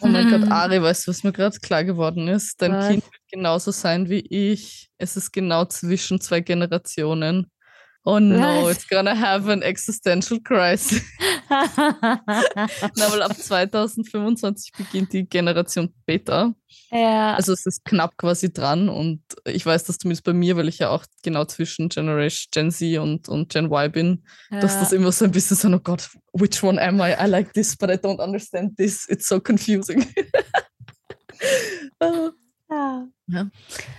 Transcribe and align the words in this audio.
Oh 0.00 0.06
mein 0.06 0.30
Gott, 0.30 0.42
Ari, 0.50 0.82
weißt 0.82 1.06
du, 1.06 1.10
was 1.10 1.24
mir 1.24 1.32
gerade 1.32 1.58
klar 1.58 1.84
geworden 1.84 2.28
ist? 2.28 2.60
Dein 2.60 2.72
Was? 2.72 2.88
Kind 2.88 3.04
wird 3.04 3.22
genauso 3.30 3.70
sein 3.70 4.08
wie 4.08 4.20
ich. 4.20 4.90
Es 4.98 5.16
ist 5.16 5.32
genau 5.32 5.64
zwischen 5.64 6.20
zwei 6.20 6.40
Generationen. 6.40 7.50
Oh 8.04 8.18
no, 8.18 8.64
Was? 8.64 8.76
it's 8.78 8.88
gonna 8.88 9.14
have 9.14 9.50
an 9.50 9.62
existential 9.62 10.40
crisis. 10.40 11.02
Na, 12.96 13.12
weil 13.12 13.22
ab 13.22 13.36
2025 13.36 14.72
beginnt 14.76 15.12
die 15.12 15.28
Generation 15.28 15.92
Beta. 16.06 16.54
ja, 16.90 17.34
Also 17.34 17.52
es 17.52 17.66
ist 17.66 17.84
knapp 17.84 18.16
quasi 18.16 18.52
dran 18.52 18.88
und 18.88 19.22
ich 19.44 19.66
weiß 19.66 19.84
das 19.84 19.98
zumindest 19.98 20.24
bei 20.24 20.32
mir, 20.32 20.56
weil 20.56 20.68
ich 20.68 20.78
ja 20.78 20.90
auch 20.90 21.04
genau 21.22 21.44
zwischen 21.44 21.88
Generation 21.88 22.48
Gen 22.52 22.70
Z 22.70 22.98
und, 22.98 23.28
und 23.28 23.52
Gen 23.52 23.66
Y 23.66 23.90
bin, 23.90 24.24
dass 24.50 24.74
ja. 24.74 24.80
das 24.80 24.92
immer 24.92 25.12
so 25.12 25.24
ein 25.24 25.32
bisschen 25.32 25.56
so, 25.56 25.68
oh 25.68 25.80
Gott, 25.80 26.08
which 26.32 26.62
one 26.62 26.80
am 26.80 27.00
I? 27.00 27.14
I 27.20 27.26
like 27.26 27.52
this, 27.52 27.76
but 27.76 27.90
I 27.90 27.94
don't 27.94 28.22
understand 28.22 28.76
this. 28.76 29.06
It's 29.08 29.26
so 29.26 29.40
confusing. 29.40 30.06
Ah, 32.70 33.04
ja. 33.26 33.48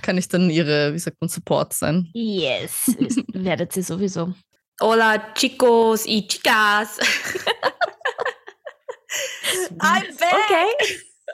Kann 0.02 0.18
ich 0.18 0.27
dann 0.27 0.49
ihre, 0.49 0.93
wie 0.93 0.99
sagt 0.99 1.18
man, 1.20 1.29
Support 1.29 1.73
sein? 1.73 2.09
Yes, 2.13 2.95
werdet 3.34 3.76
ihr 3.76 3.84
sowieso. 3.84 4.34
Hola, 4.80 5.34
chicos 5.34 6.03
y 6.05 6.27
chicas. 6.27 6.99
I'm 9.79 10.16
back. 10.17 10.34
Okay. 10.45 10.67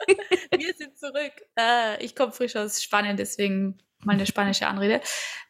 Wir 0.58 0.74
sind 0.74 0.98
zurück. 0.98 1.32
Äh, 1.58 2.04
ich 2.04 2.14
komme 2.14 2.32
frisch 2.32 2.56
aus 2.56 2.82
Spanien, 2.82 3.16
deswegen 3.16 3.78
meine 4.04 4.26
spanische 4.26 4.66
Anrede. 4.66 5.00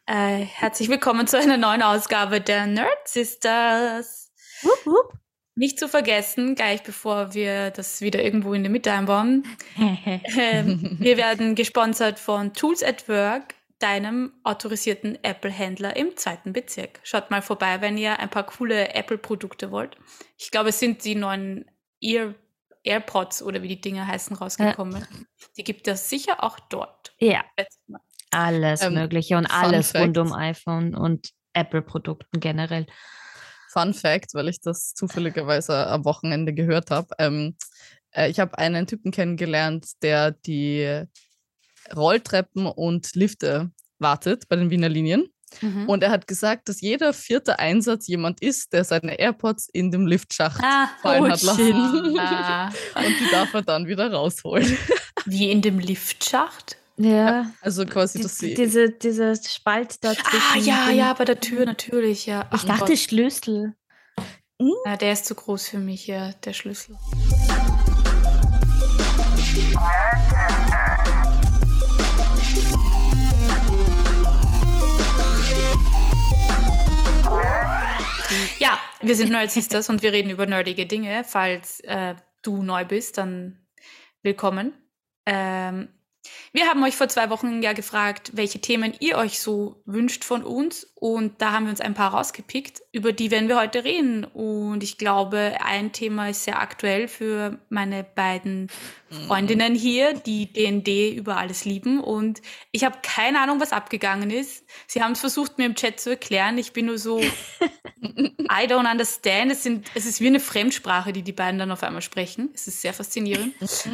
Äh, 0.05 0.45
herzlich 0.45 0.89
willkommen 0.89 1.27
zu 1.27 1.37
einer 1.37 1.57
neuen 1.57 1.81
Ausgabe 1.81 2.41
der 2.41 2.67
Nerd 2.67 3.07
Sisters. 3.07 4.31
Wupp, 4.61 4.85
wupp. 4.85 5.13
Nicht 5.55 5.77
zu 5.77 5.89
vergessen, 5.89 6.55
gleich 6.55 6.83
bevor 6.83 7.33
wir 7.33 7.71
das 7.71 7.99
wieder 7.99 8.23
irgendwo 8.23 8.53
in 8.53 8.63
der 8.63 8.71
Mitte 8.71 8.93
einbauen, 8.93 9.45
ähm, 10.37 10.95
wir 10.99 11.17
werden 11.17 11.55
gesponsert 11.55 12.17
von 12.17 12.53
Tools 12.53 12.81
at 12.81 13.09
Work, 13.09 13.55
deinem 13.79 14.33
autorisierten 14.43 15.17
Apple-Händler 15.23 15.95
im 15.95 16.15
zweiten 16.17 16.53
Bezirk. 16.53 16.99
Schaut 17.03 17.31
mal 17.31 17.41
vorbei, 17.41 17.81
wenn 17.81 17.97
ihr 17.97 18.19
ein 18.19 18.29
paar 18.29 18.45
coole 18.45 18.93
Apple-Produkte 18.93 19.71
wollt. 19.71 19.97
Ich 20.37 20.51
glaube, 20.51 20.69
es 20.69 20.79
sind 20.79 21.03
die 21.05 21.15
neuen 21.15 21.65
Ear 22.01 22.35
AirPods 22.83 23.41
oder 23.43 23.61
wie 23.61 23.67
die 23.67 23.81
Dinger 23.81 24.07
heißen 24.07 24.35
rausgekommen. 24.37 25.05
Die 25.57 25.63
gibt 25.63 25.87
es 25.87 26.09
sicher 26.09 26.43
auch 26.43 26.59
dort. 26.59 27.13
ja, 27.19 27.43
alles 28.31 28.81
Ähm, 28.81 28.93
Mögliche 28.93 29.37
und 29.37 29.49
Fun 29.51 29.63
alles 29.63 29.95
rund 29.95 30.15
Fact. 30.15 30.27
um 30.27 30.33
iPhone 30.33 30.95
und 30.95 31.29
Apple-Produkten 31.53 32.39
generell. 32.39 32.85
Fun 33.71 33.93
Fact, 33.93 34.33
weil 34.33 34.47
ich 34.49 34.61
das 34.61 34.93
zufälligerweise 34.93 35.87
am 35.87 36.05
Wochenende 36.05 36.53
gehört 36.53 36.89
habe. 36.91 37.07
Ähm, 37.19 37.55
äh, 38.11 38.29
ich 38.29 38.39
habe 38.39 38.57
einen 38.57 38.87
Typen 38.87 39.11
kennengelernt, 39.11 40.01
der 40.01 40.31
die 40.31 41.03
Rolltreppen 41.95 42.65
und 42.65 43.15
Lifte 43.15 43.71
wartet 43.99 44.47
bei 44.49 44.55
den 44.55 44.69
Wiener 44.69 44.89
Linien. 44.89 45.27
Mhm. 45.61 45.89
Und 45.89 46.03
er 46.03 46.11
hat 46.11 46.27
gesagt, 46.27 46.69
dass 46.69 46.79
jeder 46.79 47.11
vierte 47.11 47.57
Einsatz 47.57 48.07
jemand 48.07 48.39
ist, 48.41 48.71
der 48.71 48.83
seine 48.83 49.17
AirPods 49.19 49.67
in 49.73 49.89
dem 49.89 50.05
Liftschacht 50.05 50.61
Ah, 50.63 50.89
fallen 51.01 51.23
oh 51.23 51.29
hat 51.29 51.41
lassen. 51.41 52.19
ah, 52.19 52.67
Und 52.95 53.19
die 53.19 53.31
darf 53.31 53.51
er 53.55 53.63
dann 53.63 53.87
wieder 53.87 54.11
rausholen. 54.11 54.77
wie 55.25 55.49
in 55.49 55.61
dem 55.63 55.79
Liftschacht? 55.79 56.77
Ja. 56.97 57.49
Also 57.61 57.85
quasi, 57.85 58.19
Die, 58.19 58.23
dass 58.23 58.37
sie. 58.37 58.53
diese, 58.53 58.89
dieser 58.91 59.35
Spalt 59.35 60.03
dazwischen. 60.03 60.37
Ah, 60.53 60.57
ja, 60.59 60.89
ja, 60.91 61.13
bei 61.13 61.25
der 61.25 61.39
Tür 61.39 61.65
natürlich, 61.65 62.25
ja. 62.27 62.41
Ich 62.53 62.59
Ach 62.61 62.65
dachte 62.65 62.85
Gott. 62.91 62.99
Schlüssel. 62.99 63.73
Ja, 64.85 64.97
der 64.97 65.13
ist 65.13 65.25
zu 65.25 65.33
groß 65.35 65.69
für 65.69 65.79
mich, 65.79 66.05
ja, 66.07 66.33
der 66.43 66.53
Schlüssel. 66.53 66.95
Ja, 78.59 78.79
wir 79.01 79.15
sind 79.15 79.31
Nerd 79.31 79.51
Sisters 79.51 79.89
und 79.89 80.03
wir 80.03 80.11
reden 80.13 80.29
über 80.29 80.45
nerdige 80.45 80.85
Dinge. 80.85 81.23
Falls 81.23 81.79
äh, 81.81 82.15
du 82.41 82.61
neu 82.61 82.85
bist, 82.85 83.17
dann 83.17 83.65
willkommen. 84.21 84.73
Ähm, 85.25 85.89
wir 86.51 86.67
haben 86.67 86.83
euch 86.83 86.95
vor 86.95 87.07
zwei 87.07 87.29
Wochen 87.29 87.61
ja 87.61 87.73
gefragt, 87.73 88.31
welche 88.33 88.59
Themen 88.59 88.93
ihr 88.99 89.17
euch 89.17 89.39
so 89.39 89.81
wünscht 89.85 90.23
von 90.23 90.43
uns. 90.43 90.85
Und 90.95 91.41
da 91.41 91.53
haben 91.53 91.65
wir 91.65 91.71
uns 91.71 91.79
ein 91.79 91.93
paar 91.93 92.13
rausgepickt, 92.13 92.81
über 92.91 93.13
die 93.13 93.31
werden 93.31 93.47
wir 93.47 93.57
heute 93.57 93.83
reden. 93.83 94.25
Und 94.25 94.83
ich 94.83 94.97
glaube, 94.97 95.57
ein 95.63 95.93
Thema 95.93 96.29
ist 96.29 96.43
sehr 96.43 96.59
aktuell 96.59 97.07
für 97.07 97.59
meine 97.69 98.03
beiden 98.03 98.67
Freundinnen 99.27 99.75
hier, 99.75 100.13
die 100.13 100.51
D&D 100.51 101.15
über 101.15 101.37
alles 101.37 101.65
lieben. 101.65 101.99
Und 101.99 102.41
ich 102.71 102.83
habe 102.83 102.97
keine 103.01 103.39
Ahnung, 103.41 103.59
was 103.59 103.71
abgegangen 103.71 104.29
ist. 104.29 104.65
Sie 104.87 105.01
haben 105.01 105.13
es 105.13 105.19
versucht, 105.19 105.57
mir 105.57 105.65
im 105.65 105.75
Chat 105.75 105.99
zu 105.99 106.11
erklären. 106.11 106.57
Ich 106.57 106.73
bin 106.73 106.87
nur 106.87 106.97
so, 106.97 107.19
I 108.01 108.65
don't 108.67 108.89
understand. 108.89 109.51
Es, 109.51 109.63
sind, 109.63 109.87
es 109.95 110.05
ist 110.05 110.21
wie 110.21 110.27
eine 110.27 110.39
Fremdsprache, 110.39 111.13
die 111.13 111.23
die 111.23 111.31
beiden 111.31 111.59
dann 111.59 111.71
auf 111.71 111.83
einmal 111.83 112.01
sprechen. 112.01 112.49
Es 112.53 112.67
ist 112.67 112.81
sehr 112.81 112.93
faszinierend. 112.93 113.53
Das 113.59 113.85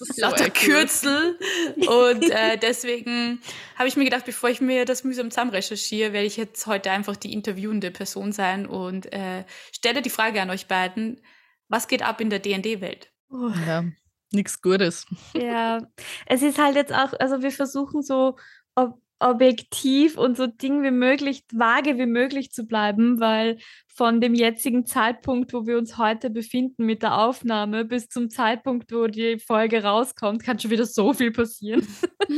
ist 0.00 0.16
so 0.16 0.20
Lauter 0.20 0.46
accurate. 0.46 0.86
Kürzel. 0.86 1.38
Und 1.76 2.30
äh, 2.30 2.56
deswegen 2.58 3.40
habe 3.76 3.88
ich 3.88 3.96
mir 3.96 4.04
gedacht, 4.04 4.24
bevor 4.24 4.50
ich 4.50 4.60
mir 4.60 4.84
das 4.84 5.04
mühsam 5.04 5.30
zusammen 5.30 5.50
recherchiere, 5.50 6.12
werde 6.12 6.26
ich 6.26 6.36
jetzt 6.36 6.66
heute 6.66 6.90
einfach 6.90 7.16
die 7.16 7.32
interviewende 7.32 7.90
Person 7.90 8.32
sein 8.32 8.66
und 8.66 9.12
äh, 9.12 9.44
stelle 9.72 10.02
die 10.02 10.10
Frage 10.10 10.40
an 10.40 10.50
euch 10.50 10.66
beiden, 10.66 11.20
was 11.68 11.88
geht 11.88 12.02
ab 12.02 12.20
in 12.20 12.30
der 12.30 12.38
D&D-Welt? 12.38 13.10
Oh. 13.30 13.50
Ja, 13.66 13.84
nichts 14.30 14.62
Gutes. 14.62 15.06
Ja, 15.34 15.86
es 16.26 16.42
ist 16.42 16.58
halt 16.58 16.76
jetzt 16.76 16.92
auch, 16.92 17.12
also 17.18 17.42
wir 17.42 17.50
versuchen 17.50 18.02
so 18.02 18.36
ob, 18.74 18.98
objektiv 19.24 20.18
und 20.18 20.36
so 20.36 20.46
ding 20.46 20.82
wie 20.82 20.90
möglich, 20.90 21.44
vage 21.52 21.98
wie 21.98 22.06
möglich 22.06 22.50
zu 22.50 22.66
bleiben, 22.66 23.20
weil 23.20 23.58
von 23.86 24.20
dem 24.20 24.34
jetzigen 24.34 24.84
Zeitpunkt, 24.84 25.54
wo 25.54 25.66
wir 25.66 25.78
uns 25.78 25.96
heute 25.96 26.28
befinden 26.28 26.84
mit 26.84 27.02
der 27.02 27.18
Aufnahme, 27.18 27.86
bis 27.86 28.08
zum 28.08 28.28
Zeitpunkt, 28.28 28.92
wo 28.92 29.06
die 29.06 29.38
Folge 29.38 29.82
rauskommt, 29.82 30.42
kann 30.42 30.58
schon 30.58 30.70
wieder 30.70 30.84
so 30.84 31.14
viel 31.14 31.32
passieren. 31.32 31.86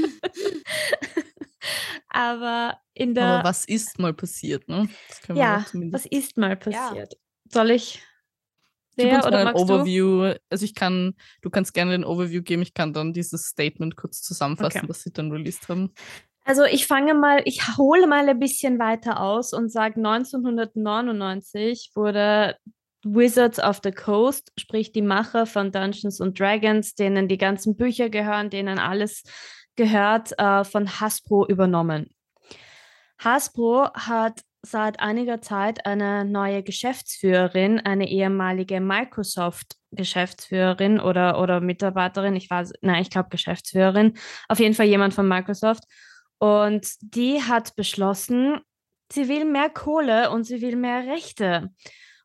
Aber 2.09 2.79
in 2.95 3.15
der, 3.15 3.25
Aber 3.25 3.49
was 3.49 3.65
ist 3.65 3.99
mal 3.99 4.15
passiert, 4.15 4.69
ne? 4.69 4.89
Ja, 5.35 5.67
was 5.91 6.07
ist 6.07 6.37
mal 6.37 6.57
passiert? 6.57 7.15
Soll 7.51 7.73
ich? 7.73 8.01
Gib 8.97 9.07
Lea, 9.07 9.15
uns 9.17 9.25
mal 9.25 9.29
oder 9.29 9.39
ein 9.39 9.45
magst 9.45 9.69
du? 9.69 9.75
Overview. 9.75 10.35
Also 10.49 10.65
ich 10.65 10.75
kann, 10.75 11.15
du 11.43 11.51
kannst 11.51 11.75
gerne 11.75 11.91
den 11.91 12.05
Overview 12.05 12.43
geben, 12.43 12.63
ich 12.63 12.75
kann 12.75 12.93
dann 12.93 13.13
dieses 13.13 13.47
Statement 13.47 13.97
kurz 13.97 14.23
zusammenfassen, 14.23 14.79
Okay. 14.79 14.89
was 14.89 15.03
sie 15.03 15.13
dann 15.13 15.33
released 15.33 15.69
haben. 15.69 15.93
Also 16.47 16.65
ich 16.65 16.87
fange 16.87 17.13
mal, 17.15 17.43
ich 17.45 17.77
hole 17.77 18.07
mal 18.07 18.27
ein 18.29 18.39
bisschen 18.39 18.79
weiter 18.79 19.21
aus 19.21 19.53
und 19.53 19.69
sage, 19.69 19.97
1999 19.97 21.91
wurde 21.97 22.57
Wizards 23.05 23.59
of 23.59 23.81
the 23.83 23.91
Coast, 23.91 24.53
sprich 24.57 24.93
die 24.93 25.03
Macher 25.03 25.47
von 25.47 25.73
Dungeons 25.73 26.21
and 26.21 26.39
Dragons, 26.39 26.95
denen 26.95 27.27
die 27.27 27.37
ganzen 27.37 27.77
Bücher 27.77 28.11
gehören, 28.11 28.49
denen 28.49 28.79
alles 28.79 29.25
gehört, 29.75 30.39
äh, 30.39 30.63
von 30.63 31.01
Hasbro 31.01 31.49
übernommen. 31.49 32.15
Hasbro 33.19 33.89
hat 33.95 34.43
seit 34.63 35.01
einiger 35.01 35.41
Zeit 35.41 35.85
eine 35.85 36.25
neue 36.25 36.63
Geschäftsführerin, 36.63 37.81
eine 37.81 38.09
ehemalige 38.09 38.81
Microsoft-Geschäftsführerin 38.81 41.01
oder, 41.01 41.41
oder 41.41 41.61
Mitarbeiterin, 41.61 42.37
ich 42.37 42.49
weiß, 42.49 42.73
nein, 42.83 43.03
ich 43.03 43.11
glaube 43.11 43.31
Geschäftsführerin, 43.31 44.17
auf 44.49 44.61
jeden 44.61 44.75
Fall 44.75 44.87
jemand 44.87 45.13
von 45.13 45.27
Microsoft. 45.27 45.83
Und 46.39 46.89
die 47.01 47.43
hat 47.43 47.77
beschlossen, 47.77 48.61
sie 49.11 49.29
will 49.29 49.45
mehr 49.45 49.71
Kohle 49.71 50.31
und 50.31 50.45
sie 50.45 50.61
will 50.61 50.77
mehr 50.77 51.07
Rechte. 51.07 51.71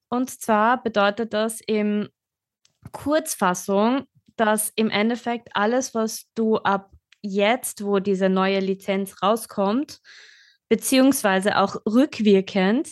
Und 0.10 0.30
zwar 0.30 0.82
bedeutet 0.84 1.34
das 1.34 1.62
im 1.62 2.10
Kurzfassung, 2.92 4.06
dass 4.36 4.72
im 4.76 4.90
Endeffekt 4.90 5.50
alles, 5.56 5.94
was 5.94 6.26
du 6.36 6.58
ab 6.58 6.92
jetzt, 7.22 7.86
wo 7.86 8.00
diese 8.00 8.28
neue 8.28 8.60
Lizenz 8.60 9.22
rauskommt, 9.22 10.00
beziehungsweise 10.68 11.58
auch 11.58 11.76
rückwirkend 11.86 12.90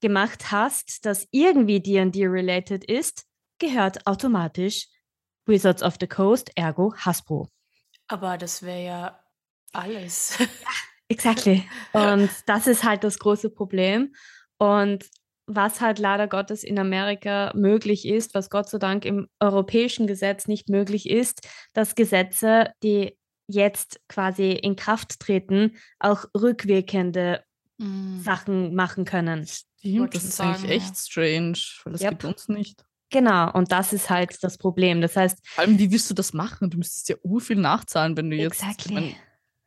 gemacht 0.00 0.50
hast, 0.50 1.06
das 1.06 1.26
irgendwie 1.30 1.80
D&D-related 1.80 2.84
ist, 2.84 3.24
gehört 3.58 4.06
automatisch 4.06 4.88
Wizards 5.46 5.82
of 5.82 5.96
the 6.00 6.06
Coast, 6.06 6.50
ergo 6.56 6.94
Hasbro. 6.96 7.48
Aber 8.08 8.38
das 8.38 8.62
wäre 8.62 8.84
ja 8.84 9.20
alles. 9.72 10.38
Exactly. 11.08 11.64
Und 11.92 12.30
das 12.46 12.66
ist 12.66 12.84
halt 12.84 13.04
das 13.04 13.18
große 13.18 13.50
Problem. 13.50 14.14
Und 14.58 15.06
was 15.46 15.80
halt 15.80 15.98
leider 15.98 16.28
Gottes 16.28 16.62
in 16.62 16.78
Amerika 16.78 17.52
möglich 17.54 18.06
ist, 18.06 18.34
was 18.34 18.50
Gott 18.50 18.68
sei 18.68 18.78
Dank 18.78 19.06
im 19.06 19.28
europäischen 19.40 20.06
Gesetz 20.06 20.46
nicht 20.46 20.68
möglich 20.68 21.08
ist, 21.08 21.48
dass 21.72 21.94
Gesetze, 21.94 22.72
die 22.82 23.16
jetzt 23.46 24.00
quasi 24.08 24.52
in 24.52 24.76
Kraft 24.76 25.20
treten, 25.20 25.78
auch 25.98 26.26
rückwirkende 26.34 27.42
Mm. 27.78 28.20
Sachen 28.20 28.74
machen 28.74 29.04
können. 29.04 29.46
Stimmt, 29.46 30.14
das 30.14 30.24
ist 30.24 30.40
eigentlich 30.40 30.60
sagen, 30.60 30.72
echt 30.72 30.96
strange, 30.96 31.58
weil 31.84 31.92
das 31.92 32.02
Yep. 32.02 32.10
gibt 32.10 32.24
uns 32.24 32.48
nicht. 32.48 32.84
Genau, 33.10 33.50
und 33.52 33.72
das 33.72 33.92
ist 33.92 34.10
halt 34.10 34.36
das 34.42 34.58
Problem. 34.58 35.00
Das 35.00 35.16
heißt. 35.16 35.38
Vor 35.46 35.64
allem, 35.64 35.78
wie 35.78 35.90
willst 35.90 36.10
du 36.10 36.14
das 36.14 36.32
machen? 36.34 36.68
Du 36.68 36.76
müsstest 36.76 37.08
ja 37.08 37.16
ur 37.22 37.40
viel 37.40 37.56
nachzahlen, 37.56 38.16
wenn 38.16 38.30
du 38.30 38.36
jetzt. 38.36 38.60
Exactly. 38.62 38.88
Ich 38.88 38.94
mein, 38.94 39.16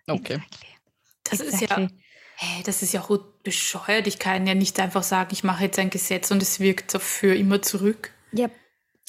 okay. 0.07 0.33
Exactly. 0.35 0.67
Das 1.23 1.39
ist 1.39 1.61
exactly. 1.61 1.83
ja, 1.85 1.89
hey, 2.35 2.63
das 2.63 2.81
ist 2.81 2.93
ja 2.93 3.01
auch 3.01 3.17
bescheuert. 3.43 4.07
Ich 4.07 4.19
kann 4.19 4.45
ja 4.47 4.53
nicht 4.55 4.79
einfach 4.79 5.03
sagen, 5.03 5.29
ich 5.31 5.43
mache 5.43 5.63
jetzt 5.65 5.79
ein 5.79 5.89
Gesetz 5.89 6.31
und 6.31 6.41
es 6.41 6.59
wirkt 6.59 6.91
so 6.91 6.99
für 6.99 7.35
immer 7.35 7.61
zurück. 7.61 8.11
Yep. 8.37 8.51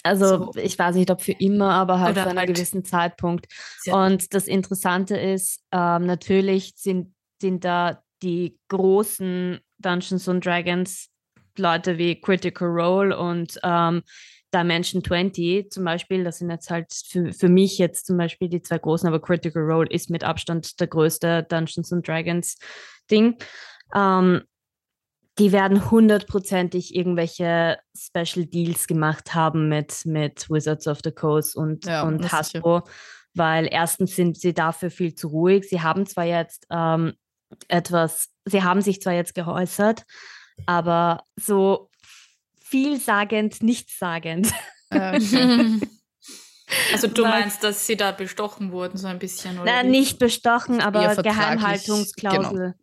Also 0.05 0.53
So. 0.53 0.55
ich 0.57 0.79
weiß 0.79 0.97
nicht, 0.97 1.11
ob 1.11 1.23
für 1.23 1.33
immer, 1.33 1.71
aber 1.75 2.01
halt 2.01 2.13
Oder 2.17 2.25
zu 2.25 2.29
einem 2.31 2.39
halt- 2.41 2.55
gewissen 2.55 2.85
Zeitpunkt. 2.85 3.47
Ja. 3.85 4.05
Und 4.05 4.35
das 4.35 4.47
Interessante 4.49 5.17
ist, 5.17 5.63
ähm, 5.73 6.07
natürlich 6.07 6.73
sind, 6.77 7.15
sind 7.41 7.65
da 7.65 8.03
die 8.23 8.59
großen 8.69 9.61
Dungeons 9.79 10.29
and 10.29 10.45
Dragons 10.45 11.09
Leute 11.59 11.99
wie 11.99 12.21
Critical 12.21 12.69
Role 12.69 13.17
und 13.19 13.59
ähm, 13.63 14.03
Dimension 14.55 15.03
20 15.03 15.71
zum 15.71 15.85
Beispiel. 15.85 16.25
Das 16.25 16.39
sind 16.39 16.51
jetzt 16.51 16.71
halt 16.71 16.93
für, 16.93 17.33
für 17.33 17.49
mich 17.49 17.79
jetzt 17.79 18.07
zum 18.07 18.17
Beispiel 18.17 18.49
die 18.49 18.63
zwei 18.63 18.79
großen, 18.79 19.09
aber 19.09 19.21
Critical 19.21 19.63
Role 19.63 19.89
ist 19.89 20.11
mit 20.11 20.25
Abstand 20.25 20.79
der 20.81 20.87
größte 20.87 21.45
Dungeons 21.45 21.93
and 21.93 22.07
Dragons 22.07 22.59
Ding. 23.11 23.37
Ähm, 23.95 24.43
die 25.39 25.53
werden 25.53 25.91
hundertprozentig 25.91 26.95
irgendwelche 26.95 27.79
Special 27.97 28.47
Deals 28.47 28.87
gemacht 28.87 29.35
haben 29.35 29.69
mit, 29.69 30.05
mit 30.05 30.51
Wizards 30.51 30.87
of 30.87 31.01
the 31.03 31.11
Coast 31.11 31.57
und, 31.57 31.87
Ja, 31.87 32.03
und 32.03 32.23
sicher. 32.23 32.37
Hasbro, 32.37 32.83
weil 33.35 33.67
erstens 33.71 34.15
sind 34.15 34.37
sie 34.37 34.53
dafür 34.53 34.91
viel 34.91 35.15
zu 35.15 35.29
ruhig. 35.29 35.67
Sie 35.69 35.81
haben 35.81 36.05
zwar 36.07 36.25
jetzt 36.25 36.67
ähm, 36.71 37.15
etwas, 37.69 38.29
sie 38.45 38.63
haben 38.63 38.83
sich 38.83 39.01
zwar 39.01 39.15
jetzt 39.15 39.35
geäußert, 39.35 40.05
aber 40.67 41.25
so 41.37 41.89
vielsagend, 42.73 43.63
nichtssagend. 43.63 44.53
Okay. 44.91 45.81
Also 46.91 47.07
du 47.07 47.23
Was? 47.23 47.31
meinst, 47.31 47.65
dass 47.65 47.87
sie 47.87 47.97
da 47.97 48.13
bestochen 48.13 48.73
wurden, 48.73 48.97
so 48.97 49.07
ein 49.07 49.19
bisschen? 49.19 49.59
Oder 49.59 49.71
Na, 49.71 49.83
nicht 49.83 50.19
bestochen, 50.19 50.81
aber 50.81 51.17
Geheimhaltungsklausel. 51.17 52.75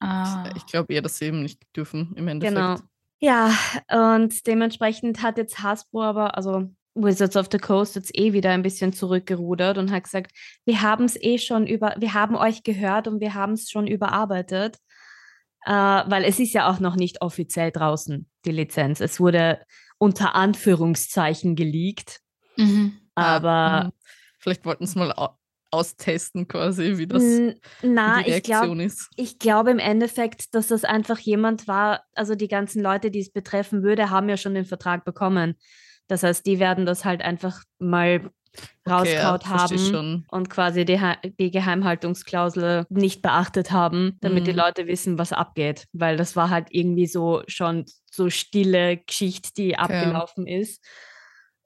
Ah. 0.00 0.50
Ich 0.56 0.66
glaube 0.66 0.92
eher, 0.92 1.02
dass 1.02 1.18
sie 1.18 1.26
eben 1.26 1.42
nicht 1.42 1.62
dürfen 1.76 2.12
im 2.16 2.26
Endeffekt. 2.26 2.56
Genau. 2.56 2.76
Ja, 3.20 3.56
und 4.16 4.44
dementsprechend 4.48 5.22
hat 5.22 5.38
jetzt 5.38 5.62
Hasbro 5.62 6.02
aber, 6.02 6.36
also 6.36 6.68
Wizards 6.96 7.36
of 7.36 7.46
the 7.52 7.58
Coast 7.58 7.94
jetzt 7.94 8.18
eh 8.18 8.32
wieder 8.32 8.50
ein 8.50 8.62
bisschen 8.62 8.92
zurückgerudert 8.92 9.78
und 9.78 9.92
hat 9.92 10.04
gesagt, 10.04 10.32
wir 10.64 10.82
haben 10.82 11.04
es 11.04 11.14
eh 11.14 11.38
schon 11.38 11.68
über, 11.68 11.94
wir 11.98 12.14
haben 12.14 12.34
euch 12.34 12.64
gehört 12.64 13.06
und 13.06 13.20
wir 13.20 13.34
haben 13.34 13.52
es 13.52 13.70
schon 13.70 13.86
überarbeitet. 13.86 14.78
Äh, 15.66 15.70
weil 15.70 16.24
es 16.24 16.38
ist 16.38 16.52
ja 16.52 16.70
auch 16.70 16.80
noch 16.80 16.96
nicht 16.96 17.20
offiziell 17.20 17.72
draußen, 17.72 18.28
die 18.44 18.52
Lizenz. 18.52 19.00
Es 19.00 19.20
wurde 19.20 19.60
unter 19.98 20.34
Anführungszeichen 20.34 21.56
geleakt, 21.56 22.20
Mhm. 22.56 22.98
Ah, 23.14 23.36
aber 23.36 23.84
mhm. 23.84 23.92
Vielleicht 24.38 24.64
wollten 24.64 24.86
sie 24.86 24.98
mal 24.98 25.12
au 25.12 25.30
austesten, 25.72 26.46
quasi, 26.46 26.96
wie 26.96 27.08
das 27.08 27.22
na, 27.82 28.22
die 28.22 28.30
ich 28.30 28.42
glaube, 28.44 28.66
Reaktion 28.66 28.80
ist. 28.80 29.10
Ich 29.16 29.38
glaube 29.40 29.72
im 29.72 29.80
Endeffekt, 29.80 30.54
dass 30.54 30.68
das 30.68 30.84
einfach 30.84 31.18
jemand 31.18 31.66
war, 31.66 32.04
also 32.14 32.36
die 32.36 32.46
ganzen 32.48 32.80
Leute, 32.80 33.10
die 33.10 33.18
es 33.18 33.30
betreffen 33.30 33.82
würde, 33.82 34.08
haben 34.08 34.28
ja 34.28 34.36
schon 34.36 34.54
den 34.54 34.64
Vertrag 34.64 35.04
bekommen. 35.04 35.56
Das 36.08 36.22
heißt, 36.22 36.46
die 36.46 36.58
werden 36.58 36.86
das 36.86 37.04
halt 37.04 37.22
einfach 37.22 37.62
mal 37.78 38.30
Okay, 38.84 39.14
ja, 39.14 39.38
haben 39.44 40.24
und 40.30 40.48
quasi 40.48 40.84
die, 40.86 40.98
die 41.38 41.50
Geheimhaltungsklausel 41.50 42.86
nicht 42.88 43.20
beachtet 43.20 43.70
haben, 43.70 44.16
damit 44.22 44.46
die 44.46 44.52
Mhm. 44.52 44.58
Leute 44.58 44.86
wissen, 44.86 45.18
was 45.18 45.32
abgeht. 45.32 45.86
Weil 45.92 46.16
das 46.16 46.36
war 46.36 46.48
halt 46.50 46.68
irgendwie 46.70 47.06
so 47.06 47.42
schon 47.48 47.84
so 48.10 48.30
stille 48.30 48.98
Geschichte, 48.98 49.50
die 49.56 49.76
abgelaufen 49.78 50.46
ist. 50.46 50.82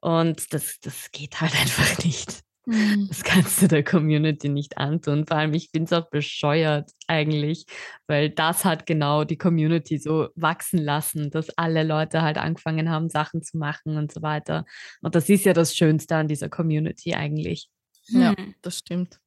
Und 0.01 0.53
das, 0.53 0.81
das 0.81 1.11
geht 1.13 1.41
halt 1.41 1.53
einfach 1.61 2.05
nicht. 2.05 2.41
Mhm. 2.71 3.09
Das 3.09 3.25
kannst 3.25 3.61
du 3.61 3.69
der 3.69 3.83
Community 3.83 4.49
nicht 4.49 4.79
antun. 4.79 5.27
Vor 5.27 5.37
allem, 5.37 5.55
ich 5.55 5.71
finde 5.71 5.87
es 5.87 5.93
auch 5.93 6.09
bescheuert 6.09 6.91
eigentlich, 7.09 7.67
weil 8.07 8.31
das 8.31 8.65
hat 8.65 8.87
genau 8.87 9.25
die 9.25 9.39
Community 9.39 9.99
so 9.99 10.29
wachsen 10.37 10.79
lassen, 10.79 11.31
dass 11.31 11.51
alle 11.59 11.83
Leute 11.83 12.23
halt 12.23 12.39
angefangen 12.39 12.89
haben, 12.89 13.09
Sachen 13.09 13.43
zu 13.43 13.59
machen 13.59 13.97
und 13.97 14.13
so 14.13 14.23
weiter. 14.23 14.65
Und 15.03 15.17
das 15.17 15.29
ist 15.29 15.45
ja 15.45 15.53
das 15.53 15.75
Schönste 15.75 16.15
an 16.15 16.29
dieser 16.29 16.49
Community 16.49 17.15
eigentlich. 17.15 17.69
Ja. 18.07 18.37
Hm. 18.37 18.55
Das 18.63 18.79
stimmt. 18.79 19.19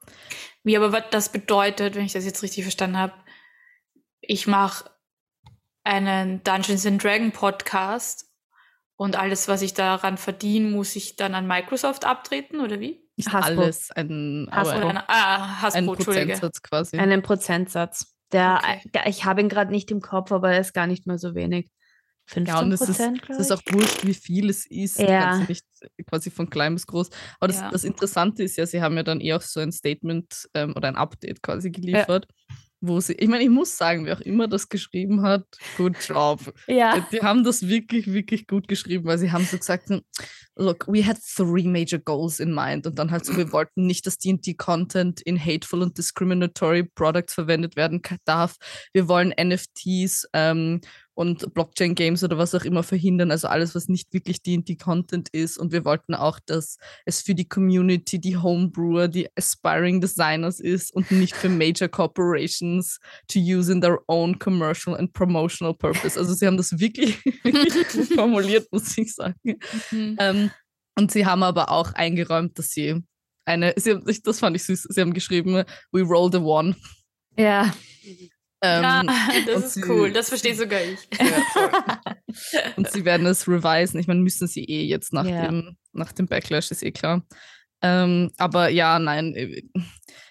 Wie 0.64 0.78
aber 0.78 0.94
was 0.94 1.04
das 1.12 1.32
bedeutet, 1.32 1.96
wenn 1.96 2.06
ich 2.06 2.14
das 2.14 2.26
jetzt 2.26 2.44
richtig 2.44 2.64
verstanden 2.64 2.98
habe, 2.98 3.14
ich 4.22 4.48
mache 4.48 4.90
einen 5.84 6.42
Dungeons 6.44 6.86
and 6.86 7.04
Dragon 7.04 7.32
Podcast 7.32 8.33
und 9.04 9.18
alles, 9.18 9.50
was 9.50 9.62
ich 9.62 9.74
daran 9.74 10.16
verdiene, 10.18 10.70
muss 10.70 10.96
ich 10.96 11.18
dann 11.18 11.36
an 11.36 11.46
Microsoft 11.46 12.06
abtreten 12.06 12.62
oder 12.62 12.80
wie? 12.80 13.06
Nicht 13.18 13.34
Hasbro. 13.34 13.64
alles, 13.64 13.92
ein, 13.92 14.48
Hasbro. 14.50 14.88
ein, 14.88 14.98
ah, 15.08 15.62
Hasbro, 15.62 15.80
ein. 15.80 15.86
Prozentsatz 15.98 16.62
quasi. 16.62 16.98
Einen 16.98 17.22
Prozentsatz. 17.22 18.16
Der, 18.32 18.62
Okay. 18.64 18.90
der 18.94 19.08
ich 19.08 19.26
habe 19.26 19.42
ihn 19.42 19.50
gerade 19.50 19.72
nicht 19.72 19.92
im 19.92 20.00
Kopf, 20.00 20.32
aber 20.32 20.54
er 20.54 20.62
ist 20.62 20.74
gar 20.74 20.88
nicht 20.88 21.06
mal 21.06 21.18
so 21.18 21.36
wenig. 21.36 21.70
15 22.28 22.46
Ja, 22.56 22.62
und 22.62 22.72
es 22.72 22.80
ist, 22.80 22.88
Prozent, 22.88 23.22
es 23.30 23.38
ist 23.40 23.52
auch 23.52 23.62
wurscht, 23.72 24.06
wie 24.06 24.14
viel 24.14 24.50
es 24.50 24.66
ist. 24.66 24.98
Ja. 25.00 25.32
kannst 25.32 25.42
ja 25.42 25.48
nicht 25.50 26.08
quasi 26.10 26.32
von 26.32 26.50
klein 26.50 26.74
bis 26.74 26.88
groß. 26.88 27.10
Aber 27.42 27.50
das, 27.50 27.60
Ja. 27.60 27.72
das 27.72 27.84
Interessante 27.84 28.42
ist 28.44 28.56
ja, 28.56 28.66
sie 28.66 28.82
haben 28.82 28.96
ja 28.96 29.04
dann 29.04 29.20
eh 29.20 29.34
auch 29.34 29.42
so 29.42 29.60
ein 29.60 29.74
Statement 29.74 30.48
ähm, 30.54 30.72
oder 30.78 30.88
ein 30.88 30.96
Update 30.96 31.44
quasi 31.44 31.72
geliefert, 31.72 32.26
wo 32.86 33.00
sie, 33.00 33.14
ich 33.14 33.30
meine, 33.30 33.44
ich 33.44 33.50
muss 33.50 33.78
sagen, 33.78 34.06
wer 34.06 34.18
auch 34.18 34.22
immer 34.22 34.48
das 34.50 34.68
geschrieben 34.68 35.22
hat, 35.22 35.46
good 35.78 35.96
job. 36.06 36.54
Ja. 36.68 37.06
Die 37.12 37.22
haben 37.22 37.46
das 37.46 37.68
wirklich, 37.68 38.12
wirklich 38.12 38.46
gut 38.46 38.68
geschrieben, 38.68 39.06
weil 39.06 39.18
sie 39.18 39.32
haben 39.32 39.46
so 39.46 39.58
gesagt, 39.58 39.90
hm, 39.90 40.02
look, 40.56 40.86
we 40.88 41.06
had 41.06 41.18
three 41.36 41.64
major 41.64 42.00
goals 42.00 42.42
in 42.42 42.54
mind 42.54 42.86
und 42.86 43.00
dann 43.00 43.10
halt 43.10 43.26
so, 43.26 43.38
wir 43.38 43.54
wollten 43.54 43.88
nicht, 43.88 44.06
dass 44.06 44.18
D&D-Content 44.18 45.22
in 45.22 45.40
hateful 45.40 45.82
und 45.82 45.98
discriminatory 45.98 46.84
products 46.84 47.34
verwendet 47.34 47.78
werden 47.78 48.02
darf. 48.26 48.58
Wir 48.92 49.08
wollen 49.08 49.34
NFTs 49.40 50.28
ähm, 50.34 50.82
und 51.16 51.54
Blockchain-Games 51.54 52.24
oder 52.24 52.38
was 52.38 52.56
auch 52.56 52.66
immer 52.66 52.84
verhindern, 52.84 53.32
also 53.32 53.48
alles, 53.48 53.76
was 53.76 53.88
nicht 53.88 54.14
wirklich 54.14 54.42
D&D-Content 54.42 55.30
ist 55.30 55.58
und 55.58 55.72
wir 55.72 55.86
wollten 55.86 56.16
auch, 56.16 56.40
dass 56.46 56.78
es 57.06 57.22
für 57.22 57.36
die 57.36 57.48
Community, 57.48 58.20
die 58.20 58.38
Homebrewer, 58.38 59.08
die 59.08 59.28
aspiring 59.36 60.02
Designers 60.02 60.60
ist 60.60 60.94
und 60.94 61.12
nicht 61.12 61.36
für 61.36 61.50
major 61.50 61.88
corporations 61.88 63.00
to 63.28 63.40
use 63.40 63.72
in 63.72 63.82
their 63.82 64.00
own 64.08 64.38
commercial 64.40 64.96
and 64.96 65.14
promotional 65.14 65.74
purpose. 65.74 66.20
Also 66.20 66.34
sie 66.34 66.48
haben 66.48 66.58
das 66.58 66.80
wirklich, 66.80 67.24
wirklich 67.44 67.74
gut 67.92 68.08
formuliert, 68.16 68.68
muss 68.72 68.98
ich 68.98 69.14
sagen. 69.14 69.60
Mhm. 69.92 70.18
Ähm, 70.20 70.52
und 70.98 71.12
sie 71.12 71.26
haben 71.26 71.44
aber 71.44 71.70
auch 71.70 71.94
eingeräumt, 71.94 72.58
dass 72.58 72.72
sie 72.72 73.02
eine, 73.46 73.74
sie 73.78 73.92
haben, 73.92 74.06
das 74.24 74.40
fand 74.40 74.56
ich 74.56 74.64
süß, 74.64 74.88
sie 74.90 75.02
haben 75.02 75.14
geschrieben, 75.14 75.64
we 75.92 76.02
roll 76.02 76.32
the 76.32 76.40
one. 76.40 76.76
Ja. 77.38 77.74
Ähm, 78.66 78.84
ja, 78.84 79.04
das 79.46 79.66
ist 79.66 79.74
sie- 79.74 79.84
cool, 79.90 80.12
das 80.14 80.30
verstehe 80.30 80.56
sogar 80.56 80.80
ich. 80.82 81.00
ja, 81.20 82.62
und 82.78 82.90
sie 82.90 83.04
werden 83.06 83.26
es 83.28 83.48
revisen. 83.48 84.00
Ich 84.00 84.08
meine, 84.08 84.22
müssen 84.22 84.48
sie 84.48 84.64
eh 84.64 84.86
jetzt 84.86 85.12
nach, 85.14 85.26
Ja. 85.26 85.48
dem, 85.48 85.78
nach 85.92 86.14
dem 86.14 86.28
Backlash, 86.28 86.72
ist 86.72 86.82
eh 86.84 86.92
klar. 86.92 87.24
Ähm, 87.82 88.32
aber 88.38 88.70
ja, 88.70 88.98
nein, 89.00 89.36
äh, 89.36 89.64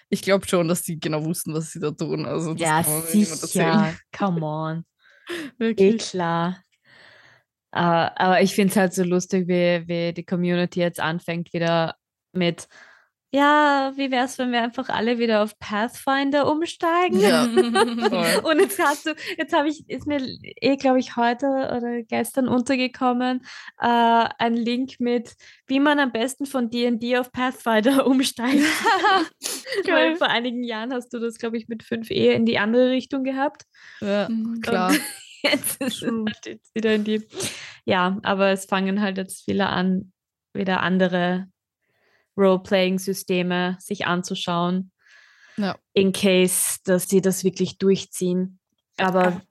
ich 0.09 0.21
glaube 0.23 0.47
schon, 0.47 0.67
dass 0.67 0.81
die 0.81 0.99
genau 0.99 1.23
wussten, 1.23 1.53
was 1.53 1.71
sie 1.71 1.79
da 1.79 1.91
tun. 1.91 2.25
Also, 2.25 2.53
das 2.53 2.61
Ja, 2.61 2.83
sicher. 2.83 3.93
Come 4.17 4.41
on. 4.45 4.85
Eh 5.29 5.51
Wirklich. 5.59 6.09
klar. 6.09 6.57
Äh, 7.71 7.79
aber 7.79 8.41
ich 8.41 8.53
finde 8.53 8.71
es 8.71 8.77
halt 8.77 8.93
so 8.93 9.03
lustig, 9.03 9.47
wie, 9.47 9.87
wie 9.87 10.13
die 10.13 10.25
Community 10.25 10.79
jetzt 10.81 10.99
anfängt 10.99 11.53
wieder 11.53 11.95
mit, 12.33 12.67
ja, 13.33 13.91
wie 13.95 14.11
wäre 14.11 14.25
es, 14.25 14.37
wenn 14.37 14.51
wir 14.51 14.61
einfach 14.61 14.89
alle 14.89 15.17
wieder 15.17 15.41
auf 15.41 15.57
Pathfinder 15.57 16.49
umsteigen? 16.51 17.19
Ja. 17.19 17.45
Voll. 17.47 18.51
Und 18.51 18.59
jetzt 18.59 18.79
hast 18.79 19.07
du, 19.07 19.15
jetzt 19.37 19.53
habe 19.53 19.69
ich, 19.69 19.89
ist 19.89 20.05
mir 20.05 20.21
eh, 20.61 20.75
glaube 20.77 20.99
ich, 20.99 21.15
heute 21.15 21.47
oder 21.47 22.03
gestern 22.03 22.47
untergekommen, 22.47 23.43
äh, 23.81 23.87
ein 24.37 24.53
Link 24.55 24.99
mit, 24.99 25.33
wie 25.65 25.79
man 25.79 25.99
am 25.99 26.11
besten 26.11 26.45
von 26.45 26.69
D&D 26.69 27.17
auf 27.17 27.31
Pathfinder 27.31 28.05
umsteigt. 28.07 28.61
Weil 29.87 30.15
vor 30.15 30.27
einigen 30.27 30.63
Jahren 30.63 30.93
hast 30.93 31.09
du 31.13 31.19
das, 31.19 31.39
glaube 31.39 31.57
ich, 31.57 31.67
mit 31.67 31.83
5e 31.83 32.31
in 32.33 32.45
die 32.45 32.59
andere 32.59 32.91
Richtung 32.91 33.23
gehabt. 33.23 33.63
Ja, 33.99 34.29
Mhm. 34.29 34.61
klar. 34.61 34.93
Jetzt 35.41 35.81
ist 35.81 36.03
es 36.03 36.11
halt 36.11 36.59
wieder 36.73 36.93
in 36.95 37.03
die. 37.03 37.27
Ja, 37.83 38.17
aber 38.23 38.49
es 38.51 38.65
fangen 38.65 39.01
halt 39.01 39.17
jetzt 39.17 39.43
viele 39.43 39.67
an, 39.67 40.13
wieder 40.53 40.81
andere 40.81 41.47
Role-Playing-Systeme 42.37 43.77
sich 43.79 44.05
anzuschauen. 44.07 44.91
Ja. 45.57 45.75
In 45.93 46.11
case, 46.13 46.79
dass 46.85 47.07
sie 47.07 47.21
das 47.21 47.43
wirklich 47.43 47.77
durchziehen. 47.77 48.59
Aber 48.97 49.23
Ja. 49.29 49.41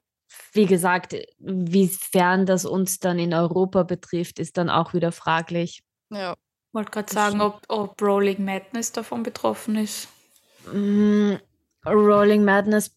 wie 0.52 0.66
gesagt, 0.66 1.14
wiefern 1.38 2.46
das 2.46 2.64
uns 2.64 2.98
dann 2.98 3.18
in 3.18 3.34
Europa 3.34 3.82
betrifft, 3.84 4.38
ist 4.38 4.56
dann 4.58 4.70
auch 4.70 4.94
wieder 4.94 5.12
fraglich. 5.12 5.82
Ja. 6.10 6.34
wollte 6.72 6.90
gerade 6.90 7.12
sagen, 7.12 7.40
ob, 7.42 7.60
ob 7.68 8.00
Rolling 8.00 8.44
Madness 8.44 8.92
davon 8.92 9.22
betroffen 9.22 9.76
ist. 9.76 10.08
Mm, 10.72 11.34
Rolling 11.86 12.44
Madness 12.44 12.96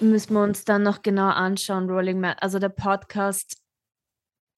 müssen 0.00 0.34
wir 0.34 0.42
uns 0.42 0.64
dann 0.64 0.82
noch 0.84 1.02
genau 1.02 1.28
anschauen. 1.28 1.90
Rolling 1.90 2.20
Mad 2.20 2.36
also 2.40 2.58
der 2.60 2.68
Podcast, 2.68 3.56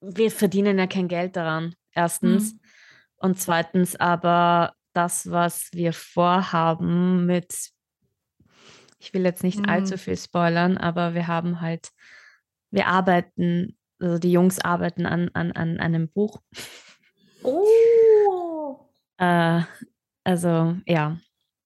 wir 0.00 0.30
verdienen 0.30 0.78
ja 0.78 0.86
kein 0.86 1.08
Geld 1.08 1.36
daran. 1.36 1.74
erstens. 1.92 2.52
Mhm. 2.54 2.60
Und 3.24 3.40
zweitens 3.40 3.96
aber 3.96 4.74
das, 4.92 5.30
was 5.30 5.70
wir 5.72 5.94
vorhaben 5.94 7.24
mit, 7.24 7.70
ich 8.98 9.14
will 9.14 9.24
jetzt 9.24 9.42
nicht 9.42 9.60
mhm. 9.60 9.64
allzu 9.64 9.96
viel 9.96 10.18
spoilern, 10.18 10.76
aber 10.76 11.14
wir 11.14 11.26
haben 11.26 11.62
halt, 11.62 11.88
wir 12.70 12.86
arbeiten, 12.86 13.78
also 13.98 14.18
die 14.18 14.30
Jungs 14.30 14.60
arbeiten 14.60 15.06
an, 15.06 15.30
an, 15.32 15.52
an 15.52 15.80
einem 15.80 16.10
Buch. 16.10 16.42
Oh! 17.42 18.90
äh, 19.16 19.62
also 20.22 20.76
ja, 20.86 21.16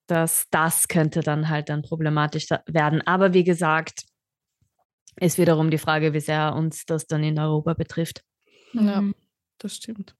das, 0.06 0.46
das 0.52 0.86
könnte 0.86 1.22
dann 1.22 1.48
halt 1.48 1.70
dann 1.70 1.82
problematisch 1.82 2.46
werden. 2.66 3.04
Aber 3.04 3.34
wie 3.34 3.42
gesagt, 3.42 4.04
ist 5.16 5.38
wiederum 5.38 5.72
die 5.72 5.78
Frage, 5.78 6.12
wie 6.12 6.20
sehr 6.20 6.54
uns 6.54 6.84
das 6.84 7.08
dann 7.08 7.24
in 7.24 7.36
Europa 7.36 7.74
betrifft. 7.74 8.22
Ja, 8.74 9.00
mhm. 9.00 9.16
Das 9.58 9.76
stimmt. 9.76 10.14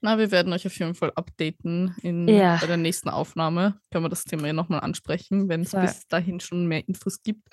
Na, 0.00 0.18
wir 0.18 0.30
werden 0.30 0.52
euch 0.52 0.66
auf 0.66 0.78
jeden 0.78 0.94
Fall 0.94 1.12
updaten 1.14 1.94
in, 2.02 2.28
ja. 2.28 2.58
bei 2.60 2.66
der 2.66 2.76
nächsten 2.76 3.08
Aufnahme. 3.08 3.80
Können 3.90 4.04
wir 4.04 4.08
das 4.08 4.24
Thema 4.24 4.46
ja 4.46 4.52
nochmal 4.52 4.80
ansprechen, 4.80 5.48
wenn 5.48 5.62
es 5.62 5.72
bis 5.72 6.06
dahin 6.08 6.40
schon 6.40 6.66
mehr 6.66 6.86
Infos 6.86 7.22
gibt. 7.22 7.48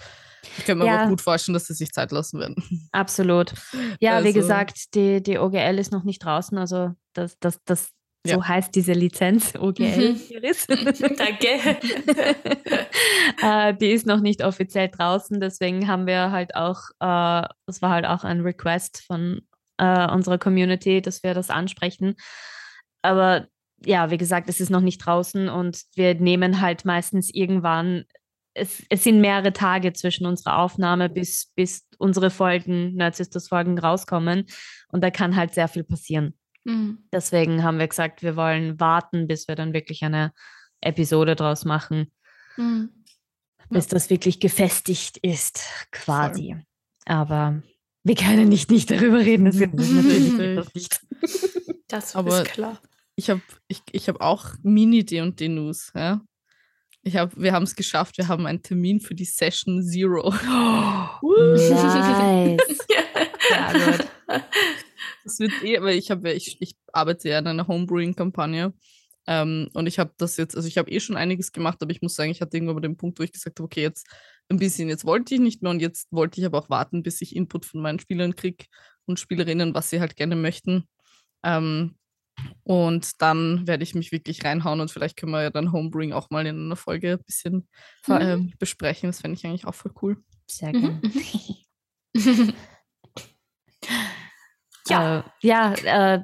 Ich 0.58 0.66
kann 0.66 0.78
mir 0.78 0.86
ja. 0.86 0.96
aber 0.96 1.04
auch 1.06 1.10
gut 1.10 1.22
vorstellen, 1.22 1.54
dass 1.54 1.68
sie 1.68 1.74
sich 1.74 1.92
Zeit 1.92 2.12
lassen 2.12 2.40
werden. 2.40 2.56
Absolut. 2.92 3.54
Ja, 4.00 4.16
also, 4.16 4.28
wie 4.28 4.34
gesagt, 4.34 4.96
die, 4.96 5.24
die 5.24 5.38
OGL 5.38 5.80
ist 5.80 5.92
noch 5.92 6.04
nicht 6.04 6.24
draußen, 6.24 6.58
also 6.58 6.94
das, 7.14 7.38
das, 7.40 7.60
das 7.66 7.90
so 8.28 8.34
ja. 8.34 8.48
heißt 8.48 8.76
diese 8.76 8.92
Lizenz 8.92 9.54
OGL. 9.60 10.14
Mhm. 10.14 10.20
Danke. 11.18 11.78
äh, 13.42 13.74
die 13.76 13.92
ist 13.92 14.06
noch 14.06 14.20
nicht 14.20 14.44
offiziell 14.44 14.90
draußen, 14.90 15.40
deswegen 15.40 15.88
haben 15.88 16.06
wir 16.06 16.32
halt 16.32 16.56
auch, 16.56 16.90
äh, 17.00 17.48
das 17.66 17.82
war 17.82 17.92
halt 17.92 18.06
auch 18.06 18.26
ein 18.26 18.42
Request 18.42 19.04
von 19.08 19.42
äh, 19.80 20.12
unserer 20.12 20.38
Community, 20.38 21.02
dass 21.02 21.24
wir 21.24 21.34
das 21.34 21.50
ansprechen. 21.50 22.16
Aber 23.02 23.48
ja, 23.86 24.12
wie 24.12 24.18
gesagt, 24.18 24.50
es 24.50 24.60
ist 24.60 24.70
noch 24.70 24.82
nicht 24.82 25.00
draußen 25.00 25.50
und 25.50 25.84
wir 25.96 26.16
nehmen 26.16 26.62
halt 26.62 26.86
meistens 26.86 27.34
irgendwann, 27.34 28.04
es, 28.54 28.84
es 28.90 29.04
sind 29.04 29.22
mehrere 29.22 29.54
Tage 29.54 29.94
zwischen 29.94 30.26
unserer 30.26 30.58
Aufnahme, 30.58 31.10
bis, 31.10 31.52
bis 31.56 31.88
unsere 31.98 32.30
Folgen, 32.30 32.94
Nerdsisters-Folgen 32.96 33.80
rauskommen. 33.80 34.46
Und 34.90 35.02
da 35.02 35.12
kann 35.12 35.36
halt 35.36 35.54
sehr 35.54 35.70
viel 35.70 35.86
passieren. 35.86 36.34
Mhm. 36.66 37.08
Deswegen 37.14 37.64
haben 37.64 37.80
wir 37.80 37.88
gesagt, 37.88 38.22
wir 38.22 38.36
wollen 38.36 38.80
warten, 38.80 39.28
bis 39.28 39.48
wir 39.48 39.56
dann 39.56 39.74
wirklich 39.74 40.04
eine 40.04 40.34
Episode 40.82 41.36
draus 41.36 41.64
machen. 41.64 42.12
Mhm. 42.58 42.90
Bis 43.70 43.86
ja. 43.86 43.92
das 43.92 44.10
wirklich 44.10 44.42
gefestigt 44.42 45.18
ist, 45.18 45.64
quasi. 45.92 46.54
Voll. 46.54 46.64
Aber 47.06 47.62
wir 48.04 48.16
können 48.16 48.50
nicht, 48.50 48.72
nicht 48.72 48.90
darüber 48.90 49.20
reden. 49.20 49.46
Das 49.46 49.58
geht 49.58 49.74
natürlich 49.74 50.56
das 50.56 50.74
nicht. 50.74 51.02
Das 51.88 52.16
Aber 52.16 52.44
ist 52.44 52.52
klar. 52.52 52.80
Ich 53.16 53.30
habe 53.30 53.42
ich, 53.68 53.82
ich 53.92 54.08
hab 54.08 54.22
auch 54.22 54.54
Mini-D&D-News. 54.64 55.92
Ja? 55.96 56.22
Ich 57.02 57.18
hab, 57.18 57.36
wir 57.36 57.52
haben 57.52 57.64
es 57.64 57.76
geschafft. 57.76 58.18
Wir 58.18 58.28
haben 58.28 58.46
einen 58.46 58.62
Termin 58.62 59.00
für 59.02 59.16
die 59.16 59.26
Session 59.26 59.84
Zero. 59.84 60.34
Oh, 61.22 61.36
nice. 61.36 61.70
ja, 63.50 63.74
gut. 63.74 64.08
Das 65.24 65.40
wird 65.40 65.52
eh, 65.64 65.82
weil 65.82 65.98
ich 65.98 66.12
habe, 66.12 66.32
ich, 66.32 66.62
ich 66.62 66.76
arbeite 66.94 67.30
ja 67.30 67.40
in 67.40 67.48
einer 67.48 67.68
Homebrewing-Kampagne. 67.68 68.74
Ähm, 69.28 69.70
und 69.74 69.88
ich 69.88 70.00
habe 70.00 70.14
das 70.18 70.38
jetzt, 70.38 70.56
also 70.56 70.68
ich 70.68 70.78
habe 70.78 70.90
eh 70.92 71.00
schon 71.00 71.18
einiges 71.18 71.52
gemacht, 71.52 71.80
aber 71.82 71.92
ich 71.92 72.02
muss 72.02 72.16
sagen, 72.16 72.32
ich 72.32 72.42
hatte 72.42 72.58
irgendwann 72.58 72.76
mal 72.76 72.82
den 72.82 72.98
Punkt, 72.98 73.20
wo 73.20 73.24
ich 73.24 73.32
gesagt 73.32 73.60
habe, 73.60 73.66
okay, 73.66 73.82
jetzt 73.82 74.08
ein 74.50 74.58
bisschen, 74.58 74.90
jetzt 74.90 75.06
wollte 75.06 75.36
ich 75.36 75.42
nicht 75.42 75.62
mehr 75.62 75.72
und 75.72 75.80
jetzt 75.80 76.12
wollte 76.12 76.40
ich 76.40 76.46
aber 76.46 76.60
auch 76.60 76.70
warten, 76.70 77.04
bis 77.04 77.22
ich 77.22 77.36
Input 77.36 77.66
von 77.66 77.82
meinen 77.82 78.00
Spielern 78.00 78.36
kriege 78.36 78.66
und 79.06 79.20
Spielerinnen, 79.20 79.74
was 79.74 79.90
sie 79.90 80.00
halt 80.00 80.16
gerne 80.16 80.36
möchten. 80.36 80.86
Ähm, 81.44 81.96
und 82.64 83.22
dann 83.22 83.68
werde 83.68 83.84
ich 83.84 83.96
mich 83.96 84.12
wirklich 84.12 84.44
reinhauen 84.44 84.80
und 84.80 84.92
vielleicht 84.92 85.18
können 85.18 85.34
wir 85.34 85.44
ja 85.44 85.50
dann 85.50 85.72
Homebrewing 85.72 86.14
auch 86.14 86.30
mal 86.30 86.46
in 86.48 86.66
einer 86.66 86.76
Folge 86.76 87.14
ein 87.14 87.24
bisschen 87.24 87.68
mhm. 88.08 88.14
äh, 88.14 88.38
besprechen. 88.58 89.10
Das 89.10 89.22
fände 89.22 89.38
ich 89.38 89.46
eigentlich 89.46 89.66
auch 89.66 89.76
voll 89.76 89.94
cool. 90.02 90.24
Sehr 90.50 90.72
gerne. 90.72 91.02
Mhm. 92.16 92.54
Ja, 94.90 95.20
äh, 95.20 95.24
ja 95.42 95.74
äh, 95.74 96.24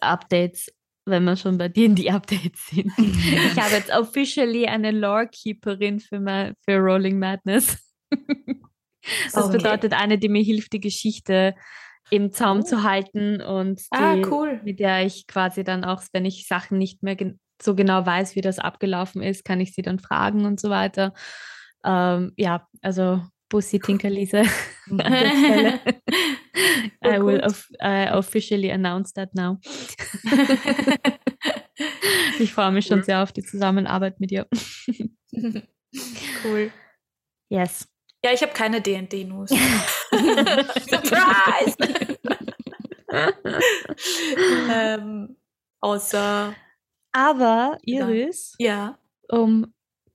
Updates, 0.00 0.68
wenn 1.04 1.24
wir 1.24 1.36
schon 1.36 1.58
bei 1.58 1.68
denen 1.68 1.94
die 1.94 2.10
Updates 2.10 2.66
sind. 2.66 2.92
ich 2.98 3.60
habe 3.60 3.74
jetzt 3.74 3.92
officially 3.96 4.66
eine 4.66 4.90
Lorekeeperin 4.90 6.00
für, 6.00 6.20
mein, 6.20 6.54
für 6.64 6.76
Rolling 6.76 7.18
Madness. 7.18 7.78
das 8.10 9.44
okay. 9.44 9.56
bedeutet 9.56 9.92
eine, 9.94 10.18
die 10.18 10.28
mir 10.28 10.42
hilft, 10.42 10.72
die 10.72 10.80
Geschichte 10.80 11.54
im 12.10 12.30
Zaum 12.30 12.60
oh. 12.60 12.62
zu 12.62 12.82
halten 12.82 13.40
und 13.40 13.80
ah, 13.90 14.14
die, 14.14 14.24
cool. 14.26 14.60
mit 14.64 14.80
der 14.80 15.04
ich 15.04 15.26
quasi 15.26 15.64
dann 15.64 15.84
auch, 15.84 16.02
wenn 16.12 16.24
ich 16.24 16.46
Sachen 16.46 16.78
nicht 16.78 17.02
mehr 17.02 17.16
so 17.60 17.74
genau 17.74 18.04
weiß, 18.04 18.36
wie 18.36 18.40
das 18.40 18.58
abgelaufen 18.58 19.22
ist, 19.22 19.44
kann 19.44 19.60
ich 19.60 19.72
sie 19.72 19.82
dann 19.82 19.98
fragen 19.98 20.44
und 20.44 20.60
so 20.60 20.68
weiter. 20.68 21.14
Ähm, 21.84 22.32
ja, 22.36 22.66
also 22.82 23.22
Bussi 23.52 23.78
Tinkerliese 23.78 24.44
I 27.04 27.18
will 27.18 27.40
of, 27.44 27.66
uh, 27.82 28.06
officially 28.12 28.70
announce 28.70 29.12
that 29.12 29.34
now. 29.34 29.58
ich 32.38 32.54
freue 32.54 32.72
mich 32.72 32.86
schon 32.86 33.02
sehr 33.02 33.22
auf 33.22 33.32
die 33.32 33.42
Zusammenarbeit 33.42 34.20
mit 34.20 34.30
dir. 34.30 34.46
cool. 36.44 36.72
Yes. 37.50 37.86
Ja, 38.24 38.32
ich 38.32 38.40
habe 38.40 38.52
keine 38.52 38.80
D&D-News. 38.80 39.50
Surprise! 40.88 41.76
ähm, 44.70 45.36
außer. 45.80 46.54
Aber, 47.12 47.76
Iris, 47.84 48.54
ja. 48.58 48.98
um 49.28 49.74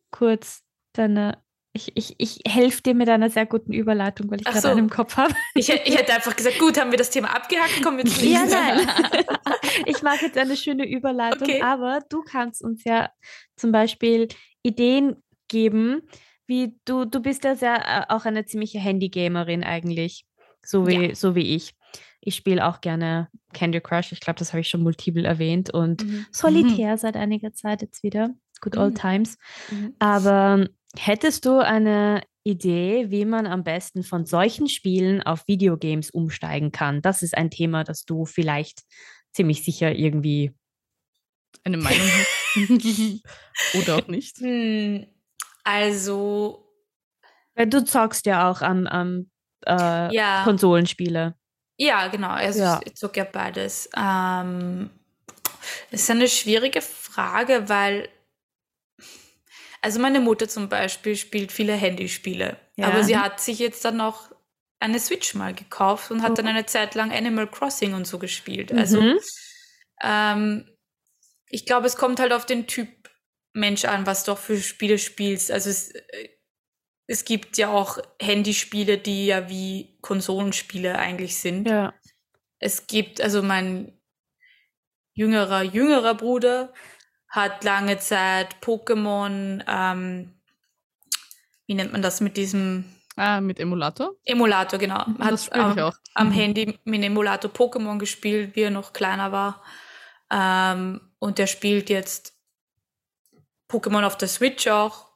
kurz 0.09 0.63
deine 0.93 1.43
ich, 1.77 1.91
ich, 1.95 2.15
ich 2.17 2.39
helfe 2.51 2.81
dir 2.81 2.95
mit 2.95 3.07
einer 3.07 3.29
sehr 3.29 3.45
guten 3.45 3.71
Überleitung, 3.71 4.29
weil 4.31 4.39
ich 4.39 4.45
gerade 4.45 4.61
so. 4.61 4.67
einen 4.69 4.79
im 4.79 4.89
Kopf 4.89 5.15
habe. 5.15 5.33
Ich, 5.53 5.69
ich, 5.69 5.97
hätte 5.97 6.13
einfach 6.13 6.35
gesagt, 6.35 6.57
gut, 6.59 6.79
haben 6.79 6.91
wir 6.91 6.97
das 6.97 7.11
Thema 7.11 7.35
abgehakt, 7.35 7.81
kommen 7.83 7.97
wir 7.97 8.05
zu 8.05 8.25
Ja, 8.25 8.45
nein. 8.45 8.87
ich 9.85 10.01
mache 10.01 10.25
jetzt 10.25 10.37
eine 10.37 10.57
schöne 10.57 10.87
Überleitung, 10.87 11.47
okay. 11.47 11.61
aber 11.61 11.99
du 12.09 12.23
kannst 12.23 12.63
uns 12.63 12.83
ja 12.83 13.09
zum 13.55 13.71
Beispiel 13.71 14.27
Ideen 14.63 15.17
geben, 15.47 16.01
wie 16.47 16.75
du, 16.85 17.05
du 17.05 17.21
bist 17.21 17.43
ja 17.43 17.55
sehr, 17.55 17.75
äh, 17.85 18.05
auch 18.13 18.25
eine 18.25 18.45
ziemliche 18.45 18.79
Handy-Gamerin 18.79 19.63
eigentlich, 19.63 20.25
so 20.65 20.87
wie, 20.87 21.09
ja. 21.09 21.15
so 21.15 21.35
wie 21.35 21.55
ich. 21.55 21.75
Ich 22.21 22.35
spiele 22.35 22.65
auch 22.65 22.81
gerne 22.81 23.29
Candy 23.53 23.79
Crush, 23.79 24.11
ich 24.11 24.19
glaube, 24.19 24.39
das 24.39 24.51
habe 24.51 24.61
ich 24.61 24.67
schon 24.67 24.83
multiple 24.83 25.25
erwähnt 25.27 25.73
und 25.73 26.03
mhm. 26.03 26.25
Solitär 26.31 26.93
mhm. 26.93 26.97
seit 26.97 27.15
einiger 27.15 27.53
Zeit 27.53 27.81
jetzt 27.81 28.03
wieder. 28.03 28.31
Good 28.59 28.77
old 28.77 28.95
mhm. 28.95 28.99
times. 28.99 29.37
Mhm. 29.69 29.93
Aber 29.99 30.67
Hättest 30.95 31.45
du 31.45 31.59
eine 31.59 32.21
Idee, 32.43 33.09
wie 33.09 33.25
man 33.25 33.45
am 33.45 33.63
besten 33.63 34.03
von 34.03 34.25
solchen 34.25 34.69
Spielen 34.69 35.21
auf 35.21 35.47
Videogames 35.47 36.11
umsteigen 36.11 36.71
kann? 36.71 37.01
Das 37.01 37.21
ist 37.21 37.37
ein 37.37 37.51
Thema, 37.51 37.83
das 37.83 38.05
du 38.05 38.25
vielleicht 38.25 38.83
ziemlich 39.33 39.63
sicher 39.63 39.93
irgendwie 39.93 40.53
eine 41.63 41.77
Meinung 41.77 42.07
hast. 42.07 43.21
Oder 43.75 43.97
auch 43.97 44.07
nicht. 44.07 44.37
Hm, 44.37 45.05
also. 45.63 46.63
Du 47.55 47.83
zockst 47.83 48.25
ja 48.25 48.49
auch 48.49 48.61
am, 48.61 48.87
am 48.87 49.29
äh, 49.65 50.15
ja. 50.15 50.43
Konsolenspiele. 50.43 51.35
Ja, 51.77 52.07
genau. 52.07 52.29
Also 52.29 52.59
ja. 52.59 52.79
ich 52.83 52.95
zocke 52.95 53.19
ja 53.19 53.23
beides. 53.25 53.89
Ähm, 53.95 54.89
das 55.91 56.01
ist 56.01 56.11
eine 56.11 56.27
schwierige 56.27 56.81
Frage, 56.81 57.67
weil 57.67 58.09
also 59.81 59.99
meine 59.99 60.19
Mutter 60.19 60.47
zum 60.47 60.69
Beispiel 60.69 61.15
spielt 61.15 61.51
viele 61.51 61.73
Handyspiele, 61.73 62.57
ja. 62.75 62.87
aber 62.87 63.03
sie 63.03 63.17
hat 63.17 63.39
sich 63.39 63.59
jetzt 63.59 63.85
dann 63.85 63.97
noch 63.97 64.31
eine 64.79 64.99
Switch 64.99 65.33
mal 65.33 65.53
gekauft 65.53 66.11
und 66.11 66.21
hat 66.21 66.31
oh. 66.31 66.35
dann 66.35 66.47
eine 66.47 66.65
Zeit 66.65 66.95
lang 66.95 67.11
Animal 67.11 67.47
Crossing 67.47 67.93
und 67.93 68.05
so 68.05 68.19
gespielt. 68.19 68.71
Also 68.71 69.01
mhm. 69.01 69.19
ähm, 70.03 70.69
ich 71.49 71.65
glaube, 71.65 71.87
es 71.87 71.97
kommt 71.97 72.19
halt 72.19 72.33
auf 72.33 72.45
den 72.45 72.67
Typ 72.67 72.89
Mensch 73.53 73.85
an, 73.85 74.05
was 74.05 74.23
du 74.23 74.33
auch 74.33 74.37
für 74.37 74.57
Spiele 74.57 74.99
spielst. 74.99 75.51
Also 75.51 75.69
es, 75.69 75.91
äh, 75.91 76.29
es 77.07 77.25
gibt 77.25 77.57
ja 77.57 77.69
auch 77.69 77.97
Handyspiele, 78.21 78.97
die 78.97 79.27
ja 79.27 79.49
wie 79.49 79.97
Konsolenspiele 80.01 80.97
eigentlich 80.99 81.37
sind. 81.37 81.67
Ja. 81.67 81.93
Es 82.59 82.87
gibt, 82.87 83.21
also 83.21 83.41
mein 83.41 83.99
jüngerer, 85.13 85.63
jüngerer 85.63 86.15
Bruder 86.15 86.73
hat 87.29 87.63
lange 87.63 87.99
Zeit 87.99 88.55
Pokémon, 88.61 89.63
ähm, 89.67 90.33
wie 91.65 91.73
nennt 91.73 91.91
man 91.91 92.01
das 92.01 92.21
mit 92.21 92.37
diesem? 92.37 92.85
Ah, 93.15 93.41
mit 93.41 93.59
Emulator? 93.59 94.13
Emulator, 94.25 94.79
genau. 94.79 95.03
Mhm, 95.05 95.19
hat 95.19 95.53
am, 95.53 95.79
auch. 95.79 95.95
am 96.13 96.29
mhm. 96.29 96.33
Handy 96.33 96.79
mit 96.83 97.03
Emulator 97.03 97.51
Pokémon 97.51 97.97
gespielt, 97.97 98.55
wie 98.55 98.61
er 98.61 98.71
noch 98.71 98.93
kleiner 98.93 99.31
war. 99.31 99.63
Ähm, 100.31 101.01
und 101.19 101.37
der 101.39 101.47
spielt 101.47 101.89
jetzt 101.89 102.37
Pokémon 103.69 104.05
auf 104.05 104.17
der 104.17 104.27
Switch 104.27 104.67
auch. 104.67 105.07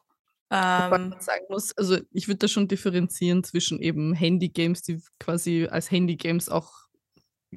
Ähm, 0.50 1.15
sagen 1.20 1.46
muss, 1.50 1.77
also 1.77 1.98
ich 2.12 2.27
würde 2.27 2.39
da 2.39 2.48
schon 2.50 2.68
differenzieren 2.68 3.44
zwischen 3.44 3.80
eben 3.80 4.13
Handy-Games, 4.13 4.82
die 4.82 5.01
quasi 5.18 5.68
als 5.72 5.89
Handy-Games 5.89 6.50
auch 6.50 6.80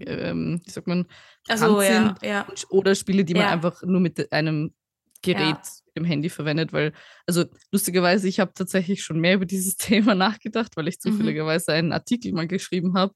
ähm, 0.00 0.60
wie 0.64 0.70
sagt 0.70 0.86
man, 0.86 1.06
Also 1.48 1.80
ja, 1.82 2.14
ja. 2.22 2.46
oder 2.70 2.94
Spiele, 2.94 3.24
die 3.24 3.34
man 3.34 3.44
einfach 3.52 3.82
nur 3.82 4.00
mit 4.00 4.32
einem 4.32 4.74
Gerät, 5.22 5.56
dem 5.96 6.04
Handy 6.04 6.28
verwendet, 6.28 6.72
weil, 6.72 6.92
also 7.26 7.44
lustigerweise, 7.72 8.28
ich 8.28 8.40
habe 8.40 8.52
tatsächlich 8.54 9.02
schon 9.02 9.20
mehr 9.20 9.34
über 9.36 9.46
dieses 9.46 9.76
Thema 9.76 10.14
nachgedacht, 10.14 10.76
weil 10.76 10.88
ich 10.88 10.96
Mhm. 10.96 11.10
zufälligerweise 11.12 11.72
einen 11.72 11.92
Artikel 11.92 12.32
mal 12.32 12.46
geschrieben 12.46 12.94
habe, 12.94 13.14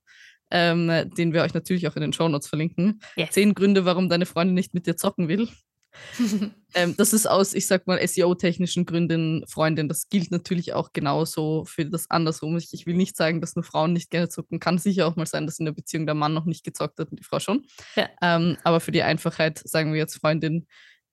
ähm, 0.50 0.88
den 1.16 1.32
wir 1.34 1.42
euch 1.42 1.52
natürlich 1.52 1.86
auch 1.88 1.96
in 1.96 2.02
den 2.02 2.12
Shownotes 2.14 2.48
verlinken. 2.48 3.00
Yes. 3.16 3.32
Zehn 3.32 3.52
Gründe, 3.54 3.84
warum 3.84 4.08
deine 4.08 4.24
Freundin 4.24 4.54
nicht 4.54 4.72
mit 4.72 4.86
dir 4.86 4.96
zocken 4.96 5.28
will. 5.28 5.48
Ähm, 6.74 6.94
das 6.98 7.14
ist 7.14 7.26
aus, 7.26 7.54
ich 7.54 7.66
sag 7.66 7.86
mal, 7.86 8.06
SEO-technischen 8.06 8.84
Gründen 8.84 9.42
Freundin. 9.48 9.88
Das 9.88 10.10
gilt 10.10 10.30
natürlich 10.30 10.74
auch 10.74 10.92
genauso 10.92 11.64
für 11.64 11.86
das 11.86 12.10
andersrum. 12.10 12.58
Ich, 12.58 12.74
ich 12.74 12.84
will 12.84 12.94
nicht 12.94 13.16
sagen, 13.16 13.40
dass 13.40 13.56
nur 13.56 13.62
Frauen 13.62 13.94
nicht 13.94 14.10
gerne 14.10 14.28
zocken. 14.28 14.60
Kann 14.60 14.76
sicher 14.76 15.06
auch 15.06 15.16
mal 15.16 15.24
sein, 15.24 15.46
dass 15.46 15.58
in 15.58 15.64
der 15.64 15.72
Beziehung 15.72 16.04
der 16.04 16.14
Mann 16.14 16.34
noch 16.34 16.44
nicht 16.44 16.64
gezockt 16.64 16.98
hat 16.98 17.10
und 17.10 17.18
die 17.18 17.24
Frau 17.24 17.40
schon. 17.40 17.64
Ja. 17.96 18.10
Ähm, 18.20 18.58
aber 18.64 18.80
für 18.80 18.92
die 18.92 19.02
Einfachheit 19.02 19.62
sagen 19.64 19.92
wir 19.92 19.98
jetzt 19.98 20.20
Freundin, 20.20 20.66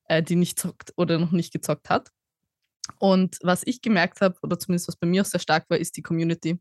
äh, 0.09 0.21
die 0.21 0.35
nicht 0.35 0.59
zockt 0.59 0.91
oder 0.97 1.19
noch 1.19 1.31
nicht 1.31 1.53
gezockt 1.53 1.89
hat. 1.89 2.09
Und 2.99 3.37
was 3.41 3.63
ich 3.65 3.81
gemerkt 3.81 4.19
habe, 4.19 4.35
oder 4.41 4.59
zumindest 4.59 4.89
was 4.89 4.97
bei 4.97 5.07
mir 5.07 5.21
auch 5.21 5.25
sehr 5.25 5.39
stark 5.39 5.69
war, 5.69 5.77
ist 5.77 5.95
die 5.95 6.01
Community. 6.01 6.59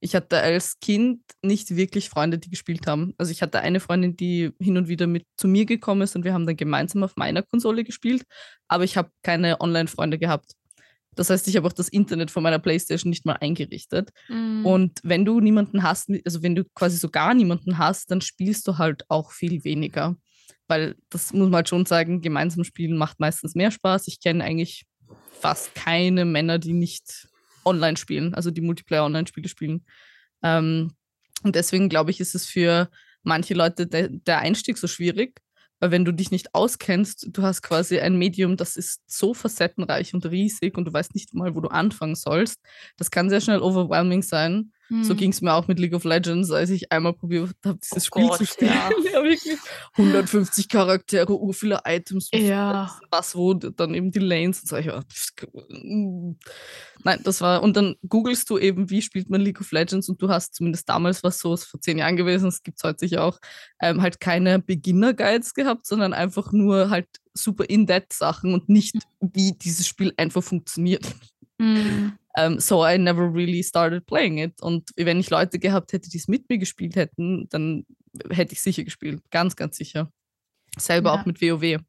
Ich 0.00 0.14
hatte 0.14 0.40
als 0.40 0.78
Kind 0.80 1.22
nicht 1.42 1.74
wirklich 1.74 2.10
Freunde, 2.10 2.38
die 2.38 2.50
gespielt 2.50 2.86
haben. 2.86 3.14
Also 3.18 3.32
ich 3.32 3.42
hatte 3.42 3.60
eine 3.60 3.80
Freundin, 3.80 4.16
die 4.16 4.52
hin 4.60 4.76
und 4.76 4.88
wieder 4.88 5.06
mit 5.06 5.24
zu 5.36 5.48
mir 5.48 5.64
gekommen 5.64 6.02
ist 6.02 6.14
und 6.16 6.24
wir 6.24 6.34
haben 6.34 6.46
dann 6.46 6.56
gemeinsam 6.56 7.02
auf 7.02 7.16
meiner 7.16 7.42
Konsole 7.42 7.82
gespielt, 7.82 8.24
aber 8.68 8.84
ich 8.84 8.96
habe 8.96 9.10
keine 9.22 9.60
Online-Freunde 9.60 10.18
gehabt. 10.18 10.52
Das 11.16 11.30
heißt, 11.30 11.48
ich 11.48 11.56
habe 11.56 11.66
auch 11.66 11.72
das 11.72 11.88
Internet 11.88 12.30
von 12.30 12.42
meiner 12.42 12.58
Playstation 12.58 13.10
nicht 13.10 13.24
mal 13.24 13.38
eingerichtet. 13.40 14.10
Mhm. 14.28 14.66
Und 14.66 15.00
wenn 15.02 15.24
du 15.24 15.40
niemanden 15.40 15.82
hast, 15.82 16.10
also 16.24 16.42
wenn 16.42 16.54
du 16.54 16.64
quasi 16.74 16.98
so 16.98 17.08
gar 17.08 17.32
niemanden 17.34 17.78
hast, 17.78 18.10
dann 18.10 18.20
spielst 18.20 18.68
du 18.68 18.78
halt 18.78 19.04
auch 19.08 19.32
viel 19.32 19.64
weniger. 19.64 20.16
Weil 20.68 20.96
das 21.08 21.32
muss 21.32 21.46
man 21.46 21.56
halt 21.56 21.68
schon 21.68 21.86
sagen, 21.86 22.20
gemeinsam 22.20 22.64
spielen 22.64 22.98
macht 22.98 23.18
meistens 23.18 23.54
mehr 23.54 23.70
Spaß. 23.70 24.08
Ich 24.08 24.20
kenne 24.20 24.44
eigentlich 24.44 24.84
fast 25.40 25.74
keine 25.74 26.24
Männer, 26.24 26.58
die 26.58 26.74
nicht 26.74 27.28
online 27.66 27.96
spielen, 27.96 28.34
also 28.34 28.50
die 28.50 28.60
Multiplayer-Online-Spiele 28.62 29.48
spielen. 29.48 29.84
Ähm, 30.42 30.92
und 31.42 31.54
deswegen 31.54 31.88
glaube 31.88 32.10
ich, 32.10 32.20
ist 32.20 32.34
es 32.34 32.46
für 32.46 32.90
manche 33.22 33.54
Leute 33.54 33.86
de 33.86 34.08
der 34.10 34.38
Einstieg 34.38 34.78
so 34.78 34.86
schwierig, 34.86 35.40
weil 35.80 35.90
wenn 35.90 36.04
du 36.04 36.12
dich 36.12 36.30
nicht 36.30 36.54
auskennst, 36.54 37.28
du 37.30 37.42
hast 37.42 37.62
quasi 37.62 37.98
ein 37.98 38.16
Medium, 38.16 38.56
das 38.56 38.76
ist 38.76 39.02
so 39.06 39.34
facettenreich 39.34 40.14
und 40.14 40.24
riesig 40.26 40.78
und 40.78 40.86
du 40.86 40.92
weißt 40.92 41.14
nicht 41.14 41.34
mal, 41.34 41.54
wo 41.54 41.60
du 41.60 41.68
anfangen 41.68 42.14
sollst. 42.14 42.60
Das 42.96 43.10
kann 43.10 43.28
sehr 43.28 43.40
schnell 43.40 43.60
overwhelming 43.60 44.22
sein. 44.22 44.72
So 45.02 45.14
Mhm. 45.14 45.16
ging 45.16 45.30
es 45.32 45.40
mir 45.42 45.52
auch 45.52 45.66
mit 45.66 45.80
League 45.80 45.94
of 45.94 46.04
Legends, 46.04 46.50
als 46.52 46.70
ich 46.70 46.92
einmal 46.92 47.12
probiert 47.12 47.50
habe, 47.64 47.78
dieses 47.82 48.04
Oh 48.04 48.06
Spiel 48.06 48.28
Gott, 48.28 48.38
zu 48.38 48.46
spielen. 48.46 48.70
ja. 48.72 48.90
Ja. 49.12 49.22
wirklich. 49.24 49.58
150 49.96 50.68
Charaktere, 50.68 51.32
ur 51.36 51.52
viele 51.54 51.80
Items, 51.84 52.28
Ja. 52.32 52.96
was 53.10 53.34
wo, 53.34 53.52
dann 53.54 53.94
eben 53.94 54.10
die 54.12 54.18
Lanes. 54.20 54.60
Und 54.60 54.68
so, 54.68 54.76
ich 54.76 54.86
war, 54.86 55.04
Nein, 57.04 57.20
das 57.24 57.40
war, 57.40 57.62
und 57.62 57.76
dann 57.76 57.96
googelst 58.08 58.48
du 58.50 58.58
eben, 58.58 58.90
wie 58.90 59.02
spielt 59.02 59.28
man 59.30 59.40
League 59.40 59.60
of 59.60 59.70
Legends 59.72 60.08
und 60.08 60.20
du 60.20 60.28
hast 60.28 60.54
zumindest 60.54 60.88
damals 60.88 61.22
was 61.22 61.38
so, 61.38 61.54
ist 61.54 61.64
vor 61.64 61.80
zehn 61.80 61.98
Jahren 61.98 62.16
gewesen, 62.16 62.44
das 62.46 62.62
gibt 62.62 62.78
es 62.78 62.84
heute 62.84 62.98
sicher 63.00 63.24
auch, 63.24 63.38
ähm, 63.80 64.02
halt 64.02 64.20
keine 64.20 64.58
Beginner-Guides 64.60 65.54
gehabt, 65.54 65.86
sondern 65.86 66.12
einfach 66.12 66.52
nur 66.52 66.90
halt 66.90 67.08
super 67.34 67.64
in-depth-Sachen 67.68 68.54
und 68.54 68.68
nicht, 68.68 68.96
wie 69.20 69.52
dieses 69.52 69.86
Spiel 69.86 70.12
einfach 70.16 70.42
funktioniert. 70.42 71.04
Mhm. 71.58 72.12
Um, 72.38 72.60
so 72.60 72.84
I 72.86 72.98
never 72.98 73.32
really 73.32 73.62
started 73.62 74.04
playing 74.06 74.38
it. 74.38 74.60
Und 74.60 74.90
wenn 74.96 75.18
ich 75.18 75.30
Leute 75.30 75.58
gehabt 75.58 75.92
hätte, 75.94 76.10
die 76.10 76.18
es 76.18 76.28
mit 76.28 76.48
mir 76.50 76.58
gespielt 76.58 76.94
hätten, 76.94 77.48
dann 77.48 77.86
hätte 78.30 78.52
ich 78.52 78.60
sicher 78.60 78.84
gespielt. 78.84 79.22
Ganz, 79.30 79.56
ganz 79.56 79.76
sicher. 79.78 80.12
Selber 80.78 81.14
Ja. 81.14 81.20
auch 81.20 81.24
mit 81.24 81.40
WoW. 81.40 81.80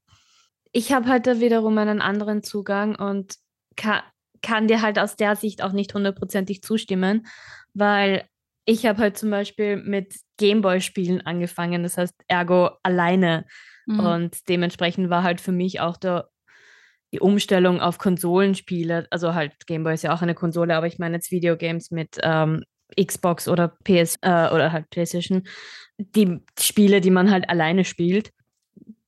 Ich 0.72 0.94
habe 0.94 1.08
halt 1.10 1.28
da 1.28 1.40
wiederum 1.42 1.78
einen 1.78 2.02
anderen 2.02 2.44
Zugang 2.44 2.96
und 2.96 3.36
kann, 3.76 4.04
kann 4.42 4.68
dir 4.68 4.82
halt 4.82 5.00
aus 5.00 5.18
der 5.18 5.36
Sicht 5.36 5.62
auch 5.62 5.74
nicht 5.74 5.94
hundertprozentig 5.94 6.62
zustimmen, 6.62 7.28
weil 7.74 8.24
ich 8.66 8.86
habe 8.86 9.00
halt 9.00 9.18
zum 9.18 9.30
Beispiel 9.30 9.78
mit 9.78 10.16
Gameboy-Spielen 10.38 11.22
angefangen, 11.22 11.84
das 11.84 11.98
heißt 11.98 12.14
ergo 12.28 12.72
alleine. 12.84 13.46
Mhm. 13.86 14.00
Und 14.00 14.50
dementsprechend 14.50 15.10
war 15.10 15.24
halt 15.24 15.42
für 15.42 15.52
mich 15.54 15.80
auch 15.80 15.98
der, 15.98 16.30
die 17.14 17.20
Umstellung 17.20 17.80
auf 17.80 17.98
Konsolenspiele, 17.98 19.08
also 19.12 19.34
halt 19.34 19.66
Gameboy 19.66 19.94
ist 19.94 20.04
ja 20.04 20.14
auch 20.14 20.22
eine 20.22 20.36
Konsole, 20.36 20.76
aber 20.76 20.88
ich 20.88 21.00
meine 21.00 21.16
jetzt 21.16 21.32
Videogames 21.32 21.92
mit 21.92 22.18
ähm, 22.22 22.64
Xbox 23.00 23.48
oder 23.48 23.70
PS 23.84 24.18
äh, 24.22 24.50
oder 24.50 24.72
halt 24.72 24.90
PlayStation, 24.90 25.44
die 25.98 26.40
Spiele, 26.60 27.02
die 27.02 27.12
man 27.12 27.32
halt 27.32 27.50
alleine 27.50 27.86
spielt. 27.86 28.32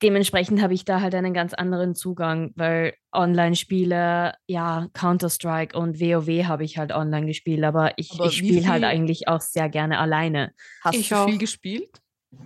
Dementsprechend 0.02 0.62
habe 0.62 0.72
ich 0.72 0.86
da 0.86 1.02
halt 1.02 1.14
einen 1.14 1.34
ganz 1.34 1.52
anderen 1.52 1.94
Zugang, 1.94 2.52
weil 2.56 2.94
Online-Spiele, 3.12 4.32
ja, 4.46 4.88
Counter-Strike 4.94 5.78
und 5.78 6.00
WoW 6.00 6.46
habe 6.46 6.64
ich 6.64 6.78
halt 6.78 6.92
online 6.92 7.26
gespielt, 7.26 7.62
aber 7.64 7.92
ich, 7.98 8.18
ich 8.18 8.36
spiele 8.36 8.66
halt 8.66 8.84
eigentlich 8.84 9.28
auch 9.28 9.42
sehr 9.42 9.68
gerne 9.68 9.98
alleine. 9.98 10.52
Hast 10.82 10.96
Ich 10.96 11.10
du 11.10 11.16
auch. 11.16 11.26
viel 11.28 11.38
gespielt? 11.38 12.00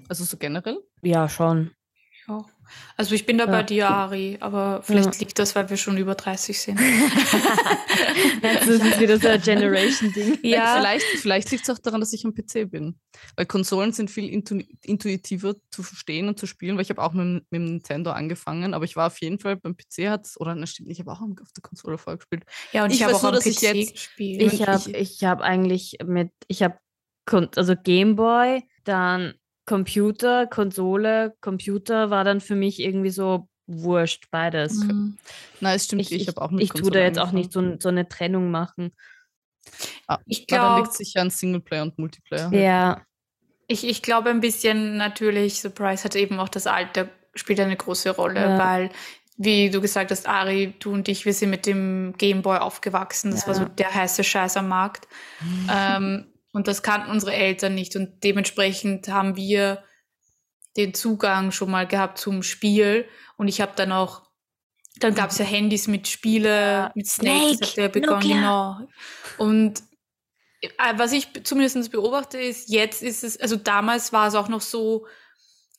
Also 0.09 0.25
so 0.25 0.37
generell? 0.37 0.79
Ja, 1.03 1.29
schon. 1.29 1.71
Ja. 2.27 2.45
Also 2.97 3.15
ich 3.15 3.27
bin 3.27 3.39
da 3.39 3.47
bei 3.47 3.59
Ja. 3.59 3.63
dir, 3.63 3.89
Ari, 3.91 4.37
aber 4.41 4.83
vielleicht 4.83 5.19
liegt 5.21 5.39
das, 5.39 5.55
weil 5.55 5.69
wir 5.71 5.77
schon 5.77 5.97
über 5.99 6.15
30 6.15 6.61
sind. 6.61 6.81
Das 8.43 8.67
ist 8.67 9.01
wieder 9.01 9.19
so 9.19 9.29
ein 9.29 9.41
Generation-Ding. 9.41 10.39
Ja. 10.43 10.77
Vielleicht, 10.77 11.05
vielleicht 11.21 11.51
liegt 11.51 11.69
es 11.69 11.75
auch 11.75 11.79
daran, 11.79 12.01
dass 12.01 12.13
ich 12.13 12.25
am 12.25 12.35
PC 12.35 12.71
bin. 12.71 12.99
Weil 13.37 13.47
Konsolen 13.47 13.93
sind 13.93 14.11
viel 14.11 14.29
intu 14.29 14.61
intuitiver 14.83 15.55
zu 15.71 15.83
verstehen 15.83 16.29
und 16.29 16.39
zu 16.39 16.47
spielen, 16.47 16.77
weil 16.77 16.83
ich 16.83 16.91
habe 16.91 17.03
auch 17.03 17.13
mit, 17.13 17.25
dem- 17.25 17.35
mit 17.51 17.61
dem 17.61 17.65
Nintendo 17.67 18.11
angefangen, 18.11 18.75
aber 18.75 18.85
ich 18.85 18.97
war 18.97 19.07
auf 19.09 19.21
jeden 19.21 19.39
Fall 19.39 19.57
beim 19.57 19.77
PC 19.77 20.09
hat 20.11 20.29
oder 20.37 20.55
das 20.55 20.71
stimmt, 20.71 20.91
ich 20.91 21.01
habe 21.01 21.11
auch 21.13 21.21
auf 21.21 21.53
der 21.57 21.63
Konsole 21.63 21.99
vorher 21.99 22.19
gespielt. 22.19 22.45
Ja, 22.73 22.85
und 22.85 22.91
Ich 22.91 22.97
ich, 22.97 23.03
habe 23.03 23.13
weiß 23.15 23.21
auch 23.21 23.23
nur, 23.25 23.33
dass 23.33 23.47
ich 23.47 23.57
PC 23.57 23.63
jetzt- 23.75 23.93
gespielt. 23.95 24.43
Ich 24.43 24.61
Ich- 24.61 24.67
habe 24.69 24.91
ich 24.91 25.25
hab 25.25 25.41
eigentlich 25.41 25.97
mit, 26.05 26.31
ich 26.49 26.63
habe 26.63 26.79
also 27.57 27.75
Gameboy, 27.77 28.63
dann 28.85 29.35
Computer, 29.67 30.47
Konsole, 30.47 31.35
Computer 31.41 32.11
war 32.11 32.25
dann 32.25 32.41
für 32.41 32.55
mich 32.55 32.81
irgendwie 32.81 33.11
so 33.11 33.49
wurscht, 33.67 34.27
beides. 34.31 34.75
Mhm. 34.85 35.17
Nein, 35.61 35.77
es 35.77 35.85
stimmt, 35.87 36.03
Ich, 36.03 36.13
ich, 36.13 36.23
ich, 36.23 36.29
habe 36.29 36.43
auch 36.43 36.51
mit 36.51 36.63
ich 36.63 36.69
tue 36.71 36.81
Konsole 36.83 37.01
da 37.01 37.05
jetzt 37.07 37.19
auch 37.19 37.29
angefangen. 37.33 37.71
nicht 37.71 37.81
so, 37.81 37.89
so 37.89 37.89
eine 37.89 38.09
Trennung 38.09 38.51
machen. 38.51 38.93
Ah, 40.07 40.19
Ich 40.27 40.47
glaube, 40.47 40.81
liegt 40.83 40.91
es 40.93 40.99
sicher 40.99 41.23
an 41.23 41.31
Singleplayer 41.31 41.83
und 41.85 41.99
Multiplayer. 41.99 42.53
Ja, 42.53 43.01
ich, 43.67 43.87
ich 43.89 44.03
glaube 44.03 44.29
ein 44.29 44.41
bisschen 44.41 44.99
natürlich, 44.99 45.61
Surprise 45.63 46.05
hat 46.05 46.15
eben 46.17 46.39
auch 46.39 46.51
das 46.51 46.67
Alter, 46.67 47.09
spielt 47.35 47.59
eine 47.61 47.77
große 47.77 48.11
Rolle, 48.11 48.41
Ja. 48.41 48.59
weil, 48.59 48.91
wie 49.39 49.71
du 49.71 49.81
gesagt 49.81 50.11
hast, 50.11 50.29
Ari, 50.29 50.75
du 50.81 50.93
und 50.93 51.09
ich, 51.09 51.25
wir 51.25 51.33
sind 51.33 51.49
mit 51.49 51.65
dem 51.65 52.13
Gameboy 52.19 52.59
aufgewachsen. 52.59 53.31
Das 53.31 53.47
war 53.49 53.55
so 53.55 53.63
Ja. 53.63 53.69
der 53.71 53.95
heiße 53.95 54.23
Scheiß 54.23 54.59
am 54.59 54.69
Markt. 54.69 55.09
ähm, 55.75 56.27
und 56.55 56.67
das 56.69 56.83
kannten 56.83 57.11
unsere 57.11 57.35
Eltern 57.35 57.75
nicht. 57.75 57.95
Und 57.97 58.25
dementsprechend 58.25 59.09
haben 59.09 59.37
wir 59.37 59.85
den 60.77 60.95
Zugang 60.95 61.53
schon 61.53 61.71
mal 61.71 61.87
gehabt 61.87 62.17
zum 62.19 62.43
Spiel. 62.43 63.07
Und 63.37 63.49
ich 63.49 63.61
habe 63.61 63.73
dann 63.77 63.93
auch, 63.93 64.23
dann 65.01 65.15
gab 65.15 65.31
es 65.31 65.39
ja 65.39 65.45
Handys 65.45 65.87
mit 65.89 66.09
Spiele, 66.09 66.49
Ja. 66.49 66.93
mit 66.95 67.07
Snake, 67.07 67.57
das 67.59 67.71
Snake, 67.71 67.89
hat 67.89 67.95
ja 67.95 68.01
begonnen, 68.01 68.29
genau. 68.29 68.79
Und 69.37 69.83
äh, 70.63 70.69
was 70.97 71.13
ich 71.13 71.29
zumindest 71.45 71.91
beobachte, 71.93 72.39
ist, 72.41 72.69
jetzt 72.71 73.03
ist 73.03 73.25
es, 73.25 73.39
also 73.39 73.57
damals 73.57 74.13
war 74.13 74.29
es 74.29 74.35
auch 74.35 74.49
noch 74.49 74.63
so, 74.63 75.07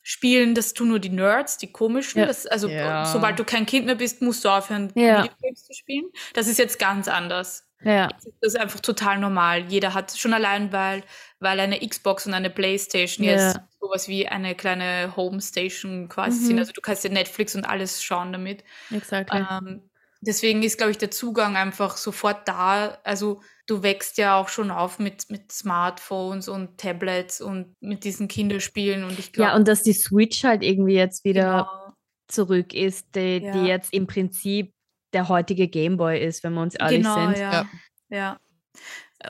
Spielen, 0.07 0.53
das 0.53 0.73
tun 0.75 0.89
nur 0.89 0.99
die 0.99 1.09
Nerds, 1.09 1.57
die 1.57 1.71
komischen. 1.71 2.19
Ja. 2.19 2.27
Das, 2.27 2.45
also 2.45 2.67
Ja. 2.69 3.05
sobald 3.05 3.39
du 3.39 3.43
kein 3.43 3.65
Kind 3.65 3.87
mehr 3.87 3.95
bist, 3.95 4.21
musst 4.21 4.45
du 4.45 4.49
aufhören, 4.49 4.91
Ja. 4.93 5.23
Videogames 5.23 5.63
zu 5.65 5.73
spielen. 5.73 6.05
Das 6.35 6.45
ist 6.45 6.59
jetzt 6.59 6.77
ganz 6.77 7.07
anders. 7.07 7.67
Ja, 7.85 8.09
Das 8.41 8.53
ist 8.53 8.59
einfach 8.59 8.79
total 8.81 9.19
normal. 9.19 9.65
Jeder 9.71 9.93
hat 9.93 10.17
schon 10.17 10.33
allein, 10.33 10.71
weil, 10.73 11.03
weil 11.39 11.59
eine 11.59 11.79
Xbox 11.79 12.25
und 12.27 12.33
eine 12.33 12.49
Playstation 12.49 13.25
Ja. 13.25 13.31
jetzt 13.33 13.59
sowas 13.79 14.07
wie 14.07 14.27
eine 14.27 14.55
kleine 14.55 15.15
Homestation 15.15 16.09
quasi 16.09 16.39
Mhm. 16.41 16.45
sind. 16.47 16.59
Also 16.59 16.71
du 16.73 16.81
kannst 16.81 17.03
ja 17.03 17.09
Netflix 17.11 17.55
und 17.55 17.65
alles 17.65 18.03
schauen 18.03 18.33
damit. 18.33 18.63
exakt. 18.91 19.29
Ähm, 19.33 19.89
deswegen 20.21 20.63
ist, 20.63 20.77
glaube 20.77 20.91
ich, 20.91 20.97
der 20.97 21.11
Zugang 21.11 21.55
einfach 21.55 21.95
sofort 21.97 22.47
da. 22.47 22.97
Also 23.03 23.41
du 23.67 23.83
wächst 23.83 24.17
ja 24.17 24.35
auch 24.39 24.49
schon 24.49 24.71
auf 24.71 24.97
mit, 24.99 25.29
mit 25.29 25.51
Smartphones 25.51 26.47
und 26.49 26.79
Tablets 26.79 27.41
und 27.41 27.73
mit 27.79 28.03
diesen 28.03 28.27
Kinderspielen 28.27 29.03
und 29.03 29.19
ich 29.19 29.31
glaube, 29.33 29.51
Ja, 29.51 29.55
und 29.55 29.67
dass 29.67 29.83
die 29.83 29.93
Switch 29.93 30.43
halt 30.43 30.63
irgendwie 30.63 30.93
jetzt 30.95 31.23
wieder 31.23 31.43
genau, 31.69 31.93
zurück 32.27 32.73
ist, 32.73 33.15
die, 33.15 33.37
Ja. 33.43 33.51
die 33.51 33.67
jetzt 33.67 33.93
im 33.93 34.07
Prinzip 34.07 34.71
der 35.13 35.29
heutige 35.29 35.67
Gameboy 35.67 36.19
ist, 36.19 36.43
wenn 36.43 36.53
wir 36.53 36.61
uns 36.61 36.75
ehrlich 36.75 36.97
genau, 36.97 37.15
sind. 37.15 37.37
Ja. 37.37 37.51
Ja. 37.51 37.65
ja. 38.09 38.39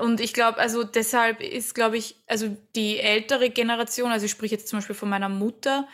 Und 0.02 0.20
ich 0.20 0.34
glaube, 0.34 0.58
also 0.58 0.84
deshalb 0.84 1.42
ist, 1.42 1.76
glaube 1.76 1.98
ich, 1.98 2.24
also 2.28 2.56
die 2.76 3.00
ältere 3.00 3.50
Generation, 3.50 4.12
also 4.12 4.26
ich 4.26 4.32
spreche 4.32 4.56
jetzt 4.56 4.68
zum 4.68 4.80
Beispiel 4.80 4.96
von 4.96 5.10
meiner 5.10 5.30
Mutter, 5.30 5.88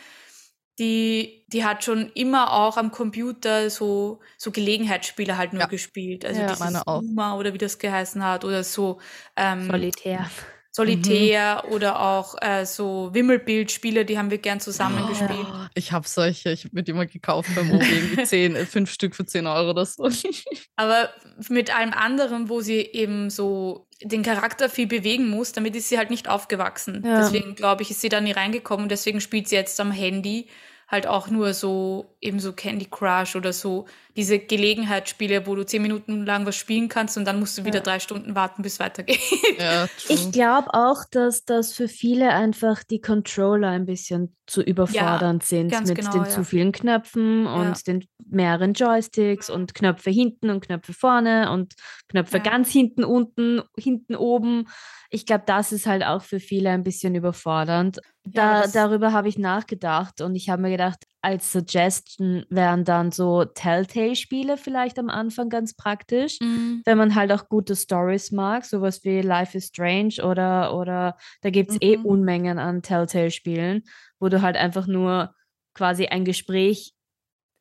die, 0.78 1.44
die 1.48 1.64
hat 1.64 1.84
schon 1.84 2.10
immer 2.14 2.52
auch 2.52 2.78
am 2.78 2.90
Computer 2.90 3.68
so, 3.68 4.20
so 4.38 4.50
Gelegenheitsspiele 4.50 5.36
halt 5.36 5.52
nur 5.52 5.62
Ja. 5.62 5.68
gespielt. 5.68 6.24
Also 6.24 6.40
Ja. 6.40 6.46
dieses 6.46 6.60
Meine 6.60 6.86
auch. 6.86 7.02
Uma 7.02 7.36
oder 7.36 7.52
wie 7.52 7.58
das 7.58 7.78
geheißen 7.78 8.24
hat 8.24 8.44
oder 8.44 8.64
so. 8.64 8.98
Ähm, 9.36 9.70
Solitär. 9.70 10.30
Solitär 10.74 11.64
mhm. 11.66 11.72
oder 11.74 12.00
auch 12.00 12.34
äh, 12.40 12.64
so 12.64 13.10
Wimmelbildspiele, 13.12 14.06
die 14.06 14.16
haben 14.16 14.30
wir 14.30 14.38
gern 14.38 14.58
zusammen 14.58 15.02
oh, 15.04 15.08
gespielt. 15.08 15.46
Ich 15.74 15.92
habe 15.92 16.08
solche, 16.08 16.50
ich 16.50 16.64
habe 16.64 16.76
mir 16.76 16.82
die 16.82 16.94
mal 16.94 17.06
gekauft 17.06 17.50
beim 17.54 17.70
OB, 17.72 17.82
irgendwie 17.82 18.22
10, 18.24 18.56
äh, 18.56 18.64
fünf 18.64 18.90
Stück 18.90 19.14
für 19.14 19.26
10 19.26 19.46
Euro 19.46 19.70
oder 19.70 19.84
so. 19.84 20.08
Aber 20.76 21.10
mit 21.50 21.76
allem 21.76 21.92
anderen, 21.92 22.48
wo 22.48 22.62
sie 22.62 22.78
eben 22.78 23.28
so 23.28 23.86
den 24.02 24.22
Charakter 24.22 24.70
viel 24.70 24.86
bewegen 24.86 25.28
muss, 25.28 25.52
damit 25.52 25.76
ist 25.76 25.90
sie 25.90 25.98
halt 25.98 26.08
nicht 26.08 26.26
aufgewachsen. 26.26 27.02
Ja. 27.04 27.20
Deswegen 27.20 27.54
glaube 27.54 27.82
ich, 27.82 27.90
ist 27.90 28.00
sie 28.00 28.08
da 28.08 28.22
nie 28.22 28.32
reingekommen 28.32 28.84
und 28.84 28.90
deswegen 28.90 29.20
spielt 29.20 29.48
sie 29.48 29.56
jetzt 29.56 29.78
am 29.78 29.92
Handy 29.92 30.48
halt 30.92 31.06
auch 31.06 31.30
nur 31.30 31.54
so, 31.54 32.14
eben 32.20 32.38
so 32.38 32.52
Candy 32.52 32.84
Crush 32.84 33.34
oder 33.34 33.54
so, 33.54 33.86
diese 34.14 34.38
Gelegenheitsspiele, 34.38 35.46
wo 35.46 35.54
du 35.54 35.64
zehn 35.64 35.80
Minuten 35.80 36.26
lang 36.26 36.44
was 36.44 36.54
spielen 36.54 36.90
kannst 36.90 37.16
und 37.16 37.24
dann 37.24 37.40
musst 37.40 37.56
du 37.56 37.64
wieder 37.64 37.78
ja. 37.78 37.82
drei 37.82 37.98
Stunden 37.98 38.34
warten, 38.34 38.62
bis 38.62 38.74
es 38.74 38.78
weitergeht. 38.78 39.18
Ja, 39.58 39.86
ich 40.08 40.32
glaube 40.32 40.68
auch, 40.74 41.04
dass 41.10 41.44
das 41.44 41.72
für 41.72 41.88
viele 41.88 42.30
einfach 42.30 42.82
die 42.84 43.00
Controller 43.00 43.68
ein 43.68 43.86
bisschen 43.86 44.36
zu 44.46 44.60
überfordernd 44.60 45.42
ja, 45.44 45.48
sind 45.48 45.88
mit 45.88 45.96
genau, 45.96 46.12
den 46.12 46.26
zu 46.26 46.44
vielen 46.44 46.72
Knöpfen 46.72 47.46
und 47.46 47.86
den 47.86 48.04
mehreren 48.26 48.74
Joysticks 48.74 49.48
und 49.48 49.74
Knöpfe 49.74 50.10
hinten 50.10 50.50
und 50.50 50.60
Knöpfe 50.66 50.92
vorne 50.92 51.50
und 51.50 51.74
Knöpfe 52.08 52.40
ganz 52.40 52.70
hinten, 52.70 53.04
unten, 53.04 53.62
hinten, 53.78 54.14
oben. 54.14 54.68
Ich 55.10 55.24
glaube, 55.24 55.44
das 55.46 55.72
ist 55.72 55.86
halt 55.86 56.04
auch 56.04 56.22
für 56.22 56.40
viele 56.40 56.70
ein 56.70 56.82
bisschen 56.82 57.14
überfordernd. 57.14 58.00
Da, 58.24 58.68
darüber 58.68 59.12
habe 59.12 59.28
ich 59.28 59.36
nachgedacht 59.36 60.20
und 60.20 60.36
ich 60.36 60.48
habe 60.48 60.62
mir 60.62 60.70
gedacht, 60.70 61.06
als 61.22 61.50
Suggestion 61.52 62.44
wären 62.50 62.84
dann 62.84 63.10
so 63.10 63.44
Telltale-Spiele 63.44 64.56
vielleicht 64.56 64.98
am 64.98 65.10
Anfang 65.10 65.48
ganz 65.48 65.74
praktisch, 65.74 66.38
mhm. 66.40 66.82
wenn 66.84 66.98
man 66.98 67.16
halt 67.16 67.32
auch 67.32 67.48
gute 67.48 67.74
Stories 67.74 68.30
mag, 68.30 68.64
sowas 68.64 69.02
wie 69.04 69.22
Life 69.22 69.58
is 69.58 69.66
Strange 69.66 70.16
oder, 70.22 70.76
oder 70.76 71.16
da 71.40 71.50
gibt 71.50 71.72
es 71.72 71.78
eh 71.80 71.96
mhm. 71.96 72.04
eh 72.04 72.08
Unmengen 72.08 72.58
an 72.58 72.82
Telltale-Spielen, 72.82 73.82
wo 74.20 74.28
du 74.28 74.40
halt 74.40 74.56
einfach 74.56 74.86
nur 74.86 75.34
quasi 75.74 76.06
ein 76.06 76.24
Gespräch 76.24 76.92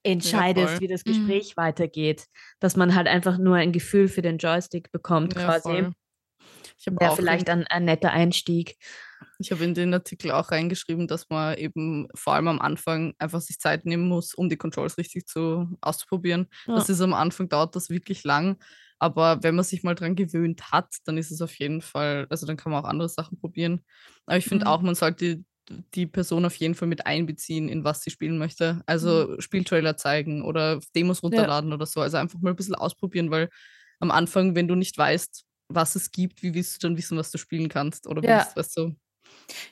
entscheidest, 0.04 0.76
ja, 0.76 0.80
wie 0.80 0.88
das 0.88 1.06
mhm. 1.06 1.12
Gespräch 1.12 1.56
mhm. 1.56 1.62
weitergeht, 1.62 2.26
dass 2.60 2.76
man 2.76 2.96
halt 2.96 3.08
einfach 3.08 3.38
nur 3.38 3.56
ein 3.56 3.72
Gefühl 3.72 4.08
für 4.08 4.22
den 4.22 4.38
Joystick 4.38 4.92
bekommt 4.92 5.36
ja, 5.36 5.44
quasi. 5.44 5.70
Voll. 5.70 5.92
Ich 6.78 6.88
Wäre 6.88 7.16
vielleicht 7.16 7.50
ein, 7.50 7.66
ein 7.68 7.86
netter 7.86 8.12
Einstieg. 8.12 8.78
Ich 9.40 9.52
habe 9.52 9.64
in 9.64 9.74
den 9.74 9.94
Artikel 9.94 10.32
auch 10.32 10.52
reingeschrieben, 10.52 11.08
dass 11.08 11.30
man 11.30 11.58
eben 11.58 12.08
vor 12.16 12.34
allem 12.34 12.48
am 12.48 12.60
Anfang 12.60 13.14
einfach 13.20 13.42
sich 13.42 13.60
Zeit 13.60 13.86
nehmen 13.86 14.08
muss, 14.08 14.34
um 14.34 14.50
die 14.50 14.58
Controls 14.58 14.98
richtig 14.98 15.28
zu 15.28 15.68
auszuprobieren. 15.82 16.48
Ja. 16.68 16.76
Das 16.76 16.90
ist 16.90 17.02
am 17.02 17.14
Anfang 17.14 17.50
dauert 17.50 17.76
das 17.76 17.90
wirklich 17.90 18.24
lang. 18.24 18.58
Aber 19.00 19.42
wenn 19.42 19.56
man 19.56 19.66
sich 19.66 19.82
mal 19.82 19.96
dran 19.96 20.16
gewöhnt 20.16 20.72
hat, 20.72 20.94
dann 21.06 21.18
ist 21.18 21.32
es 21.32 21.42
auf 21.42 21.56
jeden 21.56 21.82
Fall, 21.82 22.28
also 22.30 22.46
dann 22.46 22.58
kann 22.58 22.72
man 22.72 22.84
auch 22.84 22.88
andere 22.88 23.10
Sachen 23.10 23.40
probieren. 23.40 23.82
Aber 24.28 24.38
ich 24.38 24.46
finde 24.46 24.66
mhm. 24.66 24.72
auch, 24.72 24.82
man 24.82 24.94
sollte 24.94 25.44
die 25.96 26.06
Person 26.06 26.46
auf 26.46 26.56
jeden 26.58 26.76
Fall 26.76 26.88
mit 26.88 27.06
einbeziehen, 27.06 27.70
in 27.70 27.84
was 27.84 28.02
sie 28.02 28.12
spielen 28.12 28.38
möchte. 28.38 28.82
Also 28.86 29.30
mhm. 29.30 29.42
Spieltrailer 29.42 29.98
zeigen 29.98 30.44
oder 30.44 30.80
Demos 30.96 31.24
runterladen 31.24 31.72
ja. 31.72 31.76
oder 31.76 31.86
so. 31.86 32.02
Also 32.02 32.18
einfach 32.18 32.40
mal 32.42 32.52
ein 32.52 32.56
bisschen 32.56 32.76
ausprobieren, 32.76 33.32
weil 33.32 33.50
am 34.00 34.12
Anfang, 34.12 34.56
wenn 34.56 34.68
du 34.68 34.76
nicht 34.76 34.98
weißt, 34.98 35.46
was 35.76 35.96
es 35.96 36.12
gibt, 36.12 36.44
wie 36.44 36.54
willst 36.54 36.76
du 36.76 36.88
dann 36.88 36.98
wissen, 36.98 37.18
was 37.18 37.32
du 37.32 37.38
spielen 37.38 37.70
kannst? 37.70 38.08
Oder 38.08 38.24
ja. 38.24 38.38
willst, 38.38 38.56
weißt 38.56 38.78
du? 38.78 38.96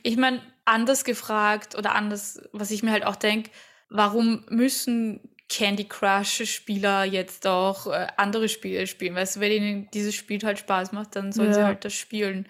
Ich 0.03 0.17
meine, 0.17 0.41
anders 0.65 1.03
gefragt 1.03 1.75
oder 1.75 1.95
anders, 1.95 2.41
was 2.51 2.71
ich 2.71 2.83
mir 2.83 2.91
halt 2.91 3.05
auch 3.05 3.15
denke, 3.15 3.51
warum 3.89 4.45
müssen 4.49 5.21
Candy 5.49 5.85
Crush-Spieler 5.85 7.05
jetzt 7.05 7.47
auch 7.47 7.87
äh, 7.87 8.07
andere 8.17 8.49
Spiele 8.49 8.87
spielen? 8.87 9.15
Weißt 9.15 9.37
du, 9.37 9.39
wenn 9.39 9.51
ihnen 9.51 9.89
dieses 9.93 10.15
Spiel 10.15 10.39
halt 10.43 10.59
Spaß 10.59 10.91
macht, 10.91 11.15
dann 11.15 11.31
sollen 11.31 11.49
ja. 11.49 11.55
sie 11.55 11.63
halt 11.63 11.85
das 11.85 11.93
spielen. 11.93 12.47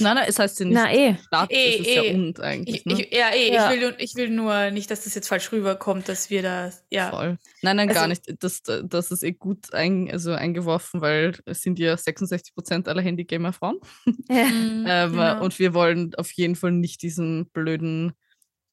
Nein, 0.00 0.14
nein, 0.16 0.26
es 0.28 0.38
heißt 0.38 0.60
ja 0.60 0.66
nicht 0.66 0.74
Na, 0.74 0.92
eh. 0.92 1.16
Start, 1.26 1.50
eh, 1.50 1.74
es 1.74 1.80
ist 1.80 1.86
eh. 1.86 1.94
ja 1.94 2.14
und 2.14 2.40
eigentlich. 2.40 2.76
Ich, 2.76 2.86
ne? 2.86 3.02
ich, 3.02 3.16
ja, 3.16 3.30
eh, 3.30 3.52
ja. 3.52 3.72
Ich, 3.72 3.80
will, 3.80 3.94
ich 3.98 4.14
will 4.16 4.30
nur 4.30 4.70
nicht, 4.70 4.90
dass 4.90 5.04
das 5.04 5.14
jetzt 5.14 5.28
falsch 5.28 5.50
rüberkommt, 5.50 6.08
dass 6.08 6.30
wir 6.30 6.42
da, 6.42 6.70
ja. 6.90 7.10
Voll. 7.10 7.38
Nein, 7.62 7.76
nein, 7.76 7.88
also, 7.88 8.00
gar 8.00 8.08
nicht. 8.08 8.22
Das, 8.40 8.62
das 8.62 9.10
ist 9.10 9.22
eh 9.22 9.32
gut 9.32 9.72
ein, 9.72 10.10
also 10.10 10.32
eingeworfen, 10.32 11.00
weil 11.00 11.38
es 11.46 11.62
sind 11.62 11.78
ja 11.78 11.96
66 11.96 12.54
Prozent 12.54 12.88
aller 12.88 13.02
Handygamer 13.02 13.52
Frauen. 13.52 13.78
Ja. 14.28 14.48
Mhm, 14.58 14.86
ähm, 14.88 15.12
genau. 15.12 15.44
Und 15.44 15.58
wir 15.58 15.74
wollen 15.74 16.14
auf 16.14 16.32
jeden 16.32 16.56
Fall 16.56 16.72
nicht 16.72 17.02
diesen 17.02 17.50
blöden 17.50 18.12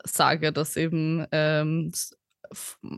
Sage, 0.04 0.52
dass 0.52 0.78
eben 0.78 1.26
ähm, 1.32 1.92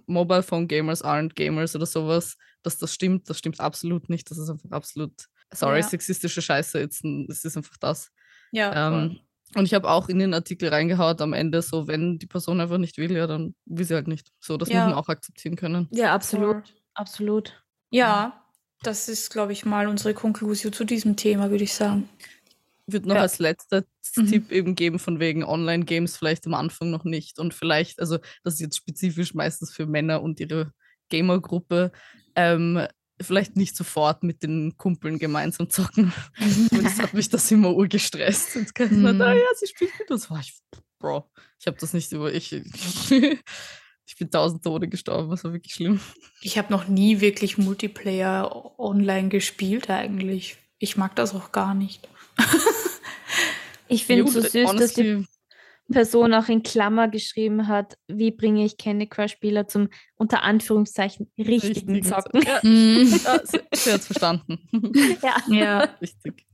Mobile 0.06 0.44
Phone 0.44 0.68
Gamers 0.68 1.04
aren't 1.04 1.36
Gamers 1.36 1.76
oder 1.76 1.86
sowas, 1.86 2.38
dass 2.64 2.78
das 2.78 2.94
stimmt. 2.94 3.30
Das 3.30 3.40
stimmt 3.40 3.60
absolut 3.60 4.10
nicht. 4.10 4.30
Das 4.30 4.38
ist 4.38 4.50
einfach 4.50 4.72
absolut 4.72 5.28
sorry, 5.54 5.80
ja. 5.80 5.88
sexistische 5.88 6.42
Scheiße, 6.42 6.80
jetzt, 6.80 7.04
es 7.04 7.46
ist 7.46 7.58
einfach 7.58 7.78
das. 7.78 8.12
Ja. 8.52 8.88
Ähm, 8.88 9.20
und 9.56 9.66
ich 9.66 9.74
habe 9.74 9.90
auch 9.90 10.10
in 10.10 10.20
den 10.20 10.34
Artikel 10.34 10.70
reingehaut 10.70 11.22
am 11.22 11.34
Ende, 11.34 11.62
so 11.62 11.88
wenn 11.88 12.20
die 12.20 12.28
Person 12.28 12.60
einfach 12.60 12.78
nicht 12.78 12.98
will, 12.98 13.16
ja, 13.16 13.28
dann 13.28 13.56
will 13.66 13.86
sie 13.86 13.94
halt 13.94 14.08
nicht. 14.08 14.32
So, 14.40 14.58
das 14.58 14.70
ja. 14.70 14.82
muss 14.82 14.90
man 14.90 15.00
auch 15.00 15.08
akzeptieren 15.08 15.56
können. 15.56 15.88
Ja, 15.92 16.14
absolut. 16.14 16.76
Absolut. 16.94 17.64
Ja, 17.90 18.44
das 18.84 19.08
ist, 19.08 19.32
glaube 19.32 19.54
ich, 19.54 19.66
mal 19.66 19.88
unsere 19.88 20.14
Konklusion 20.14 20.74
zu 20.74 20.84
diesem 20.84 21.16
Thema, 21.16 21.50
würde 21.50 21.64
ich 21.64 21.74
sagen. 21.74 22.10
Ich 22.86 22.94
würde 22.94 23.08
noch 23.08 23.16
ja. 23.16 23.22
als 23.22 23.40
letzter 23.40 23.84
mhm. 24.16 24.28
Tipp 24.28 24.52
eben 24.52 24.76
geben, 24.76 25.00
von 25.00 25.20
wegen 25.20 25.44
Online-Games 25.44 26.18
vielleicht 26.18 26.46
am 26.48 26.54
Anfang 26.54 26.90
noch 26.90 27.04
nicht. 27.04 27.40
Und 27.40 27.54
vielleicht, 27.54 28.00
also 28.00 28.18
das 28.44 28.56
ist 28.56 28.62
jetzt 28.62 28.78
spezifisch 28.78 29.34
meistens 29.34 29.74
für 29.74 29.86
Männer 29.86 30.22
und 30.22 30.40
ihre 30.40 30.74
Gamer-Gruppe, 31.10 31.92
ähm, 32.36 32.86
vielleicht 33.22 33.56
nicht 33.56 33.76
sofort 33.76 34.24
mit 34.24 34.44
den 34.44 34.78
Kumpeln 34.78 35.20
gemeinsam 35.20 35.70
zocken. 35.70 36.14
und 36.72 36.84
das 36.84 37.00
hat 37.00 37.14
mich 37.14 37.30
das 37.30 37.50
immer 37.52 37.74
urgestresst. 37.74 38.56
Und 38.56 38.76
kann 38.76 39.02
man, 39.02 39.22
ah 39.22 39.34
ja, 39.34 39.46
sie 39.56 39.68
spielt 39.68 39.92
mit 40.00 40.12
uns. 40.12 40.30
Ich, 40.42 40.54
Bro, 41.00 41.30
ich 41.60 41.68
habe 41.68 41.78
das 41.80 41.94
nicht 41.94 42.12
über. 42.12 42.34
Ich, 42.34 42.54
ich 43.12 44.18
bin 44.18 44.32
tausend 44.32 44.64
Tode 44.64 44.88
gestorben, 44.88 45.30
das 45.30 45.44
war 45.44 45.54
wirklich 45.54 45.74
schlimm. 45.74 46.00
Ich 46.42 46.58
habe 46.58 46.72
noch 46.72 46.88
nie 46.88 47.22
wirklich 47.22 47.58
Multiplayer 47.58 48.80
online 48.80 49.30
gespielt 49.30 49.90
eigentlich. 49.90 50.58
Ich 50.80 50.98
mag 50.98 51.16
das 51.16 51.34
auch 51.34 51.52
gar 51.52 51.74
nicht. 51.74 52.08
ich 53.88 54.06
finde 54.06 54.26
es 54.26 54.34
so 54.34 54.42
süß, 54.42 54.76
dass 54.76 54.94
die 54.94 55.26
Person 55.92 56.34
auch 56.34 56.50
in 56.50 56.64
Klammer 56.64 57.08
geschrieben 57.08 57.68
hat, 57.68 57.98
wie 58.08 58.32
bringe 58.32 58.66
ich 58.66 58.78
Candy 58.78 59.08
Crush-Spieler 59.08 59.68
zum 59.68 59.90
unter 60.16 60.44
Anführungszeichen 60.44 61.32
richtigen, 61.38 61.68
richtigen 61.68 62.04
Zocken. 62.04 62.42
Ja, 62.42 62.60
mhm. 62.64 63.20
ja 63.24 63.40
sie 63.46 63.92
hat 63.92 64.02
es 64.02 64.08
verstanden. 64.08 64.60
ja. 65.22 65.36
ja. 65.50 65.80
Richtig. 66.02 66.46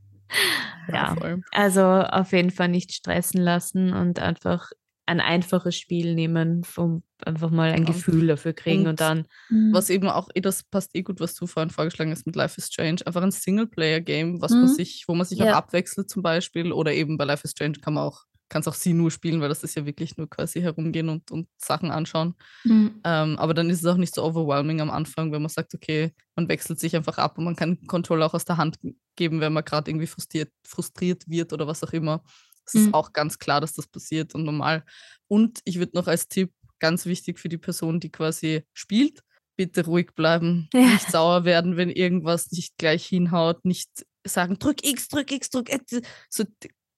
Ja, 0.87 1.15
ja. 1.21 1.37
also 1.51 1.83
auf 1.83 2.31
jeden 2.31 2.51
Fall 2.51 2.69
nicht 2.69 2.91
stressen 2.91 3.41
lassen 3.41 3.93
und 3.93 4.19
einfach 4.19 4.71
ein 5.05 5.19
einfaches 5.19 5.77
Spiel 5.77 6.15
nehmen, 6.15 6.65
um 6.77 7.03
einfach 7.25 7.49
mal 7.49 7.71
ein 7.71 7.85
ja. 7.85 7.87
Gefühl 7.91 8.27
dafür 8.27 8.53
kriegen 8.53 8.81
und, 8.81 8.89
und, 8.89 9.01
dann. 9.01 9.27
Was 9.71 9.89
eben 9.89 10.07
auch, 10.07 10.29
eh, 10.33 10.41
das 10.41 10.63
passt 10.63 10.95
eh 10.95 11.01
gut, 11.01 11.19
was 11.19 11.35
du 11.35 11.45
vorhin 11.45 11.69
vorgeschlagen 11.69 12.11
hast 12.11 12.25
mit 12.25 12.35
Life 12.35 12.57
is 12.57 12.67
Strange, 12.67 13.05
einfach 13.05 13.21
ein 13.21 13.31
Singleplayer-Game, 13.31 14.41
was 14.41 14.51
mhm. 14.51 14.59
man 14.59 14.67
sich, 14.69 15.03
wo 15.07 15.13
man 15.13 15.25
sich 15.25 15.39
ja. 15.39 15.51
auch 15.51 15.57
abwechselt 15.57 16.09
zum 16.09 16.23
Beispiel. 16.23 16.71
Oder 16.71 16.93
eben 16.93 17.17
bei 17.17 17.25
Life 17.25 17.43
is 17.43 17.51
Strange 17.51 17.79
kann 17.79 17.95
man 17.95 18.05
auch 18.05 18.23
kannst 18.49 18.67
auch 18.67 18.73
sie 18.73 18.93
nur 18.93 19.11
spielen, 19.11 19.41
weil 19.41 19.49
das 19.49 19.63
ist 19.63 19.75
ja 19.75 19.85
wirklich 19.85 20.17
nur 20.17 20.29
quasi 20.29 20.61
herumgehen 20.61 21.09
und, 21.09 21.31
und 21.31 21.47
Sachen 21.57 21.91
anschauen. 21.91 22.35
Mhm. 22.63 23.01
Ähm, 23.03 23.37
aber 23.37 23.53
dann 23.53 23.69
ist 23.69 23.79
es 23.79 23.85
auch 23.85 23.97
nicht 23.97 24.13
so 24.13 24.23
overwhelming 24.23 24.81
am 24.81 24.91
Anfang, 24.91 25.31
wenn 25.31 25.41
man 25.41 25.49
sagt, 25.49 25.73
okay, 25.73 26.13
man 26.35 26.47
wechselt 26.47 26.79
sich 26.79 26.95
einfach 26.95 27.17
ab 27.17 27.37
und 27.37 27.45
man 27.45 27.55
kann 27.55 27.81
Controller 27.87 28.27
auch 28.27 28.33
aus 28.33 28.45
der 28.45 28.57
Hand 28.57 28.77
geben, 29.15 29.39
wenn 29.41 29.53
man 29.53 29.65
gerade 29.65 29.89
irgendwie 29.89 30.07
frustriert, 30.07 30.51
frustriert 30.65 31.27
wird 31.27 31.53
oder 31.53 31.67
was 31.67 31.83
auch 31.83 31.93
immer. 31.93 32.23
Es 32.65 32.73
mhm. 32.73 32.81
ist 32.81 32.93
auch 32.93 33.13
ganz 33.13 33.39
klar, 33.39 33.61
dass 33.61 33.73
das 33.73 33.87
passiert 33.87 34.35
und 34.35 34.43
normal. 34.43 34.83
Und 35.27 35.59
ich 35.65 35.79
würde 35.79 35.95
noch 35.95 36.07
als 36.07 36.27
Tipp, 36.27 36.51
ganz 36.79 37.05
wichtig 37.05 37.39
für 37.39 37.49
die 37.49 37.57
Person, 37.57 37.99
die 37.99 38.11
quasi 38.11 38.63
spielt, 38.73 39.21
bitte 39.55 39.85
ruhig 39.85 40.13
bleiben, 40.15 40.69
ja. 40.73 40.81
nicht 40.81 41.09
sauer 41.09 41.45
werden, 41.45 41.77
wenn 41.77 41.89
irgendwas 41.89 42.51
nicht 42.51 42.77
gleich 42.77 43.05
hinhaut, 43.05 43.63
nicht 43.65 43.89
sagen, 44.25 44.59
drück 44.59 44.85
X, 44.85 45.07
drück 45.07 45.31
X, 45.31 45.49
drück 45.49 45.71
X. 45.71 46.01
So, 46.29 46.43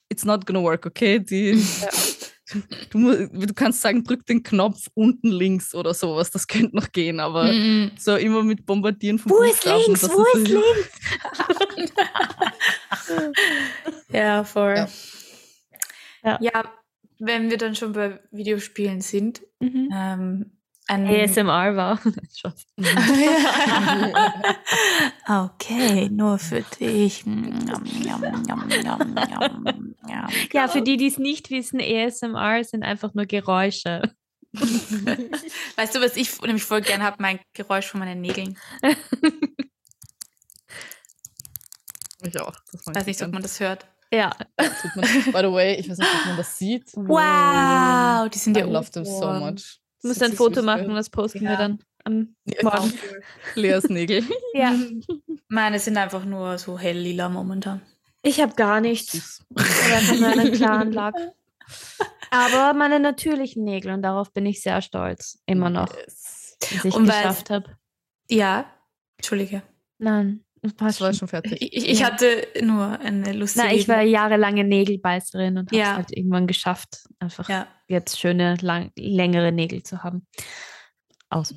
it's 0.09 0.25
not 0.25 0.45
gonna 0.45 0.61
work, 0.61 0.85
okay? 0.85 1.19
Die, 1.19 1.53
ja. 1.53 1.89
du, 2.91 3.27
du, 3.27 3.53
kannst 3.53 3.81
sagen, 3.81 4.03
drück 4.03 4.25
den 4.25 4.43
Knopf 4.43 4.87
unten 4.93 5.29
links 5.29 5.73
oder 5.73 5.93
sowas, 5.93 6.31
das 6.31 6.47
könnte 6.47 6.75
noch 6.75 6.91
gehen, 6.91 7.19
aber 7.19 7.51
mm. 7.51 7.91
so 7.97 8.15
immer 8.15 8.43
mit 8.43 8.65
Bombardieren 8.65 9.19
von 9.19 9.31
Wo 9.31 9.41
ist 9.41 9.65
links? 9.65 10.03
Wo 10.09 10.23
ist, 10.37 10.47
links? 10.47 10.89
ja, 14.09 14.43
voll. 14.43 14.75
Ja. 14.75 14.87
ja. 16.23 16.37
ja. 16.41 16.73
wenn 17.19 17.49
wir 17.49 17.57
dann 17.57 17.75
schon 17.75 17.93
bei 17.93 18.19
Videospielen 18.31 19.01
sind, 19.01 19.41
mhm. 19.59 19.89
ähm, 19.93 20.51
ein 20.87 21.07
ASMR 21.07 21.75
war. 21.75 21.99
okay, 25.51 26.09
nur 26.09 26.37
für 26.37 26.61
dich. 26.79 27.25
ja, 30.53 30.67
für 30.67 30.81
die, 30.81 30.97
die 30.97 31.07
es 31.07 31.17
nicht 31.17 31.49
wissen, 31.49 31.81
ASMR 31.81 32.63
sind 32.63 32.83
einfach 32.83 33.13
nur 33.13 33.25
Geräusche. 33.25 34.01
weißt 34.53 35.95
du, 35.95 36.01
was 36.01 36.15
ich 36.15 36.39
nämlich 36.41 36.63
voll 36.63 36.81
gern 36.81 37.03
habe? 37.03 37.17
Mein 37.19 37.39
Geräusch 37.53 37.87
von 37.87 37.99
meinen 37.99 38.21
Nägeln. 38.21 38.57
Ich 42.21 42.39
auch. 42.39 42.53
Das 42.71 42.87
Weiß 42.87 43.05
nicht, 43.05 43.21
ob 43.21 43.31
man 43.31 43.41
das 43.41 43.59
hört. 43.59 43.85
Ja. 44.11 44.35
Man, 44.95 45.05
by 45.25 45.39
the 45.41 45.51
way, 45.51 45.75
ich 45.75 45.89
weiß 45.89 45.97
nicht, 45.97 46.09
ob 46.21 46.25
man 46.27 46.37
das 46.37 46.57
sieht. 46.57 46.91
Wow, 46.95 48.29
die 48.29 48.37
sind 48.37 48.55
I 48.55 48.61
ja 48.61 48.65
love 48.65 48.89
them 48.91 49.03
so 49.03 49.31
much. 49.33 49.79
Ich 50.05 50.09
muss 50.09 50.19
Das 50.19 50.29
ein 50.29 50.37
Foto 50.37 50.61
machen, 50.61 50.93
das 50.93 51.09
posten 51.09 51.43
Ja. 51.43 51.49
wir 51.51 51.57
dann 51.57 51.79
am 52.03 52.35
Morgen. 52.61 52.93
Leas 53.55 53.89
Nägel. 53.89 54.23
Ja. 54.53 54.71
Meine 55.49 55.79
sind 55.79 55.97
einfach 55.97 56.23
nur 56.25 56.59
so 56.59 56.77
hell 56.77 56.97
lila 56.99 57.27
momentan. 57.27 57.81
Ich 58.21 58.39
habe 58.39 58.53
gar 58.55 58.81
nichts. 58.81 59.43
Oder 59.49 59.63
einfach 59.97 60.15
nur 60.19 60.29
einen 60.29 60.51
klaren 60.53 60.91
Lack. 60.91 61.15
Aber 62.29 62.73
meine 62.77 62.99
natürlichen 62.99 63.63
Nägel 63.63 63.91
und 63.93 64.03
darauf 64.03 64.31
bin 64.31 64.45
ich 64.45 64.61
sehr 64.61 64.81
stolz. 64.83 65.39
Immer 65.47 65.71
noch, 65.71 65.91
Yes. 65.97 66.55
dass 66.59 66.85
ich 66.85 66.93
Und 66.95 67.07
weil- 67.07 67.17
geschafft 67.23 67.49
habe. 67.49 67.77
Ja, 68.29 68.65
Entschuldige. 69.17 69.63
Nein, 69.97 70.43
das 70.77 71.01
war 71.01 71.13
schon. 71.13 71.27
fertig. 71.27 71.61
Ich, 71.61 71.87
ich, 71.89 71.99
Ja. 71.99 72.07
hatte 72.07 72.47
nur 72.61 72.99
eine 72.99 73.33
lustige. 73.33 73.65
Nein, 73.65 73.75
ich 73.77 73.87
war 73.87 74.01
jahrelange 74.01 74.63
Nägelbeißerin 74.63 75.57
und 75.57 75.67
habe 75.71 75.75
es 75.81 75.87
Ja. 75.87 75.95
halt 75.97 76.15
irgendwann 76.15 76.47
geschafft, 76.47 77.03
einfach 77.19 77.47
Ja. 77.49 77.67
jetzt 77.87 78.19
schöne, 78.19 78.55
lang, 78.61 78.91
längere 78.97 79.51
Nägel 79.51 79.83
zu 79.83 80.03
haben. 80.03 80.25
Aus. 81.29 81.53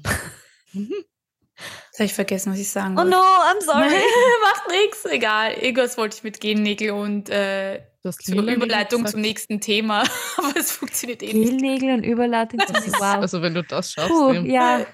Jetzt 0.73 1.99
habe 1.99 2.05
ich 2.05 2.15
vergessen, 2.15 2.53
was 2.53 2.59
ich 2.61 2.69
sagen 2.71 2.95
Oh 2.95 2.99
wollte. 2.99 3.11
no, 3.11 3.17
I'm 3.17 3.61
sorry. 3.65 3.89
Macht 4.43 4.69
nichts, 4.71 5.05
egal. 5.07 5.53
Irgendwas 5.55 5.99
wollte 5.99 6.17
ich 6.17 6.23
mit 6.23 6.41
Gennägel 6.41 6.93
und 6.93 7.29
äh, 7.31 7.83
Nägel 8.29 8.51
Überleitung 8.55 9.05
zum 9.07 9.21
nächsten 9.21 9.61
Thema. 9.61 10.03
Aber 10.39 10.57
es 10.57 10.71
funktioniert 10.73 11.23
eh 11.23 11.33
nicht. 11.33 11.51
Gelnägel 11.51 11.95
und 11.95 12.05
Überleitung 12.05 12.61
zum 12.67 12.77
Wow. 13.01 13.17
Also 13.17 13.43
wenn 13.43 13.55
du 13.55 13.63
das 13.65 13.93
schaffst, 13.93 14.09
Puh, 14.11 14.33
ja, 14.33 14.87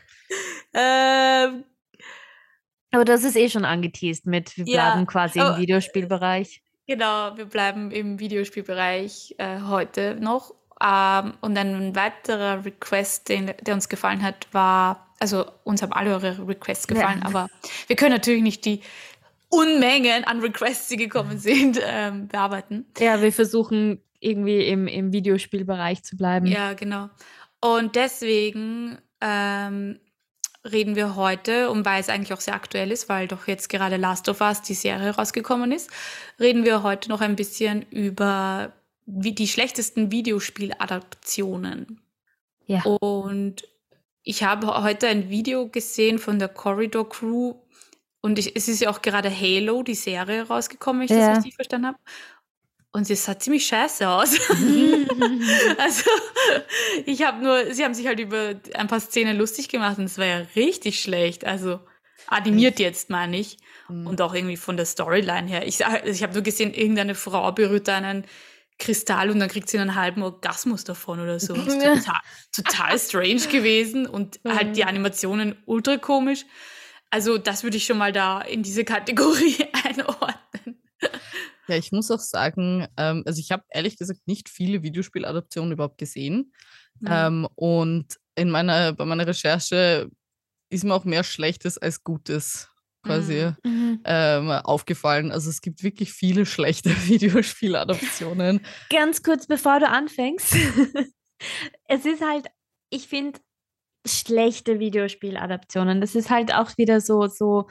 Ähm, 0.72 1.64
aber 2.94 3.04
das 3.04 3.24
ist 3.24 3.36
eh 3.36 3.48
schon 3.48 3.64
angeteased 3.64 4.26
mit, 4.26 4.56
wir 4.56 4.64
Ja, 4.66 4.90
bleiben 4.90 5.06
quasi 5.06 5.40
aber- 5.40 5.56
im 5.56 5.62
Videospielbereich. 5.62 6.62
genau, 6.86 7.36
wir 7.36 7.46
bleiben 7.46 7.90
im 7.90 8.18
Videospielbereich 8.20 9.34
äh, 9.38 9.60
heute 9.62 10.16
noch. 10.20 10.54
Ähm, 10.82 11.34
und 11.40 11.56
ein 11.56 11.94
weiterer 11.94 12.64
Request, 12.64 13.28
den, 13.28 13.52
der 13.62 13.74
uns 13.74 13.88
gefallen 13.88 14.22
hat, 14.22 14.48
war, 14.52 15.14
also 15.20 15.44
uns 15.62 15.82
haben 15.82 15.92
alle 15.92 16.10
eure 16.12 16.46
Requests 16.48 16.86
Ja. 16.90 16.94
gefallen, 16.96 17.22
aber 17.22 17.48
wir 17.86 17.96
können 17.96 18.12
natürlich 18.12 18.42
nicht 18.42 18.64
die 18.64 18.80
Unmengen 19.48 20.24
an 20.24 20.40
Requests, 20.40 20.88
die 20.88 20.96
gekommen 20.96 21.38
sind, 21.38 21.78
ähm, 21.86 22.26
bearbeiten. 22.28 22.86
Ja, 22.98 23.22
wir 23.22 23.32
versuchen 23.32 24.00
irgendwie 24.18 24.66
im, 24.66 24.88
im 24.88 25.12
Videospielbereich 25.12 26.02
zu 26.02 26.16
bleiben. 26.16 26.46
Ja, 26.46 26.72
genau. 26.72 27.08
Und 27.60 27.94
deswegen 27.94 28.98
ähm, 29.20 30.00
reden 30.70 30.96
wir 30.96 31.16
heute, 31.16 31.70
und 31.70 31.84
weil 31.84 32.00
es 32.00 32.08
eigentlich 32.08 32.32
auch 32.32 32.40
sehr 32.40 32.54
aktuell 32.54 32.90
ist, 32.90 33.08
weil 33.08 33.28
doch 33.28 33.46
jetzt 33.48 33.68
gerade 33.68 33.96
Last 33.96 34.28
of 34.28 34.40
Us, 34.40 34.62
die 34.62 34.74
Serie, 34.74 35.10
rausgekommen 35.10 35.72
ist, 35.72 35.90
reden 36.40 36.64
wir 36.64 36.82
heute 36.82 37.08
noch 37.08 37.20
ein 37.20 37.36
bisschen 37.36 37.82
über 37.90 38.72
die 39.06 39.48
schlechtesten 39.48 40.10
Videospieladaptionen. 40.10 42.00
Ja. 42.66 42.82
Und 42.82 43.68
ich 44.22 44.42
habe 44.42 44.82
heute 44.82 45.06
ein 45.08 45.28
Video 45.28 45.68
gesehen 45.68 46.18
von 46.18 46.38
der 46.38 46.48
Corridor 46.48 47.08
Crew. 47.08 47.54
Und 48.22 48.38
ich, 48.38 48.56
es 48.56 48.68
ist 48.68 48.80
ja 48.80 48.88
auch 48.88 49.02
gerade 49.02 49.28
Halo, 49.30 49.82
die 49.82 49.94
Serie, 49.94 50.46
rausgekommen, 50.46 51.00
wenn 51.00 51.04
ich 51.14 51.22
Ja. 51.22 51.28
das 51.28 51.38
richtig 51.38 51.56
verstanden 51.56 51.88
habe. 51.88 51.98
Und 52.94 53.06
sie 53.06 53.16
sah 53.16 53.36
ziemlich 53.36 53.66
scheiße 53.66 54.08
aus. 54.08 54.38
Also, 55.78 56.10
ich 57.04 57.22
habe 57.24 57.42
nur, 57.42 57.74
sie 57.74 57.84
haben 57.84 57.94
sich 57.94 58.06
halt 58.06 58.20
über 58.20 58.54
ein 58.74 58.86
paar 58.86 59.00
Szenen 59.00 59.36
lustig 59.36 59.68
gemacht 59.68 59.98
und 59.98 60.04
es 60.04 60.16
war 60.16 60.26
ja 60.26 60.46
richtig 60.54 61.00
schlecht. 61.00 61.44
Also, 61.44 61.80
animiert 62.28 62.78
jetzt, 62.78 63.10
meine 63.10 63.36
ich. 63.36 63.58
Mhm. 63.88 64.06
Und 64.06 64.20
auch 64.20 64.32
irgendwie 64.32 64.56
von 64.56 64.76
der 64.76 64.86
Storyline 64.86 65.48
her. 65.48 65.66
Ich, 65.66 65.80
ich 66.04 66.22
habe 66.22 66.34
nur 66.34 66.42
gesehen, 66.42 66.72
irgendeine 66.72 67.16
Frau 67.16 67.50
berührt 67.52 67.88
da 67.88 67.96
einen 67.96 68.24
Kristall 68.78 69.30
und 69.30 69.40
dann 69.40 69.48
kriegt 69.48 69.68
sie 69.68 69.78
einen 69.78 69.96
halben 69.96 70.22
Orgasmus 70.22 70.84
davon 70.84 71.20
oder 71.20 71.40
so. 71.40 71.54
Das 71.54 71.66
ist 71.66 71.82
total, 71.82 72.20
total 72.54 72.98
strange 72.98 73.48
gewesen 73.50 74.06
und 74.06 74.38
halt 74.48 74.76
die 74.76 74.84
Animationen 74.84 75.56
ultra 75.66 75.96
komisch. 75.96 76.46
Also, 77.10 77.38
das 77.38 77.64
würde 77.64 77.76
ich 77.76 77.86
schon 77.86 77.98
mal 77.98 78.12
da 78.12 78.40
in 78.40 78.62
diese 78.62 78.84
Kategorie 78.84 79.66
einordnen. 79.84 80.43
Ja, 81.68 81.76
ich 81.76 81.92
muss 81.92 82.10
auch 82.10 82.18
sagen, 82.20 82.86
ähm, 82.96 83.22
also 83.26 83.40
ich 83.40 83.50
habe 83.52 83.64
ehrlich 83.70 83.96
gesagt 83.96 84.20
nicht 84.26 84.48
viele 84.48 84.82
Videospieladaptionen 84.82 85.72
überhaupt 85.72 85.98
gesehen. 85.98 86.52
Mhm. 87.00 87.08
Ähm, 87.10 87.48
und 87.54 88.18
in 88.34 88.50
meiner, 88.50 88.92
bei 88.92 89.04
meiner 89.04 89.26
Recherche 89.26 90.10
ist 90.70 90.84
mir 90.84 90.94
auch 90.94 91.04
mehr 91.04 91.24
Schlechtes 91.24 91.78
als 91.78 92.02
Gutes 92.04 92.68
quasi 93.02 93.52
Mhm. 93.62 93.70
Mhm. 93.70 94.00
ähm, 94.04 94.50
aufgefallen. 94.50 95.30
Also 95.30 95.50
es 95.50 95.60
gibt 95.60 95.82
wirklich 95.82 96.12
viele 96.12 96.46
schlechte 96.46 96.90
Videospieladaptionen. 97.06 98.60
Ganz 98.90 99.22
kurz, 99.22 99.46
bevor 99.46 99.80
du 99.80 99.88
anfängst. 99.88 100.54
es 101.88 102.04
ist 102.06 102.22
halt, 102.22 102.46
ich 102.90 103.08
finde, 103.08 103.40
schlechte 104.06 104.80
Videospieladaptionen. 104.80 106.00
Das 106.00 106.14
ist 106.14 106.30
halt 106.30 106.54
auch 106.54 106.76
wieder 106.76 107.00
so, 107.00 107.26
so 107.26 107.68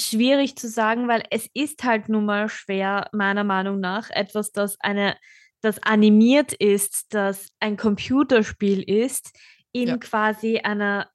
schwierig 0.00 0.56
zu 0.56 0.68
sagen, 0.68 1.08
weil 1.08 1.22
es 1.30 1.48
ist 1.54 1.84
halt 1.84 2.08
nun 2.08 2.24
mal 2.24 2.48
schwer, 2.48 3.08
meiner 3.12 3.44
Meinung 3.44 3.80
nach, 3.80 4.10
etwas, 4.10 4.52
das 4.52 4.76
eine, 4.80 5.16
das 5.60 5.82
animiert 5.82 6.52
ist, 6.52 7.14
das 7.14 7.48
ein 7.60 7.76
Computerspiel 7.76 8.82
ist, 8.82 9.36
in 9.72 9.88
Ja. 9.88 9.96
quasi 9.98 10.58
einer 10.58 11.08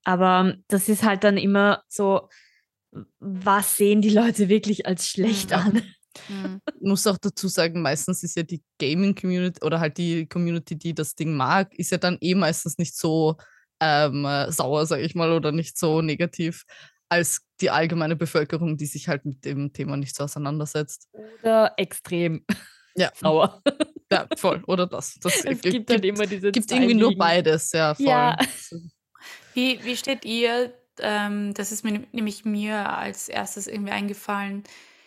Aber 0.04 0.54
das 0.68 0.88
ist 0.88 1.04
halt 1.04 1.24
dann 1.24 1.36
immer 1.36 1.82
so, 1.88 2.28
was 3.18 3.76
sehen 3.76 4.00
die 4.02 4.10
Leute 4.10 4.48
wirklich 4.48 4.86
als 4.86 5.08
schlecht 5.08 5.50
Ja. 5.50 5.58
an? 5.58 5.82
Mhm. 6.30 6.60
muss 6.80 7.06
auch 7.06 7.18
dazu 7.18 7.46
sagen, 7.46 7.82
meistens 7.82 8.22
ist 8.22 8.36
ja 8.38 8.42
die 8.42 8.62
Gaming-Community 8.80 9.62
oder 9.62 9.80
halt 9.80 9.98
die 9.98 10.26
Community, 10.26 10.74
die 10.74 10.94
das 10.94 11.14
Ding 11.14 11.34
mag, 11.34 11.74
ist 11.78 11.90
ja 11.92 11.98
dann 11.98 12.16
eh 12.22 12.34
meistens 12.34 12.78
nicht 12.78 12.96
so 12.96 13.36
ähm, 13.80 14.24
äh, 14.24 14.50
sauer, 14.50 14.86
sage 14.86 15.02
ich 15.02 15.14
mal, 15.14 15.30
oder 15.32 15.52
nicht 15.52 15.76
so 15.76 16.00
negativ 16.00 16.64
als 17.10 17.42
die 17.60 17.68
allgemeine 17.68 18.16
Bevölkerung, 18.16 18.78
die 18.78 18.86
sich 18.86 19.08
halt 19.08 19.26
mit 19.26 19.44
dem 19.44 19.74
Thema 19.74 19.98
nicht 19.98 20.16
so 20.16 20.24
auseinandersetzt. 20.24 21.08
Oder 21.42 21.74
extrem 21.76 22.46
Ja, 22.96 23.12
sauer. 23.20 23.62
ja 24.10 24.26
voll. 24.38 24.64
Oder 24.66 24.86
das. 24.86 25.16
Das 25.20 25.44
Es 25.44 25.60
gi- 25.60 25.68
gibt 25.70 25.90
halt 25.90 26.04
immer 26.06 26.24
diese 26.26 26.50
gibt 26.50 26.70
zwei 26.70 26.76
irgendwie 26.76 26.94
nur 26.94 27.14
beides, 27.14 27.72
ja, 27.72 27.94
voll. 27.94 28.06
Ja. 28.06 28.36
Wie, 29.52 29.78
wie 29.84 29.96
steht 29.96 30.24
ihr, 30.24 30.72
ähm, 31.00 31.54
das 31.54 31.72
ist 31.72 31.84
mir 31.84 32.04
nämlich 32.12 32.44
mir 32.44 32.90
als 32.90 33.28
erstes 33.28 33.66
irgendwie 33.66 33.92
eingefallen, 33.92 34.64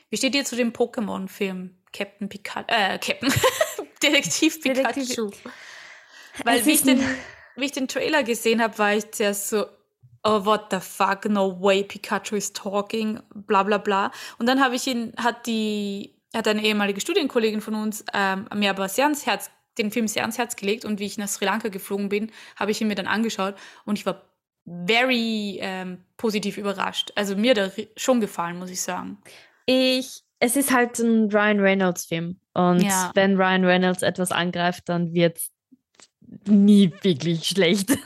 wie 0.10 0.18
steht 0.18 0.36
ihr 0.36 0.46
zu 0.46 0.56
dem 0.56 0.74
Pokémon-Film 0.74 1.76
Captain 1.94 2.30
Pikachu, 2.30 2.66
äh, 2.68 2.98
Captain, 2.98 3.32
Detektiv 4.04 4.62
Pikachu? 4.62 5.32
Weil 6.44 6.66
wie 6.66 6.72
ich, 6.72 6.84
den, 6.84 7.04
wie 7.56 7.66
ich 7.66 7.72
den 7.72 7.88
Trailer 7.88 8.24
gesehen 8.24 8.62
habe, 8.62 8.78
war 8.78 8.96
ich 8.96 9.12
zuerst 9.12 9.50
so, 9.50 9.66
oh, 10.24 10.46
what 10.46 10.68
the 10.72 10.80
fuck, 10.80 11.26
no 11.26 11.62
way, 11.62 11.84
Pikachu 11.84 12.36
is 12.36 12.54
talking, 12.54 13.20
bla 13.34 13.64
bla 13.64 13.78
bla. 13.78 14.12
Und 14.38 14.48
dann 14.48 14.62
habe 14.62 14.76
ich 14.76 14.88
ihn, 14.88 15.14
hat 15.18 15.46
die, 15.46 16.16
hat 16.34 16.48
eine 16.48 16.64
ehemalige 16.64 17.02
Studienkollegin 17.02 17.62
von 17.62 17.76
uns 17.76 18.04
ähm, 18.14 18.48
mir 18.56 18.70
aber 18.70 18.90
sehr 18.90 19.06
ans 19.06 19.26
Herz, 19.26 19.50
den 19.78 19.92
Film 19.92 20.08
sehr 20.08 20.24
ans 20.24 20.38
Herz 20.38 20.56
gelegt 20.56 20.86
und 20.86 21.00
wie 21.00 21.06
ich 21.06 21.18
nach 21.18 21.28
Sri 21.28 21.46
Lanka 21.46 21.70
geflogen 21.70 22.10
bin, 22.10 22.32
habe 22.56 22.72
ich 22.72 22.82
ihn 22.82 22.88
mir 22.88 22.96
dann 22.96 23.08
angeschaut 23.08 23.56
und 23.86 23.98
ich 23.98 24.06
war 24.06 24.29
very 24.86 25.58
ähm, 25.62 26.04
positiv 26.18 26.58
überrascht. 26.58 27.12
Also 27.16 27.36
mir 27.36 27.54
ri- 27.56 27.90
schon 27.98 28.20
gefallen, 28.22 28.58
muss 28.60 28.70
ich 28.70 28.82
sagen. 28.82 29.18
Ich, 29.66 30.22
es 30.40 30.56
ist 30.56 30.72
halt 30.74 30.98
ein 31.00 31.30
Ryan 31.32 31.60
Reynolds-Film. 31.60 32.40
Und 32.54 32.82
Ja. 32.84 33.12
wenn 33.16 33.36
Ryan 33.36 33.66
Reynolds 33.66 34.02
etwas 34.04 34.32
angreift, 34.32 34.84
dann 34.88 35.14
wird 35.14 35.38
es 35.38 35.52
nie 36.46 36.92
wirklich 37.02 37.46
schlecht. 37.46 37.90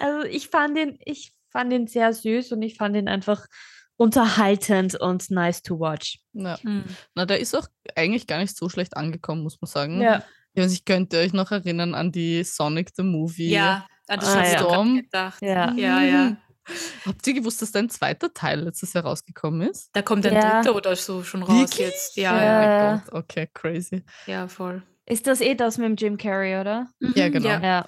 Also 0.00 0.24
ich 0.28 0.48
fand 0.48 0.78
ihn, 0.78 0.98
ich 1.04 1.32
fand 1.50 1.72
ihn 1.72 1.86
sehr 1.86 2.12
süß 2.12 2.52
und 2.52 2.62
ich 2.62 2.76
fand 2.76 2.96
ihn 2.96 3.08
einfach 3.08 3.46
unterhaltend 3.96 4.94
und 5.00 5.30
nice 5.30 5.62
to 5.62 5.78
watch. 5.80 6.20
Ja. 6.32 6.58
Hm. 6.62 6.84
Na, 7.14 7.26
der 7.26 7.40
ist 7.40 7.54
auch 7.56 7.66
eigentlich 7.96 8.26
gar 8.26 8.38
nicht 8.38 8.56
so 8.56 8.68
schlecht 8.68 8.96
angekommen, 8.96 9.42
muss 9.42 9.60
man 9.60 9.68
sagen. 9.68 10.00
Ja. 10.00 10.22
Ich 10.58 10.64
weiß, 10.64 10.72
ich 10.72 10.84
könnte 10.84 11.18
euch 11.18 11.32
noch 11.32 11.52
erinnern 11.52 11.94
an 11.94 12.10
die 12.10 12.42
Sonic 12.42 12.90
the 12.96 13.04
Movie. 13.04 13.50
Ja, 13.50 13.86
ah, 14.08 14.16
das 14.16 14.34
Ah, 14.34 14.42
ja. 14.44 14.58
Storm. 14.58 14.96
gedacht. 15.02 15.40
Ja. 15.40 15.72
Ja, 15.74 16.02
ja. 16.02 16.36
Habt 17.06 17.24
ihr 17.28 17.34
gewusst, 17.34 17.62
dass 17.62 17.70
da 17.70 17.78
ein 17.78 17.88
zweiter 17.88 18.34
Teil 18.34 18.62
letztes 18.62 18.92
Jahr 18.92 19.04
rausgekommen 19.04 19.68
ist? 19.70 19.90
Da 19.92 20.02
kommt 20.02 20.26
ein 20.26 20.34
Ja. 20.34 20.60
dritter 20.60 20.74
oder 20.74 20.96
so 20.96 21.22
schon 21.22 21.44
raus 21.44 21.56
Wirklich? 21.70 21.78
jetzt. 21.86 22.18
Oh 22.18 22.20
Ja, 22.22 22.36
Ja. 22.36 22.44
ja, 22.44 22.58
mein 22.58 22.68
Ja. 22.70 23.02
Gott, 23.06 23.14
okay, 23.14 23.48
crazy. 23.54 24.02
ja, 24.26 24.48
voll. 24.48 24.82
Ist 25.06 25.28
das 25.28 25.40
eh 25.40 25.54
das 25.54 25.78
mit 25.78 25.86
dem 25.86 25.94
Jim 25.94 26.16
Carrey, 26.18 26.60
oder? 26.60 26.88
Ja, 27.14 27.28
Mhm, 27.28 27.32
genau. 27.32 27.48
Ja. 27.50 27.86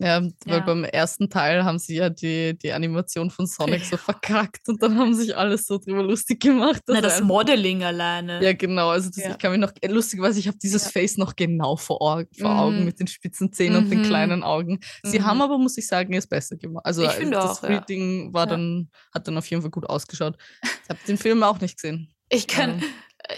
Ja. 0.00 0.20
Ja, 0.20 0.30
weil 0.46 0.60
beim 0.62 0.84
ersten 0.84 1.28
Teil 1.28 1.64
haben 1.64 1.78
sie 1.80 1.96
ja 1.96 2.08
die, 2.08 2.56
die 2.56 2.72
Animation 2.72 3.30
von 3.30 3.46
Sonic 3.46 3.84
so 3.84 3.96
verkackt 3.96 4.68
und 4.68 4.80
dann 4.82 4.96
haben 4.96 5.12
sich 5.14 5.36
alles 5.36 5.66
so 5.66 5.78
drüber 5.78 6.04
lustig 6.04 6.40
gemacht. 6.40 6.82
Na, 6.86 7.00
das 7.00 7.20
Modeling 7.20 7.82
alleine. 7.82 8.42
Ja, 8.44 8.52
genau. 8.52 8.90
Also 8.90 9.08
das, 9.08 9.24
Ja. 9.24 9.30
ich 9.32 9.38
kann 9.38 9.50
mich 9.50 9.60
noch, 9.60 9.72
äh, 9.80 9.88
lustigerweise, 9.88 10.38
ich 10.38 10.46
habe 10.46 10.56
dieses 10.58 10.84
Ja. 10.84 10.90
Face 10.92 11.16
noch 11.18 11.34
genau 11.34 11.76
vor, 11.76 12.00
Au- 12.00 12.22
vor 12.38 12.58
Augen 12.60 12.78
Mhm. 12.80 12.84
mit 12.84 13.00
den 13.00 13.08
spitzen 13.08 13.52
Zähnen 13.52 13.76
und 13.84 13.90
den 13.90 14.00
Mhm. 14.02 14.04
kleinen 14.04 14.42
Augen. 14.44 14.78
Sie 15.02 15.18
Mhm. 15.18 15.24
haben 15.26 15.42
aber, 15.42 15.58
muss 15.58 15.76
ich 15.78 15.88
sagen, 15.88 16.12
es 16.14 16.28
besser 16.28 16.56
gemacht. 16.56 16.86
Also 16.86 17.02
Ich 17.02 17.30
das 17.30 17.64
auch. 17.64 17.68
Reading 17.68 18.32
war 18.32 18.46
dann, 18.46 18.90
hat 19.12 19.26
dann 19.26 19.36
auf 19.36 19.46
jeden 19.50 19.62
Fall 19.62 19.70
gut 19.72 19.88
ausgeschaut. 19.88 20.36
Ich 20.62 20.88
habe 20.90 21.00
den 21.08 21.18
Film 21.18 21.42
auch 21.42 21.60
nicht 21.60 21.76
gesehen. 21.76 22.14
Ich 22.28 22.46
kann, 22.46 22.82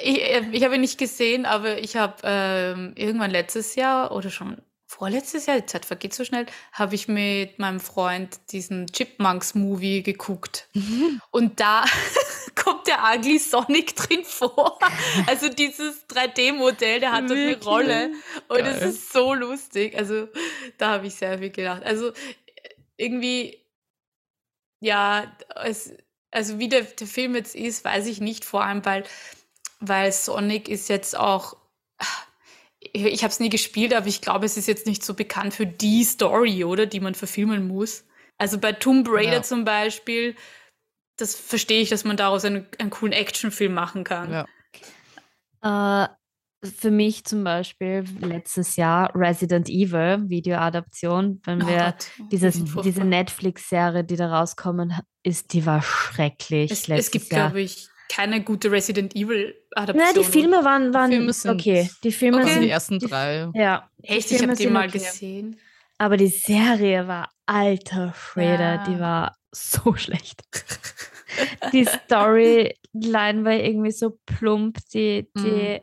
ich, 0.03 0.21
äh, 0.21 0.43
ich 0.53 0.63
habe 0.65 0.75
ihn 0.75 0.83
nicht 0.83 0.99
gesehen, 0.99 1.47
aber 1.47 1.79
ich 1.79 1.97
habe 1.97 2.17
ähm, 2.25 2.93
irgendwann 2.97 3.31
letztes 3.31 3.77
Jahr 3.77 4.13
oder 4.15 4.29
schon 4.31 4.61
vorletztes 4.91 5.47
Jahr, 5.47 5.61
die 5.61 5.67
Zeit 5.67 5.87
vergeht 5.87 6.13
so 6.13 6.25
schnell, 6.25 6.47
habe 6.73 6.97
ich 6.97 7.07
mit 7.07 7.61
meinem 7.61 7.79
Freund 7.79 8.41
diesen 8.51 8.89
Chipmunks-Movie 8.89 10.03
geguckt. 10.03 10.69
Und 11.31 11.61
da 11.61 11.85
kommt 12.57 12.89
der 12.89 12.99
Ugly 13.15 13.39
Sonic 13.39 13.95
drin 13.95 14.25
vor. 14.25 14.81
Also 15.29 15.49
dieses 15.49 16.09
3D-Modell, 16.09 16.99
der 16.99 17.13
hat 17.13 17.31
dort 17.31 17.39
eine? 17.39 17.65
Rolle. 17.65 18.11
Und 18.49 18.59
es 18.59 18.83
ist 18.83 19.13
so 19.13 19.33
lustig. 19.33 19.97
Also 19.97 20.27
da 20.77 20.91
habe 20.95 21.07
ich 21.07 21.15
sehr 21.15 21.39
viel 21.39 21.51
gedacht. 21.51 21.85
Also 21.85 22.09
äh, 22.09 22.15
irgendwie, 22.97 23.65
ja, 24.81 25.33
es, 25.55 25.95
also 26.33 26.59
wie 26.59 26.69
der, 26.69 26.83
der 26.83 27.07
Film 27.07 27.37
jetzt 27.37 27.55
ist, 27.55 27.85
weiß 27.85 28.07
ich 28.07 28.21
nicht, 28.21 28.45
vor 28.45 28.65
allem 28.65 28.85
weil, 28.85 29.05
weil 29.79 30.11
Sonic 30.11 30.69
ist 30.69 30.89
jetzt 30.89 31.17
auch, 31.17 31.57
ich, 32.93 33.23
habe 33.23 33.31
es 33.31 33.41
nie 33.41 33.49
gespielt, 33.49 33.95
aber 33.95 34.07
ich 34.07 34.21
glaube, 34.21 34.47
es 34.47 34.57
ist 34.57 34.69
jetzt 34.69 34.87
nicht 34.87 35.05
so 35.05 35.15
bekannt 35.15 35.55
für 35.55 35.67
die 35.67 36.05
Story, 36.05 36.65
oder, 36.65 36.87
die 36.87 37.01
man 37.01 37.15
verfilmen 37.15 37.67
muss. 37.69 38.05
Also 38.39 38.59
bei 38.59 38.73
Tomb 38.73 39.07
Raider 39.11 39.35
Ja. 39.35 39.43
zum 39.43 39.65
Beispiel, 39.65 40.35
das 41.17 41.35
verstehe 41.35 41.81
ich, 41.83 41.91
dass 41.91 42.05
man 42.05 42.17
daraus 42.17 42.45
einen, 42.45 42.67
einen 42.79 42.91
coolen 42.91 43.13
Actionfilm 43.13 43.75
machen 43.75 44.05
kann. 44.05 44.47
Ja. 45.63 46.05
Äh, 46.05 46.09
für 46.63 46.91
mich 46.91 47.25
zum 47.25 47.43
Beispiel 47.43 48.05
letztes 48.21 48.77
Jahr 48.77 49.11
Resident 49.15 49.69
Evil, 49.71 50.29
Videoadaption, 50.29 51.41
wenn 51.45 51.63
Oh 51.63 51.67
wir 51.67 51.95
Gott, 51.97 52.31
dieses, 52.31 52.63
diese. 52.83 53.05
Netflix-Serie, 53.05 54.05
die 54.05 54.17
da 54.17 54.31
rauskommen 54.39 54.93
ist, 55.23 55.55
die 55.55 55.65
war 55.65 55.81
schrecklich 55.83 56.71
Es, 56.71 56.87
letztes 56.87 57.07
es 57.07 57.13
gibt, 57.13 57.31
glaube 57.31 57.63
ich, 57.63 57.89
keine 58.13 58.43
gute 58.43 58.71
Resident 58.73 59.15
Evil-Adaption. 59.15 60.05
Na, 60.05 60.13
die 60.21 60.25
Filme 60.25 60.65
waren, 60.65 60.93
waren 60.93 61.11
Filme 61.11 61.33
sind- 61.33 61.53
okay. 61.61 61.89
Die 62.03 62.11
Filme 62.13 62.39
Okay. 62.39 62.53
Sind 62.55 62.63
die 62.63 62.71
ersten 62.71 62.99
die- 62.99 63.07
drei. 63.07 63.49
ja. 63.55 63.89
Echt, 64.03 64.31
die 64.31 64.35
ich 64.37 64.43
habe 64.43 64.55
die 64.55 64.67
mal 64.67 64.89
okay. 64.89 64.99
gesehen. 64.99 65.59
Aber 65.99 66.17
die 66.17 66.27
Serie 66.29 67.07
war 67.07 67.31
alter 67.47 68.13
Schwede, 68.15 68.83
die 68.87 68.93
Ja. 68.95 69.01
war 69.01 69.37
so 69.53 69.95
schlecht. 69.97 70.43
die 71.73 71.85
Storyline 71.85 73.45
war 73.45 73.53
irgendwie 73.53 73.91
so 73.93 74.19
plump, 74.27 74.79
die, 74.93 75.29
die 75.37 75.81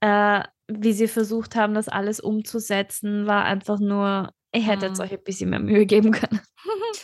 äh, 0.00 0.42
wie 0.68 0.92
sie 0.92 1.08
versucht 1.08 1.54
haben, 1.56 1.74
das 1.74 1.88
alles 1.88 2.20
umzusetzen, 2.20 3.26
war 3.26 3.44
einfach 3.44 3.78
nur, 3.78 4.32
ich 4.52 4.66
hätte 4.66 4.86
jetzt 4.86 4.98
Mhm. 4.98 5.04
euch 5.04 5.12
ein 5.12 5.22
bisschen 5.24 5.50
mehr 5.50 5.60
Mühe 5.60 5.86
geben 5.86 6.10
können. 6.12 6.40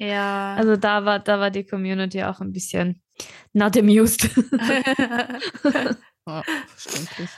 Ja. 0.00 0.54
Also 0.54 0.76
da 0.76 1.04
war, 1.04 1.18
da 1.18 1.40
war 1.40 1.50
die 1.50 1.64
Community 1.66 2.22
auch 2.22 2.40
ein 2.40 2.52
bisschen 2.52 3.02
not 3.52 3.76
amused. 3.76 4.28
Ja, 6.26 6.42
verständlich. 6.66 7.30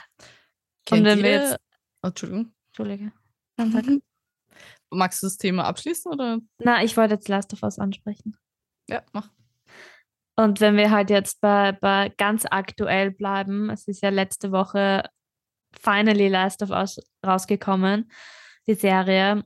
Und 0.89 1.05
wenn 1.05 1.23
wir 1.23 1.31
jetzt- 1.31 1.57
Oh, 2.03 2.07
Entschuldigung. 2.07 2.51
Entschuldige. 3.55 4.01
Magst 4.89 5.23
du 5.23 5.27
das 5.27 5.37
Thema 5.37 5.63
abschließen 5.63 6.11
oder? 6.11 6.39
Na, 6.59 6.83
ich 6.83 6.97
wollte 6.97 7.13
jetzt 7.13 7.29
Last 7.29 7.53
of 7.53 7.63
Us 7.63 7.79
ansprechen. 7.79 8.35
Ja, 8.89 9.01
mach. 9.13 9.29
Und 10.35 10.59
wenn 10.59 10.75
wir 10.75 10.91
halt 10.91 11.09
jetzt 11.09 11.39
bei, 11.39 11.71
bei 11.71 12.09
ganz 12.17 12.45
aktuell 12.49 13.11
bleiben, 13.11 13.69
es 13.69 13.87
ist 13.87 14.01
ja 14.01 14.09
letzte 14.09 14.51
Woche 14.51 15.07
finally 15.79 16.27
Last 16.27 16.61
of 16.61 16.71
Us 16.71 16.99
rausgekommen, 17.25 18.11
die 18.67 18.73
Serie. 18.75 19.45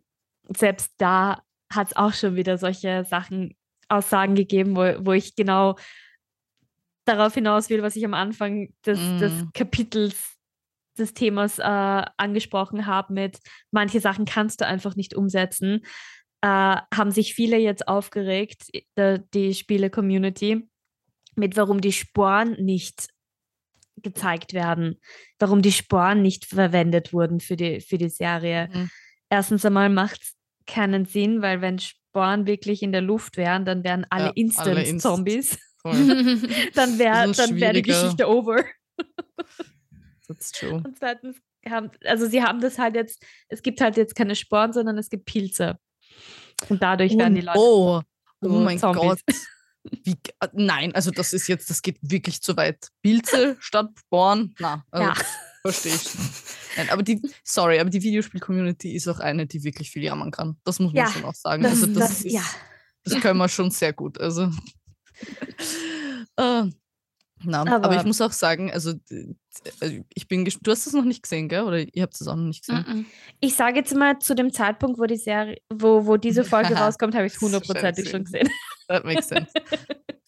Selbst 0.55 0.93
da 0.97 1.43
hat 1.71 1.87
es 1.89 1.95
auch 1.95 2.13
schon 2.13 2.35
wieder 2.35 2.57
solche 2.57 3.05
Sachen, 3.05 3.55
Aussagen 3.89 4.33
gegeben, 4.33 4.75
wo, 4.75 5.05
wo 5.05 5.11
ich 5.11 5.35
genau 5.35 5.75
darauf 7.05 7.33
hinaus 7.33 7.69
will, 7.69 7.81
was 7.81 7.95
ich 7.95 8.05
am 8.05 8.13
Anfang 8.13 8.73
des, 8.85 8.99
des 9.19 9.31
Mm. 9.31 9.49
Kapitels 9.53 10.35
des 10.97 11.13
Themas 11.13 11.59
äh, 11.59 11.63
angesprochen 11.63 12.85
habe 12.85 13.13
mit 13.13 13.39
manche 13.71 13.99
Sachen 13.99 14.25
kannst 14.25 14.61
du 14.61 14.65
einfach 14.65 14.95
nicht 14.95 15.13
umsetzen, 15.13 15.81
äh, 16.41 16.47
haben 16.93 17.11
sich 17.11 17.33
viele 17.33 17.57
jetzt 17.57 17.87
aufgeregt, 17.87 18.69
äh, 18.95 19.19
die 19.33 19.53
Spiele-Community, 19.53 20.67
mit 21.35 21.57
warum 21.57 21.81
die 21.81 21.91
Sporen 21.91 22.53
nicht 22.63 23.09
gezeigt 23.97 24.53
werden, 24.53 24.99
warum 25.39 25.61
die 25.61 25.71
Sporen 25.71 26.21
nicht 26.21 26.45
verwendet 26.45 27.13
wurden 27.13 27.39
für 27.39 27.55
die, 27.55 27.81
für 27.81 27.97
die 27.97 28.09
Serie. 28.09 28.69
Mhm. 28.71 28.89
Erstens 29.29 29.65
einmal 29.65 29.89
macht 29.89 30.21
es 30.21 30.35
keinen 30.65 31.05
Sinn, 31.05 31.41
weil 31.41 31.61
wenn 31.61 31.79
Sporen 31.79 32.47
wirklich 32.47 32.83
in 32.83 32.91
der 32.91 33.01
Luft 33.01 33.37
wären, 33.37 33.65
dann 33.65 33.83
wären 33.83 34.05
alle 34.09 34.27
Ja, 34.27 34.31
Instant-Zombies. 34.35 35.57
Dann 36.73 36.97
wäre 36.99 37.31
dann 37.31 37.55
wär 37.55 37.73
die. 37.73 37.81
Geschichte 37.81 38.27
over. 38.27 38.63
That's 40.27 40.51
true. 40.51 40.81
Und 40.83 40.97
zweitens 40.97 41.37
haben, 41.69 41.91
also 42.03 42.27
sie 42.27 42.43
haben 42.43 42.61
das 42.61 42.77
halt 42.77 42.95
jetzt, 42.95 43.23
es 43.47 43.61
gibt 43.61 43.81
halt 43.81 43.97
jetzt 43.97 44.15
keine 44.15 44.35
Sporen, 44.35 44.73
sondern 44.73 44.97
es 44.97 45.09
gibt 45.09 45.25
Pilze. 45.25 45.77
Und 46.69 46.81
dadurch 46.81 47.17
werden 47.17 47.35
die 47.35 47.41
Leute 47.41 47.59
oh, 47.59 48.01
oh 48.41 48.47
so 48.47 48.59
mein 48.59 48.79
Zombies. 48.79 49.01
Gott. 49.01 49.19
Wie, 50.03 50.15
äh, 50.39 50.47
nein, 50.53 50.95
also 50.95 51.11
das 51.11 51.33
ist 51.33 51.47
jetzt, 51.47 51.69
das 51.69 51.81
geht 51.81 51.97
wirklich 52.01 52.41
zu 52.41 52.57
weit. 52.57 52.89
Pilze 53.03 53.57
statt 53.59 53.89
Born, 54.09 54.55
na, 54.59 54.83
also 54.89 55.07
Ja. 55.07 55.13
verstehe 55.61 55.93
ich. 55.93 56.05
Nein, 56.77 56.89
aber 56.89 57.03
die, 57.03 57.21
sorry, 57.43 57.79
aber 57.79 57.89
die 57.89 58.01
Videospiel-Community 58.01 58.95
ist 58.95 59.07
auch 59.07 59.19
eine, 59.19 59.45
die 59.45 59.63
wirklich 59.63 59.91
viel 59.91 60.03
jammern 60.03 60.31
kann. 60.31 60.57
Das 60.63 60.79
muss 60.79 60.93
man 60.93 61.05
Ja, 61.05 61.11
schon 61.11 61.25
auch 61.25 61.35
sagen. 61.35 61.63
Das, 61.63 61.73
also 61.73 61.87
das, 61.87 61.95
das, 61.97 62.25
ist, 62.25 62.31
ja. 62.33 62.41
das 63.03 63.19
können 63.21 63.37
wir 63.37 63.47
schon 63.49 63.69
sehr 63.71 63.93
gut. 63.93 64.19
Also. 64.19 64.49
Äh, 66.37 66.63
na, 67.43 67.61
aber, 67.61 67.75
Aber- 67.75 67.95
ich 67.97 68.03
muss 68.05 68.21
auch 68.21 68.31
sagen, 68.31 68.71
also 68.71 68.93
also 69.79 69.95
ich 70.13 70.27
bin, 70.27 70.45
du 70.45 70.71
hast 70.71 70.87
es 70.87 70.93
noch 70.93 71.03
nicht 71.03 71.23
gesehen, 71.23 71.47
gell? 71.47 71.63
Oder 71.63 71.79
ihr 71.93 72.03
habt 72.03 72.13
es 72.19 72.27
auch 72.27 72.35
noch 72.35 72.43
nicht 72.45 72.65
gesehen? 72.65 73.05
Ich 73.39 73.55
sage 73.55 73.77
jetzt 73.77 73.95
mal, 73.95 74.19
zu 74.19 74.35
dem 74.35 74.51
Zeitpunkt, 74.51 74.99
wo 74.99 75.05
die 75.05 75.17
Serie, 75.17 75.57
wo, 75.69 76.05
wo 76.05 76.17
diese 76.17 76.43
Folge 76.73 76.73
rauskommt, 76.75 77.15
habe 77.15 77.25
ich 77.27 77.33
es 77.35 77.41
hundertprozentig 77.41 78.09
schon 78.09 78.23
gesehen. 78.25 78.49
That 78.87 79.05
makes 79.05 79.27
sense. 79.27 79.51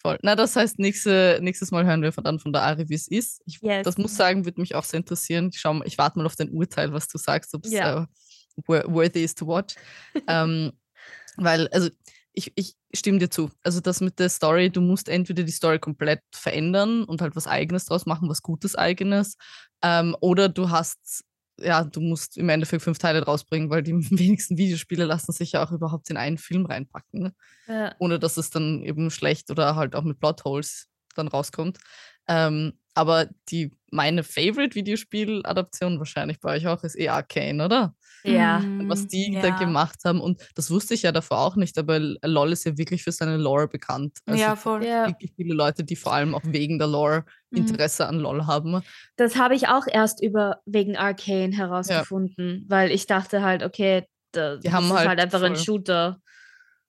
Voll. 0.01 0.17
Na, 0.21 0.35
das 0.35 0.55
heißt, 0.55 0.79
nächste, 0.79 1.39
nächstes 1.41 1.71
Mal 1.71 1.85
hören 1.85 2.01
wir 2.01 2.11
von- 2.11 2.23
dann 2.23 2.39
von 2.39 2.53
der 2.53 2.61
Ari, 2.63 2.87
wie 2.89 2.95
es 2.95 3.07
ist. 3.07 3.41
Ich, 3.45 3.59
Yes. 3.61 3.83
Das 3.83 3.97
muss 3.97 4.15
sagen, 4.15 4.45
würde 4.45 4.61
mich 4.61 4.75
auch 4.75 4.83
sehr 4.83 4.99
interessieren. 4.99 5.49
Ich, 5.53 5.59
schau, 5.59 5.81
ich 5.83 5.97
warte 5.97 6.19
mal 6.19 6.25
auf 6.25 6.35
dein 6.35 6.49
Urteil, 6.51 6.93
was 6.93 7.07
du 7.07 7.17
sagst, 7.17 7.53
ob 7.53 7.65
es 7.65 7.71
Ja. 7.73 8.03
äh, 8.03 8.05
wor- 8.67 8.85
worthy 8.93 9.23
is 9.23 9.35
to 9.35 9.47
watch. 9.47 9.75
ähm, 10.27 10.71
weil, 11.35 11.67
also, 11.69 11.89
ich, 12.37 12.53
ich 12.55 12.75
stimme 12.93 13.17
dir 13.17 13.31
zu. 13.31 13.49
Also, 13.63 13.81
das 13.81 13.99
mit 13.99 14.19
der 14.19 14.29
Story, 14.29 14.69
du 14.69 14.79
musst 14.79 15.09
entweder 15.09 15.41
die 15.43 15.51
Story 15.51 15.79
komplett 15.79 16.21
verändern 16.31 17.03
und 17.03 17.21
halt 17.21 17.35
was 17.35 17.47
Eigenes 17.47 17.85
draus 17.85 18.05
machen, 18.05 18.29
was 18.29 18.43
Gutes 18.43 18.75
Eigenes. 18.75 19.37
Ähm, 19.81 20.15
oder 20.21 20.47
du 20.47 20.69
hast, 20.69 21.23
ja, 21.59 21.83
du 21.83 21.99
musst 21.99 22.37
im 22.37 22.49
Endeffekt 22.49 22.83
fünf 22.83 22.99
Teile 22.99 23.21
draus 23.21 23.43
bringen, 23.43 23.71
weil 23.71 23.81
die 23.81 23.93
wenigsten 24.11 24.57
Videospiele 24.57 25.05
lassen 25.05 25.31
sich 25.31 25.53
ja 25.53 25.65
auch 25.65 25.71
überhaupt 25.71 26.11
in 26.11 26.17
einen 26.17 26.37
Film 26.37 26.67
reinpacken. 26.67 27.21
Ne? 27.21 27.33
Ja. 27.67 27.95
ohne 27.97 28.19
dass 28.19 28.37
es 28.37 28.51
dann 28.51 28.83
eben 28.83 29.09
schlecht 29.09 29.49
oder 29.49 29.75
halt 29.75 29.95
auch 29.95 30.03
mit 30.03 30.19
Plotholes 30.19 30.87
dann 31.15 31.27
rauskommt. 31.27 31.79
Ähm, 32.27 32.73
aber 32.93 33.27
die 33.49 33.71
meine 33.91 34.23
Favorite 34.23 34.75
Videospiel-Adaption 34.75 35.97
wahrscheinlich 35.97 36.39
bei 36.39 36.55
euch 36.55 36.67
auch 36.67 36.83
ist 36.83 36.99
eh 36.99 37.09
Arcane, 37.09 37.65
oder? 37.65 37.95
Ja. 38.23 38.59
Mhm, 38.59 38.89
Was 38.89 39.07
die 39.07 39.33
ja. 39.33 39.41
da 39.41 39.49
gemacht 39.51 39.99
haben 40.05 40.19
und 40.21 40.41
das 40.55 40.69
wusste 40.71 40.93
ich 40.93 41.03
ja 41.03 41.11
davor 41.11 41.39
auch 41.39 41.55
nicht, 41.55 41.77
aber 41.77 41.99
LOL 41.99 42.51
ist 42.51 42.65
ja 42.65 42.77
wirklich 42.77 43.03
für 43.03 43.11
seine 43.11 43.37
Lore 43.37 43.67
bekannt. 43.67 44.17
Also 44.25 44.41
ja, 44.41 44.55
voll. 44.55 44.85
Ja. 44.85 45.07
wirklich 45.07 45.31
viele 45.35 45.53
Leute, 45.53 45.83
die 45.83 45.95
vor 45.95 46.13
allem 46.13 46.35
auch 46.35 46.41
wegen 46.45 46.77
der 46.79 46.87
Lore 46.87 47.25
Mhm. 47.49 47.59
Interesse 47.59 48.05
an 48.07 48.19
LOL 48.19 48.45
haben. 48.45 48.81
Das 49.15 49.37
habe 49.37 49.55
ich 49.55 49.69
auch 49.69 49.87
erst 49.89 50.21
über 50.21 50.59
wegen 50.65 50.97
Arcane 50.97 51.53
herausgefunden, 51.55 52.65
weil 52.67 52.91
ich 52.91 53.05
dachte 53.05 53.41
halt, 53.41 53.63
okay, 53.63 54.03
da, 54.33 54.57
das 54.57 54.73
haben 54.73 54.87
ist 54.87 54.91
halt 54.93 55.07
halt 55.07 55.19
einfach 55.21 55.41
ein 55.41 55.55
voll- 55.55 55.63
Shooter. 55.63 56.21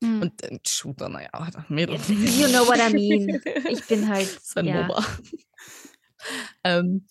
Mhm. 0.01 0.23
Und 0.23 0.45
ein 0.45 0.59
Shooter, 0.67 1.09
naja, 1.09 1.29
Mädel. 1.69 1.95
You 2.09 2.49
know 2.49 2.67
what 2.67 2.79
I 2.79 2.93
mean. 2.93 3.41
Ich 3.69 3.85
bin 3.87 4.09
halt. 4.09 4.27
sein 4.43 4.67
ja. 4.67 4.83
MOBA. 4.87 5.05
ähm, 6.65 7.07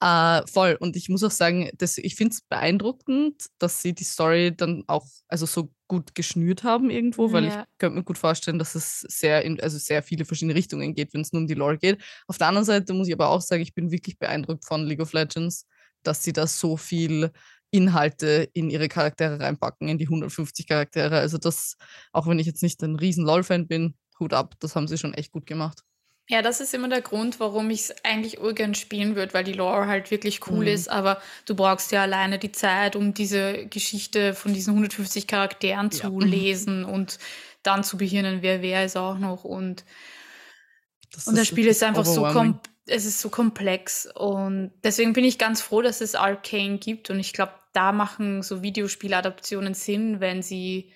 äh, 0.00 0.42
voll. 0.46 0.76
Und 0.80 0.96
ich 0.96 1.08
muss 1.08 1.22
auch 1.24 1.30
sagen, 1.30 1.70
dass 1.76 1.98
ich 1.98 2.14
finde 2.16 2.32
es 2.34 2.40
beeindruckend, 2.42 3.46
dass 3.58 3.82
sie 3.82 3.94
die 3.94 4.04
Story 4.04 4.54
dann 4.56 4.84
auch 4.86 5.06
also 5.28 5.46
so 5.46 5.70
gut 5.88 6.14
geschnürt 6.14 6.62
haben 6.64 6.88
irgendwo, 6.90 7.32
weil 7.32 7.44
Ja. 7.44 7.48
ich 7.48 7.78
könnte 7.78 7.96
mir 7.98 8.04
gut 8.04 8.16
vorstellen, 8.18 8.58
dass 8.58 8.74
es 8.74 9.00
sehr 9.00 9.42
in 9.44 9.60
also 9.60 9.76
sehr 9.78 10.02
viele 10.02 10.24
verschiedene 10.24 10.54
Richtungen 10.54 10.94
geht, 10.94 11.12
wenn 11.14 11.20
es 11.22 11.32
nur 11.32 11.42
um 11.42 11.48
die 11.48 11.54
Lore 11.54 11.78
geht. 11.78 12.00
Auf 12.28 12.38
der 12.38 12.48
anderen 12.48 12.64
Seite 12.64 12.92
muss 12.94 13.08
ich 13.08 13.14
aber 13.14 13.28
auch 13.28 13.40
sagen, 13.42 13.62
ich 13.62 13.74
bin 13.74 13.90
wirklich 13.90 14.18
beeindruckt 14.18 14.64
von 14.64 14.86
League 14.86 15.00
of 15.00 15.12
Legends, 15.12 15.66
dass 16.02 16.22
sie 16.24 16.32
da 16.32 16.46
so 16.46 16.76
viel 16.76 17.30
Inhalte 17.72 18.48
in 18.52 18.70
ihre 18.70 18.88
Charaktere 18.88 19.38
reinpacken, 19.40 19.88
in 19.88 19.98
die 19.98 20.08
150 20.08 20.66
Charaktere. 20.66 21.18
Also 21.18 21.38
das, 21.38 21.76
auch 22.12 22.26
wenn 22.26 22.38
ich 22.38 22.46
jetzt 22.46 22.62
nicht 22.62 22.82
ein 22.82 22.96
riesen 22.96 23.24
LOL-Fan 23.24 23.68
bin, 23.68 23.94
Hut 24.18 24.32
ab, 24.34 24.54
das 24.60 24.74
haben 24.76 24.88
sie 24.88 24.98
schon 24.98 25.14
echt 25.14 25.32
gut 25.32 25.46
gemacht. 25.46 25.82
Ja, 26.30 26.42
das 26.42 26.60
ist 26.60 26.74
immer 26.74 26.88
der 26.88 27.00
Grund, 27.00 27.40
warum 27.40 27.70
ich 27.70 27.80
es 27.80 28.04
eigentlich 28.04 28.40
urgern 28.40 28.76
spielen 28.76 29.16
würde, 29.16 29.34
weil 29.34 29.42
die 29.42 29.52
Lore 29.52 29.88
halt 29.88 30.12
wirklich 30.12 30.46
cool 30.46 30.60
mhm. 30.60 30.68
ist, 30.68 30.88
aber 30.88 31.20
du 31.44 31.56
brauchst 31.56 31.90
ja 31.90 32.02
alleine 32.02 32.38
die 32.38 32.52
Zeit, 32.52 32.94
um 32.94 33.14
diese 33.14 33.66
Geschichte 33.66 34.32
von 34.32 34.54
diesen 34.54 34.70
150 34.70 35.26
Charakteren 35.26 35.90
zu 35.90 36.04
ja. 36.04 36.18
lesen 36.24 36.84
und 36.84 37.18
dann 37.64 37.82
zu 37.82 37.96
behirnen, 37.96 38.42
wer 38.42 38.62
wer 38.62 38.84
ist 38.84 38.96
auch 38.96 39.18
noch. 39.18 39.42
Und 39.42 39.84
das 41.12 41.26
und 41.26 41.36
das 41.36 41.48
Spiel 41.48 41.66
ist 41.66 41.82
einfach 41.82 42.06
so 42.06 42.22
kom 42.22 42.60
es 42.86 43.06
ist 43.06 43.20
so 43.20 43.28
komplex. 43.28 44.06
Und 44.14 44.70
deswegen 44.84 45.12
bin 45.12 45.24
ich 45.24 45.36
ganz 45.36 45.60
froh, 45.60 45.82
dass 45.82 46.00
es 46.00 46.14
Arcane 46.14 46.78
gibt. 46.78 47.10
Und 47.10 47.18
ich 47.18 47.32
glaube, 47.32 47.54
da 47.72 47.90
machen 47.90 48.42
so 48.42 48.62
Videospieladaptionen 48.62 49.74
Sinn, 49.74 50.20
wenn 50.20 50.42
sie 50.42 50.92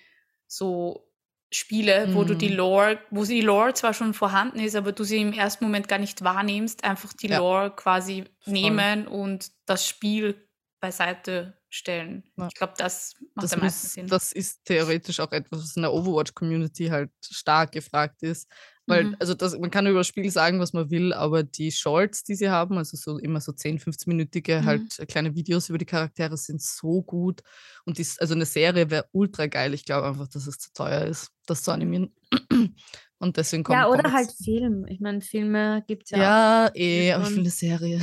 so 0.47 1.09
Spiele, 1.55 2.14
wo 2.14 2.24
du 2.24 2.34
die 2.34 2.50
mhm. 2.50 2.57
Lore, 2.57 2.98
wo 3.11 3.24
die 3.24 3.40
Lore 3.40 3.74
zwar 3.74 3.94
schon 3.94 4.14
vorhanden 4.14 4.59
ist, 4.59 4.74
aber 4.74 4.92
du 4.92 5.05
sie 5.05 5.20
im 5.20 5.32
ersten 5.32 5.64
Moment 5.64 5.88
gar 5.88 5.98
nicht 5.98 6.22
wahrnimmst, 6.22 6.84
einfach 6.84 7.12
die 7.12 7.28
ja. 7.28 7.38
Lore 7.38 7.70
quasi 7.74 8.24
Voll. 8.40 8.52
nehmen 8.52 9.07
und 9.07 9.50
das 9.66 9.86
Spiel 9.86 10.48
beiseite 10.80 11.59
stellen. 11.70 12.24
Ja. 12.36 12.48
Ich 12.48 12.55
glaube, 12.55 12.74
das 12.76 13.14
macht 13.34 13.44
das 13.44 13.52
am 13.52 13.61
meisten 13.61 13.86
Sinn. 13.86 14.07
Das 14.07 14.32
ist 14.32 14.64
theoretisch 14.64 15.20
auch 15.20 15.32
etwas, 15.32 15.62
was 15.62 15.76
in 15.76 15.82
der 15.82 15.92
Overwatch-Community 15.92 16.88
halt 16.88 17.11
stark 17.22 17.72
gefragt 17.72 18.22
ist. 18.22 18.50
Weil, 18.87 19.05
mhm. 19.05 19.16
also 19.18 19.35
das, 19.35 19.59
man 19.59 19.70
kann 19.70 19.87
über 19.87 20.01
das 20.01 20.07
Spiel 20.07 20.30
sagen, 20.30 20.61
was 20.61 20.74
man 20.74 20.91
will, 20.91 21.12
aber 21.12 21.43
die 21.43 21.72
Shorts, 21.72 22.22
die 22.22 22.35
sie 22.35 22.51
haben, 22.51 22.76
also 22.76 22.97
so 22.97 23.18
immer 23.18 23.41
so 23.41 23.53
10, 23.53 23.78
15-minütige 23.78 24.61
mhm. 24.61 24.64
halt 24.66 25.09
kleine 25.09 25.35
Videos 25.35 25.70
über 25.70 25.78
die 25.78 25.87
Charaktere 25.87 26.37
sind 26.37 26.61
so 26.61 27.03
gut. 27.03 27.43
Und 27.87 27.99
dies, 27.99 28.18
also 28.18 28.35
eine 28.35 28.45
Serie 28.47 28.91
wäre 28.91 29.07
ultra 29.12 29.47
geil. 29.47 29.72
Ich 29.72 29.85
glaube 29.85 30.07
einfach, 30.07 30.28
dass 30.28 30.47
es 30.47 30.59
zu 30.59 30.72
teuer 30.74 31.07
ist, 31.07 31.30
das 31.47 31.62
zu 31.62 31.70
animieren. 31.70 32.14
Und 33.18 33.39
deswegen 33.39 33.64
kommt. 33.64 33.78
Ja, 33.78 33.89
oder 33.89 34.12
halt 34.12 34.30
Film. 34.32 34.85
Ich 34.87 35.01
meine, 35.01 35.22
Filme 35.22 35.82
gibt 35.87 36.05
es 36.05 36.11
ja. 36.11 36.18
Ja, 36.18 36.66
auch. 36.66 36.74
eh, 36.74 37.12
aber 37.12 37.24
ich 37.24 37.30
will 37.30 37.39
eine 37.39 37.51
Serie. 37.51 38.01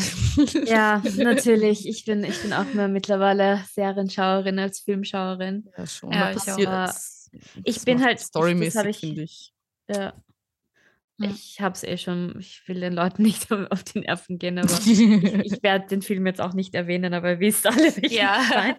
Ja, 0.66 1.04
natürlich. 1.18 1.88
Ich 1.88 2.06
bin, 2.06 2.24
ich 2.24 2.42
bin 2.42 2.54
auch 2.54 2.74
mehr 2.74 2.88
mittlerweile 2.88 3.64
Serienschauerin 3.72 4.58
als 4.58 4.80
Filmschauerin. 4.80 5.70
Ja, 5.78 5.86
schon. 5.86 6.12
Ja, 6.12 6.32
ich, 6.32 6.68
auch, 6.68 6.90
ich 7.64 7.86
bin 7.86 8.04
halt. 8.04 8.20
Storymäßig, 8.20 8.98
finde 8.98 9.22
ich. 9.22 9.54
Ja. 9.88 10.14
Ich 11.24 11.62
habe 11.62 11.76
es 11.76 11.84
eh 11.84 11.98
schon, 11.98 12.36
ich 12.40 12.62
will 12.68 12.80
den 12.80 12.94
Leuten 12.94 13.22
nicht 13.24 13.52
auf 13.52 13.84
die 13.84 14.00
Nerven 14.00 14.40
gehen, 14.40 14.60
aber 14.60 14.72
ich, 14.72 15.00
ich 15.54 15.64
werde 15.64 15.88
den 15.88 16.02
Film 16.02 16.26
jetzt 16.28 16.42
auch 16.42 16.54
nicht 16.54 16.76
erwähnen, 16.76 17.14
aber 17.14 17.32
ihr 17.32 17.40
wisst 17.40 17.68
alle, 17.68 17.78
wie 17.98 18.06
ich 18.06 18.14
ja. 18.14 18.76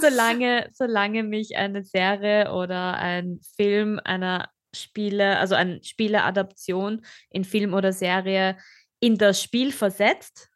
solange, 0.00 0.68
solange 0.72 1.22
mich 1.22 1.56
eine 1.56 1.84
Serie 1.84 2.52
oder 2.52 2.94
ein 2.94 3.40
Film 3.56 4.00
einer 4.04 4.48
Spiele, 4.74 5.38
also 5.38 5.54
eine 5.54 5.82
Spieleadaption 5.82 7.04
in 7.30 7.44
Film 7.44 7.74
oder 7.74 7.92
Serie 7.92 8.56
in 9.00 9.18
das 9.18 9.42
Spiel 9.42 9.72
versetzt, 9.72 10.48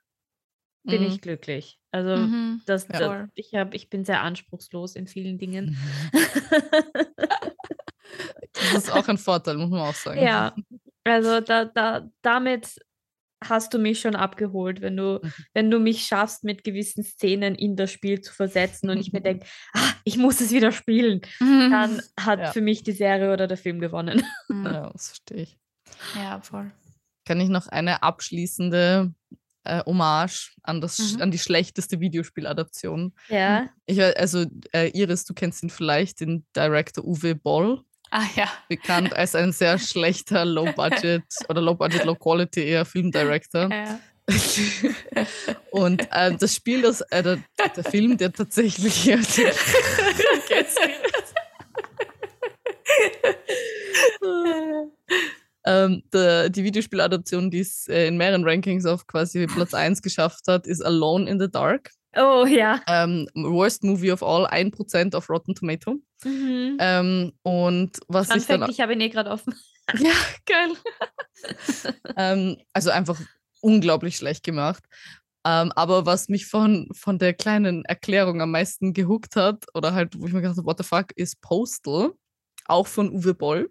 bin 0.85 1.03
mhm. 1.03 1.09
ich 1.09 1.21
glücklich. 1.21 1.79
Also 1.91 2.17
mhm. 2.17 2.63
das, 2.67 2.87
das 2.87 3.29
ich, 3.35 3.55
hab, 3.55 3.75
ich 3.75 3.91
bin 3.91 4.05
sehr 4.05 4.23
anspruchslos 4.23 4.97
in 4.97 5.07
vielen 5.07 5.39
Dingen. 5.39 5.77
Mhm. 6.13 6.21
Das 8.53 8.85
ist 8.85 8.93
auch 8.93 9.09
ein 9.09 9.19
Vorteil, 9.19 9.57
muss 9.57 9.71
man 9.71 9.81
auch 9.81 9.95
sagen. 9.95 10.21
Ja, 10.21 10.55
also 11.05 11.41
da, 11.41 11.65
da, 11.65 12.09
damit 12.23 12.79
hast 13.45 13.75
du 13.75 13.79
mich 13.79 14.01
schon 14.01 14.17
abgeholt, 14.17 14.81
wenn 14.81 14.97
du, 14.97 15.21
mhm. 15.23 15.33
wenn 15.53 15.71
du 15.71 15.79
mich 15.79 16.07
schaffst, 16.07 16.45
mit 16.45 16.65
gewissen 16.65 17.05
Szenen 17.05 17.55
in 17.55 17.77
das 17.77 17.93
Spiel 17.93 18.21
zu 18.21 18.33
versetzen 18.33 18.91
und 18.91 18.99
ich 18.99 19.13
mir 19.13 19.21
denke, 19.21 19.47
ah, 19.75 19.93
ich 20.05 20.17
muss 20.17 20.41
es 20.41 20.51
wieder 20.51 20.73
spielen, 20.73 21.21
dann 21.39 22.01
hat 22.21 22.41
ja. 22.41 22.53
für 22.53 22.61
mich 22.61 22.83
die 22.83 22.93
Serie 22.93 23.33
oder 23.33 23.47
der 23.47 23.57
Film 23.57 23.81
gewonnen. 23.81 24.23
Ja, 24.49 24.91
das 24.93 25.09
verstehe 25.09 25.43
ich. 25.43 25.59
Ja, 26.15 26.41
voll. 26.41 26.71
Kann 27.25 27.41
ich 27.41 27.49
noch 27.49 27.67
eine 27.69 28.03
abschließende 28.03 29.13
äh, 29.65 29.83
Hommage 29.85 30.55
an, 30.63 30.81
das, 30.81 31.15
mhm. 31.15 31.23
an 31.23 31.31
die 31.31 31.39
schlechteste 31.39 32.01
Videospieladaption? 32.01 33.13
Ja. 33.29 33.69
Ich, 33.87 34.03
also, 34.03 34.47
äh, 34.73 34.91
Iris, 34.91 35.25
du 35.25 35.35
kennst 35.35 35.63
ihn 35.63 35.71
vielleicht, 35.71 36.21
den 36.21 36.47
Director 36.55 37.05
Uwe 37.05 37.35
Boll. 37.35 37.83
Ah 38.11 38.25
ja. 38.35 38.49
Bekannt 38.69 39.15
als 39.15 39.35
ein 39.35 39.53
sehr 39.53 39.79
schlechter 39.81 40.45
Low-Budget 40.45 41.25
oder 41.49 41.61
Low-Budget, 41.61 42.05
Low-Quality 42.05 42.65
eher 42.65 42.85
Filmdirector. 42.85 43.71
Ja. 43.71 44.01
Und 45.71 46.09
äh, 46.11 46.37
das 46.37 46.55
Spiel, 46.55 46.83
das, 46.83 47.01
äh, 47.03 47.23
der, 47.23 47.39
der, 47.77 47.85
Film, 47.85 48.17
der 48.17 48.33
tatsächlich. 48.33 49.11
Ähm, 55.69 56.05
der, 56.13 56.49
die 56.49 56.63
Videospieladaption, 56.63 57.51
die 57.51 57.59
es 57.59 57.89
äh, 57.89 58.07
in 58.07 58.17
mehreren 58.17 58.45
Rankings 58.45 58.87
auf 58.87 59.09
quasi 59.09 59.49
Platz 59.49 59.75
1 59.75 60.01
geschafft 60.01 60.47
hat, 60.47 60.65
ist 60.69 60.81
Alone 60.81 61.29
in 61.29 61.41
the 61.41 61.51
Dark. 61.51 61.91
Oh 62.17 62.47
ja. 62.47 62.81
Ähm, 62.89 63.29
worst 63.35 63.85
Movie 63.85 64.13
of 64.13 64.23
All, 64.23 64.47
1% 64.47 65.15
auf 65.15 65.29
Rotten 65.29 65.55
Tomato. 65.55 65.97
Mhm. 66.25 66.77
Ähm, 66.81 67.33
und 67.43 67.99
was 68.09 68.29
Fun 68.29 68.39
ich 68.39 68.47
dann. 68.47 68.71
Ich 68.71 68.81
habe 68.81 68.95
ihn 68.95 69.01
eh 69.01 69.09
gerade 69.09 69.31
offen. 69.31 69.55
ja, 69.99 70.13
geil. 70.47 70.73
ähm, 72.17 72.57
also 72.73 72.91
einfach 72.91 73.21
unglaublich 73.61 74.17
schlecht 74.17 74.45
gemacht. 74.45 74.85
Ähm, 75.47 75.71
aber 75.77 76.07
was 76.07 76.29
mich 76.29 76.47
von, 76.47 76.89
von 76.93 77.19
der 77.19 77.35
kleinen 77.35 77.85
Erklärung 77.85 78.41
am 78.41 78.51
meisten 78.51 78.95
gehuckt 78.95 79.37
hat, 79.37 79.65
oder 79.75 79.95
halt, 79.95 80.19
wo 80.19 80.27
ich 80.27 80.33
mir 80.33 80.41
gedacht 80.41 80.57
habe, 80.57 80.67
what 80.67 80.79
the 80.79 80.85
fuck, 80.85 81.13
ist 81.15 81.41
Postal, 81.41 82.13
auch 82.67 82.87
von 82.87 83.11
Uwe 83.11 83.35
Boll. 83.35 83.71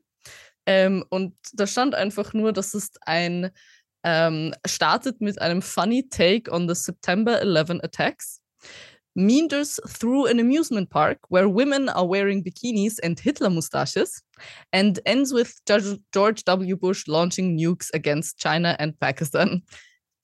Ähm, 0.65 1.03
und 1.09 1.35
da 1.53 1.67
stand 1.67 1.93
einfach 1.93 2.33
nur, 2.33 2.53
dass 2.53 2.73
es 2.73 2.91
ein 3.01 3.51
ähm, 4.05 4.53
startet 4.65 5.19
mit 5.19 5.41
einem 5.41 5.61
funny 5.61 6.07
take 6.07 6.49
on 6.49 6.69
the 6.69 6.75
September 6.75 7.41
11 7.41 7.81
attacks. 7.81 8.39
meanders 9.15 9.79
through 9.87 10.27
an 10.27 10.39
amusement 10.39 10.89
park 10.89 11.19
where 11.29 11.47
women 11.47 11.89
are 11.89 12.05
wearing 12.05 12.43
bikinis 12.43 12.99
and 13.01 13.19
Hitler 13.19 13.49
mustaches, 13.49 14.21
and 14.73 14.99
ends 15.05 15.33
with 15.33 15.61
George 16.11 16.43
W. 16.43 16.75
Bush 16.75 17.07
launching 17.07 17.57
nukes 17.57 17.89
against 17.93 18.37
China 18.37 18.75
and 18.77 18.99
Pakistan. 18.99 19.63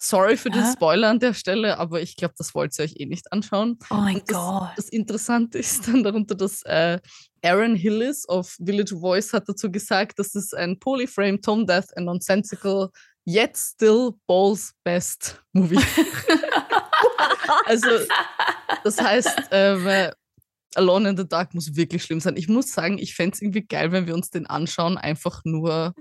Sorry 0.04 0.36
für 0.36 0.50
den 0.50 0.66
Spoiler 0.66 1.10
an 1.10 1.20
der 1.20 1.36
Stelle, 1.36 1.78
aber 1.78 2.02
ich 2.02 2.16
glaube, 2.16 2.34
das 2.36 2.56
wollt 2.56 2.78
ihr 2.80 2.86
euch 2.86 2.96
eh 2.98 3.06
nicht 3.06 3.32
anschauen. 3.32 3.78
Oh 3.92 3.98
mein 3.98 4.24
Gott. 4.28 4.72
Das 4.76 4.90
Interessante 4.90 5.60
ist 5.60 5.88
dann 5.88 6.04
darunter, 6.04 6.34
dass 6.34 6.64
äh, 6.64 7.00
Aaron 7.44 7.76
Hillis 7.76 8.28
of 8.28 8.58
Village 8.60 8.98
Voice 8.98 9.32
hat 9.32 9.48
dazu 9.48 9.72
gesagt, 9.72 10.18
dass 10.18 10.34
es 10.34 10.56
ein 10.56 10.80
polyframe, 10.80 11.40
tone 11.40 11.68
death 11.68 11.96
and 11.96 12.08
nonsensical 12.08 12.90
yet 13.26 13.58
still 13.58 14.14
Balls 14.28 14.74
Best 14.84 15.42
Movie. 15.54 15.78
also, 17.66 17.88
das 18.84 19.02
heißt, 19.02 19.52
äh, 19.52 20.12
Alone 20.76 21.10
in 21.10 21.18
the 21.18 21.28
Dark 21.28 21.54
muss 21.54 21.76
wirklich 21.76 22.04
schlimm 22.04 22.20
sein. 22.20 22.38
Ich 22.38 22.48
muss 22.48 22.72
sagen, 22.72 22.98
ich 22.98 23.16
fände 23.16 23.36
es 23.36 23.42
irgendwie 23.42 23.66
geil, 23.66 23.92
wenn 23.92 24.08
wir 24.08 24.14
uns 24.14 24.30
den 24.30 24.48
anschauen, 24.48 24.98
einfach 24.98 25.42
nur 25.44 25.94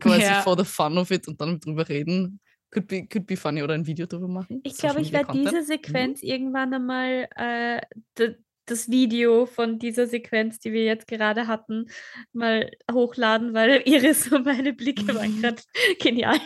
quasi 0.00 0.22
ja. 0.22 0.42
for 0.42 0.58
the 0.58 0.64
fun 0.64 0.98
of 0.98 1.10
it 1.10 1.28
und 1.28 1.40
dann 1.40 1.60
drüber 1.60 1.88
reden. 1.88 2.40
Could 2.70 2.88
be, 2.88 3.06
could 3.06 3.26
be 3.26 3.36
funny 3.36 3.62
oder 3.62 3.74
ein 3.74 3.86
Video 3.86 4.06
drüber 4.06 4.28
machen. 4.28 4.60
Ich 4.64 4.78
glaube, 4.78 5.02
ich 5.02 5.12
werde 5.12 5.32
diese 5.34 5.62
Sequenz 5.62 6.22
mhm. 6.22 6.28
irgendwann 6.28 6.72
einmal 6.72 7.28
äh, 7.36 7.82
das 8.66 8.88
Video 8.90 9.46
von 9.46 9.78
dieser 9.78 10.06
Sequenz, 10.06 10.58
die 10.60 10.72
wir 10.72 10.84
jetzt 10.84 11.06
gerade 11.06 11.46
hatten, 11.46 11.90
mal 12.32 12.70
hochladen, 12.90 13.54
weil 13.54 13.82
Iris 13.86 14.30
und 14.32 14.44
meine 14.44 14.72
Blicke 14.72 15.14
waren 15.14 15.40
gerade 15.40 15.62
genial. 16.00 16.40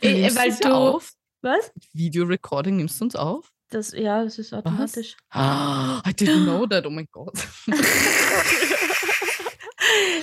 äh, 0.00 0.34
weil 0.34 0.54
du 0.56 0.68
auf? 0.68 1.12
Was? 1.42 1.70
Video 1.92 2.24
Recording 2.24 2.76
nimmst 2.76 3.00
du 3.00 3.04
uns 3.04 3.16
auf? 3.16 3.50
Das, 3.70 3.92
ja, 3.92 4.22
das 4.24 4.38
ist 4.38 4.52
automatisch. 4.54 5.16
Ah, 5.30 6.00
I 6.06 6.10
didn't 6.10 6.44
know 6.44 6.66
that. 6.70 6.86
Oh 6.86 6.90
mein 6.90 7.08
Gott. 7.10 7.34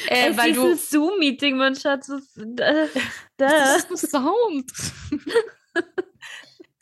äh, 0.07 0.29
es 0.29 0.37
weil 0.37 0.51
ist 0.51 0.57
du 0.57 0.71
ein 0.71 0.77
Zoom-Meeting, 0.77 1.57
mein 1.57 1.75
Schatz. 1.75 2.11
Da, 2.35 2.87
da. 3.37 3.49
Das 3.49 3.83
ist 3.83 3.91
ein 3.91 3.97
Sound. 3.97 4.71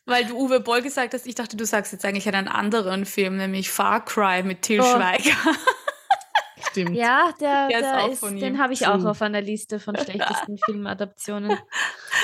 Weil 0.10 0.26
du 0.26 0.38
Uwe 0.38 0.60
Boll 0.60 0.82
gesagt 0.82 1.14
hast, 1.14 1.28
ich 1.28 1.36
dachte, 1.36 1.56
du 1.56 1.66
sagst 1.66 1.92
jetzt 1.92 2.04
eigentlich 2.04 2.28
einen 2.28 2.48
anderen 2.48 3.06
Film, 3.06 3.38
nämlich 3.38 3.70
Far 3.70 4.04
Cry 4.04 4.42
mit 4.44 4.64
Till 4.64 4.82
oh. 4.82 4.84
Schweiger. 4.84 5.36
Stimmt. 6.72 6.96
Ja, 6.96 7.32
der, 7.40 7.68
der, 7.68 7.82
der 7.82 8.10
ist, 8.10 8.24
ist 8.24 8.42
den 8.42 8.60
habe 8.60 8.74
ich 8.74 8.88
auch 8.88 9.04
auf 9.06 9.22
einer 9.22 9.42
Liste 9.42 9.80
von 9.80 9.96
schlechtesten 9.96 10.58
Filmadaptionen. 10.66 11.58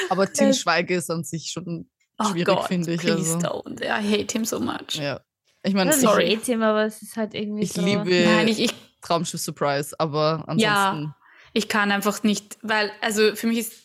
Aber 0.10 0.32
Till 0.32 0.54
Schweiger 0.54 0.96
ist 0.96 1.10
an 1.10 1.24
sich 1.24 1.52
schon 1.52 1.90
oh 2.20 2.26
schwierig, 2.26 2.60
finde 2.64 2.94
ich. 2.94 3.02
Please 3.02 3.36
also. 3.36 3.48
don't. 3.48 3.82
I 3.84 4.02
hate 4.02 4.34
him 4.34 4.46
so 4.46 4.60
much. 4.60 4.96
Ja. 4.96 5.22
Ich 5.64 5.74
meine, 5.74 5.94
sorry. 5.94 6.26
Ich 6.26 6.40
hate 6.40 6.52
him, 6.52 6.64
aber 6.64 6.86
es 6.86 7.02
ist 7.02 7.16
halt 7.18 7.34
irgendwie 7.34 7.64
ich 7.64 7.74
so. 7.74 7.82
Liebe 7.82 8.26
Nein, 8.26 8.48
ich 8.48 8.58
liebe 8.58 8.74
Traumschiff 9.02 9.42
Surprise, 9.42 9.96
aber 10.00 10.44
ansonsten. 10.48 10.60
Ja, 10.62 11.16
ich 11.54 11.70
kann 11.70 11.92
einfach 11.92 12.24
nicht, 12.24 12.58
weil, 12.62 12.92
also 13.02 13.36
für 13.36 13.48
mich 13.48 13.60
ist 13.60 13.85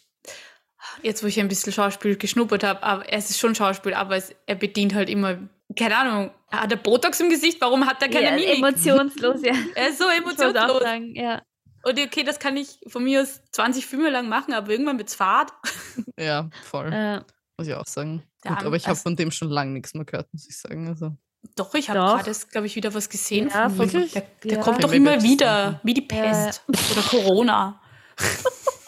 jetzt 1.03 1.23
wo 1.23 1.27
ich 1.27 1.39
ein 1.41 1.49
bisschen 1.49 1.73
Schauspiel 1.73 2.17
geschnuppert 2.17 2.65
habe, 2.65 2.83
aber 2.83 3.13
es 3.13 3.31
ist 3.31 3.39
schon 3.39 3.55
Schauspiel, 3.55 3.95
aber 3.95 4.17
es, 4.17 4.35
er 4.47 4.55
bedient 4.57 4.95
halt 4.95 5.09
immer 5.11 5.39
keine 5.79 5.97
Ahnung, 5.97 6.31
hat 6.51 6.73
er 6.73 6.79
Botox 6.79 7.21
im 7.21 7.31
Gesicht? 7.31 7.61
Warum 7.61 7.87
hat 7.87 8.03
er 8.03 8.09
keine 8.09 8.25
ja, 8.25 8.31
Mimik? 8.33 8.59
Emotionslos, 8.59 9.41
ja. 9.43 9.53
Er 9.77 9.91
ist 9.91 9.99
so 9.99 10.05
Ich 10.11 10.25
wollte 10.25 10.43
auch 10.47 10.51
emotionslos. 10.51 10.83
sagen, 10.83 11.15
ja. 11.15 11.43
Und 11.85 11.99
okay, 11.99 12.25
das 12.25 12.39
kann 12.41 12.57
ich 12.57 12.79
von 12.89 13.05
mir 13.05 13.23
aus 13.23 13.41
20 13.53 13.87
Filme 13.87 14.11
lang 14.11 14.29
machen, 14.29 14.53
aber 14.53 14.71
irgendwann 14.73 14.99
wird's 14.99 15.15
fad. 15.15 15.53
Ja, 16.19 16.51
voll. 16.69 16.93
Äh, 16.93 17.21
Muss 17.57 17.69
ich 17.69 17.75
auch 17.75 17.87
sagen. 17.87 18.23
Gut, 18.43 18.65
aber 18.65 18.77
ich 18.77 18.83
habe 18.85 18.91
also- 18.91 19.03
von 19.05 19.17
dem 19.17 19.31
schon 19.31 19.49
lange 19.49 19.71
nichts 19.73 19.95
mehr 19.95 20.05
gehört, 20.05 20.27
muss 20.33 20.47
ich 20.49 20.59
sagen. 20.59 20.89
Also, 20.89 21.17
Doch, 21.57 21.73
ich 21.75 21.89
habe 21.89 21.99
gerade, 22.01 22.33
glaube 22.51 22.67
ich, 22.67 22.75
wieder 22.77 22.93
was 22.93 23.09
gesehen 23.09 23.49
Ja, 23.49 23.69
von 23.71 23.87
ihm. 23.87 23.93
wirklich? 23.93 24.13
Der, 24.13 24.23
der 24.45 24.53
Ja. 24.57 24.61
kommt 24.63 24.79
Okay, 24.79 24.87
doch 24.87 24.93
immer 24.93 25.23
wieder, 25.23 25.81
wie 25.85 25.95
die 25.95 26.03
Pest 26.03 26.63
oder 26.69 27.03
Corona. 27.03 27.81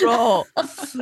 Bro. 0.00 0.46
das 0.54 0.94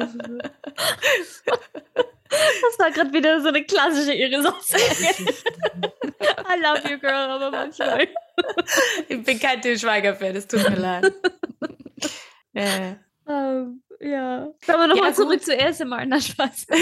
war 2.79 2.91
gerade 2.91 3.13
wieder 3.13 3.41
so 3.41 3.49
eine 3.49 3.65
klassische 3.65 4.13
Iris-Aussage. 4.15 5.25
I 6.47 6.61
love 6.63 6.89
you, 6.91 6.99
girl, 6.99 7.13
aber 7.31 7.51
manchmal. 7.51 8.09
Ich 9.09 9.23
bin 9.23 9.39
kein 9.39 9.61
Til 9.63 9.79
Schweiger-Fan, 9.79 10.37
es 10.37 10.47
tut 10.47 10.69
mir 10.69 10.77
leid. 10.77 11.13
äh. 12.55 12.95
Ähm, 13.27 13.83
ja. 14.01 14.49
Kommen 14.67 14.81
wir 14.81 14.87
nochmal 14.89 15.11
Ja, 15.11 15.15
zurück 15.15 15.43
zu 15.43 15.59
ASMR. 15.59 16.05
Na, 16.07 16.21
Spaß. 16.21 16.67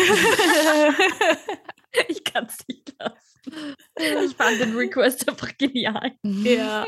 Ich 2.08 2.24
kann 2.24 2.46
es 2.46 2.56
nicht 2.66 2.94
lassen. 2.98 3.76
Ich 4.24 4.34
fand 4.34 4.58
den 4.58 4.74
Request 4.74 5.28
einfach 5.28 5.50
genial. 5.58 6.12
ja. 6.22 6.86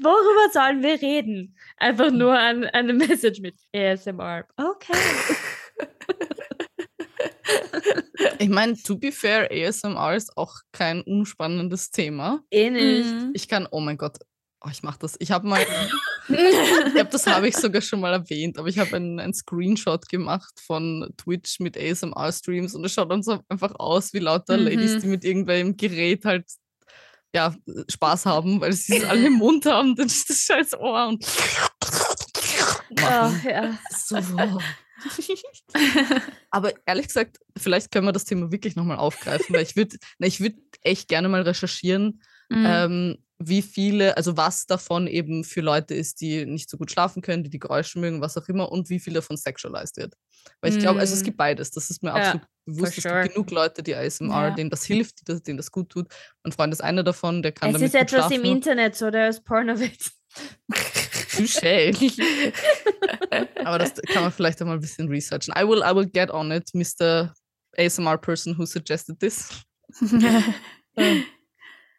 Worüber 0.00 0.52
sollen 0.52 0.82
wir 0.82 1.00
reden? 1.00 1.56
Einfach 1.76 2.10
nur 2.10 2.38
an, 2.38 2.64
eine 2.64 2.92
Message 2.92 3.40
mit 3.40 3.54
ASMR. 3.74 4.44
Okay. 4.56 4.92
Ich 8.40 8.48
meine, 8.48 8.76
to 8.76 8.96
be 8.96 9.10
fair, 9.10 9.48
ASMR 9.50 10.14
ist 10.14 10.36
auch 10.36 10.54
kein 10.72 11.00
unspannendes 11.02 11.90
Thema. 11.90 12.40
Eh 12.50 12.70
nicht. 12.70 13.06
Mhm. 13.10 13.30
Ich 13.34 13.48
kann, 13.48 13.66
oh 13.70 13.80
mein 13.80 13.96
Gott, 13.96 14.18
oh, 14.64 14.68
ich 14.70 14.82
mache 14.82 14.98
das. 15.00 15.16
Ich 15.18 15.30
habe 15.32 15.48
mal, 15.48 15.60
ich 16.28 16.92
glaube, 16.94 17.10
das 17.10 17.26
habe 17.26 17.48
ich 17.48 17.56
sogar 17.56 17.80
schon 17.82 18.00
mal 18.00 18.12
erwähnt, 18.12 18.58
aber 18.58 18.68
ich 18.68 18.78
habe 18.78 18.96
einen, 18.96 19.18
einen 19.18 19.34
Screenshot 19.34 20.08
gemacht 20.08 20.52
von 20.64 21.08
Twitch 21.16 21.58
mit 21.60 21.76
ASMR-Streams 21.76 22.74
und 22.74 22.84
es 22.84 22.92
schaut 22.92 23.10
dann 23.10 23.22
so 23.22 23.40
einfach 23.48 23.74
aus 23.78 24.12
wie 24.12 24.18
lauter 24.20 24.56
Ladies, 24.56 24.96
Mhm. 24.96 25.00
die 25.00 25.06
mit 25.08 25.24
irgendwelchem 25.24 25.76
Gerät 25.76 26.24
halt 26.24 26.44
ja, 27.34 27.54
Spaß 27.88 28.26
haben, 28.26 28.60
weil 28.60 28.72
sie 28.72 28.96
es 28.98 29.04
alle 29.04 29.26
im 29.26 29.34
Mund 29.34 29.66
haben, 29.66 29.94
dann 29.96 30.06
ist 30.06 30.28
das 30.30 30.38
scheiß 30.40 30.74
Ohr 30.78 31.08
und 31.08 31.24
Oh, 32.90 33.30
ja. 33.48 33.78
So. 33.96 34.16
Aber 36.50 36.72
ehrlich 36.86 37.06
gesagt, 37.06 37.38
vielleicht 37.56 37.90
können 37.92 38.06
wir 38.06 38.12
das 38.12 38.24
Thema 38.24 38.50
wirklich 38.50 38.74
nochmal 38.76 38.96
aufgreifen, 38.96 39.54
weil 39.54 39.62
ich 39.62 39.76
würde 39.76 39.96
ich 40.18 40.40
würd 40.40 40.56
echt 40.82 41.08
gerne 41.08 41.28
mal 41.28 41.42
recherchieren, 41.42 42.22
Mhm. 42.50 42.64
ähm, 42.66 43.18
wie 43.40 43.62
viele, 43.62 44.16
also 44.16 44.36
was 44.36 44.66
davon 44.66 45.06
eben 45.06 45.44
für 45.44 45.60
Leute 45.60 45.94
ist, 45.94 46.20
die 46.20 46.44
nicht 46.44 46.68
so 46.68 46.76
gut 46.76 46.90
schlafen 46.90 47.22
können, 47.22 47.44
die 47.44 47.50
die 47.50 47.60
Geräusche 47.60 47.98
mögen, 48.00 48.20
was 48.20 48.36
auch 48.36 48.48
immer, 48.48 48.70
und 48.72 48.90
wie 48.90 48.98
viel 48.98 49.12
davon 49.14 49.36
sexualized 49.36 49.96
wird. 49.96 50.14
Weil 50.60 50.72
ich 50.72 50.78
glaube, 50.80 50.98
also 51.00 51.14
es 51.14 51.22
Mm. 51.22 51.24
gibt 51.24 51.36
beides. 51.36 51.70
Das 51.70 51.88
ist 51.90 52.02
mir 52.02 52.08
Ja, 52.10 52.14
absolut 52.16 52.46
bewusst. 52.64 52.96
Es 52.98 53.02
sure. 53.04 53.22
gibt 53.22 53.34
genug 53.34 53.50
Leute, 53.52 53.82
die 53.82 53.94
ASMR, 53.94 54.48
Ja. 54.48 54.50
denen 54.54 54.70
das 54.70 54.84
hilft, 54.84 55.28
denen 55.28 55.56
das 55.56 55.70
gut 55.70 55.88
tut. 55.90 56.08
Mein 56.42 56.52
Freund 56.52 56.72
ist 56.72 56.80
einer 56.80 57.04
davon, 57.04 57.42
der 57.42 57.52
kann 57.52 57.68
Es 57.70 57.74
damit 57.74 57.86
ist 57.86 57.92
gut 57.92 58.00
etwas 58.02 58.26
schlafen. 58.26 58.44
im 58.44 58.52
Internet, 58.56 58.96
so 58.96 59.10
der 59.10 59.28
ist 59.28 59.44
Pornowitz. 59.44 60.10
Touché. 61.32 61.94
Aber 63.64 63.78
das 63.78 63.94
kann 64.12 64.22
man 64.22 64.32
vielleicht 64.32 64.60
einmal 64.60 64.76
ein 64.76 64.80
bisschen 64.80 65.08
researchen. 65.08 65.54
I 65.56 65.62
will, 65.62 65.78
I 65.84 65.94
will 65.94 66.06
get 66.08 66.30
on 66.30 66.50
it, 66.50 66.68
Mr. 66.74 67.32
ASMR 67.76 68.18
person 68.18 68.56
who 68.58 68.66
suggested 68.66 69.18
this. 69.20 69.48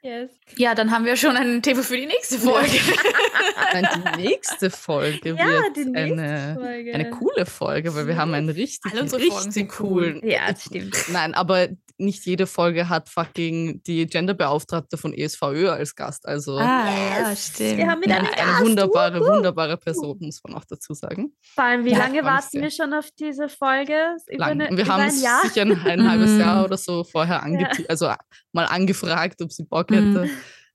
Yes. 0.01 0.31
Ja, 0.57 0.75
dann 0.75 0.91
haben 0.91 1.05
wir 1.05 1.15
schon 1.15 1.35
ein 1.37 1.61
Thema 1.61 1.83
für 1.83 1.97
die 1.97 2.05
nächste 2.05 2.39
Folge. 2.39 2.71
Nein, 3.73 3.87
die 4.17 4.21
nächste 4.21 4.69
Folge 4.69 5.29
Ja, 5.37 5.45
wird 5.45 5.75
die 5.77 5.85
nächste 5.85 6.21
eine, 6.21 6.55
Folge. 6.59 6.93
eine 6.93 7.09
coole 7.11 7.45
Folge, 7.45 7.95
weil 7.95 8.07
wir 8.07 8.17
haben 8.17 8.33
einen 8.33 8.49
richtig, 8.49 8.91
Alle 8.91 9.01
unsere 9.01 9.21
Folgen 9.21 9.35
richtig 9.35 9.53
sind 9.53 9.79
cool. 9.79 10.13
coolen. 10.13 10.29
Ja, 10.29 10.51
das 10.51 10.63
stimmt. 10.65 10.95
Nein, 11.09 11.33
aber 11.33 11.67
nicht 12.01 12.25
jede 12.25 12.47
Folge 12.47 12.87
hat 12.87 13.09
fucking 13.09 13.83
die 13.83 14.05
Genderbeauftragte 14.05 14.97
von 14.97 15.13
ESVÖ 15.13 15.69
als 15.69 15.93
Gast. 15.95 16.25
Also 16.25 16.57
ah, 16.57 16.87
ja, 17.19 17.35
stimmt. 17.35 17.77
Wir 17.77 17.87
haben 17.87 18.01
wieder 18.01 18.11
ja, 18.13 18.19
einen 18.19 18.27
eine 18.27 18.35
Gast. 18.51 18.61
wunderbare, 18.63 19.19
wunderbare 19.19 19.75
Person, 19.77 20.17
muss 20.21 20.39
man 20.47 20.55
auch 20.55 20.63
dazu 20.63 20.93
sagen. 20.93 21.33
Vor 21.55 21.63
allem, 21.65 21.83
wie 21.83 21.91
Ja, 21.91 21.97
lange 21.97 22.23
warten 22.23 22.47
sehr. 22.51 22.61
wir 22.61 22.71
schon 22.71 22.93
auf 22.93 23.09
diese 23.19 23.49
Folge? 23.49 24.15
Über, 24.29 24.37
Lang. 24.37 24.61
eine, 24.61 24.77
wir 24.77 24.83
über 24.85 24.93
haben 24.93 25.01
ein 25.03 25.11
sicher 25.11 25.61
ein, 25.63 25.73
ein 25.85 26.09
halbes 26.09 26.31
Mhm. 26.31 26.39
Jahr 26.39 26.63
oder 26.63 26.77
so 26.77 27.03
vorher 27.03 27.43
ange 27.43 27.69
also 27.89 28.13
mal 28.53 28.65
angefragt, 28.65 29.41
ob 29.41 29.51
sie 29.51 29.63
Bock 29.65 29.91
Mhm. 29.91 30.15
hätte. 30.15 30.29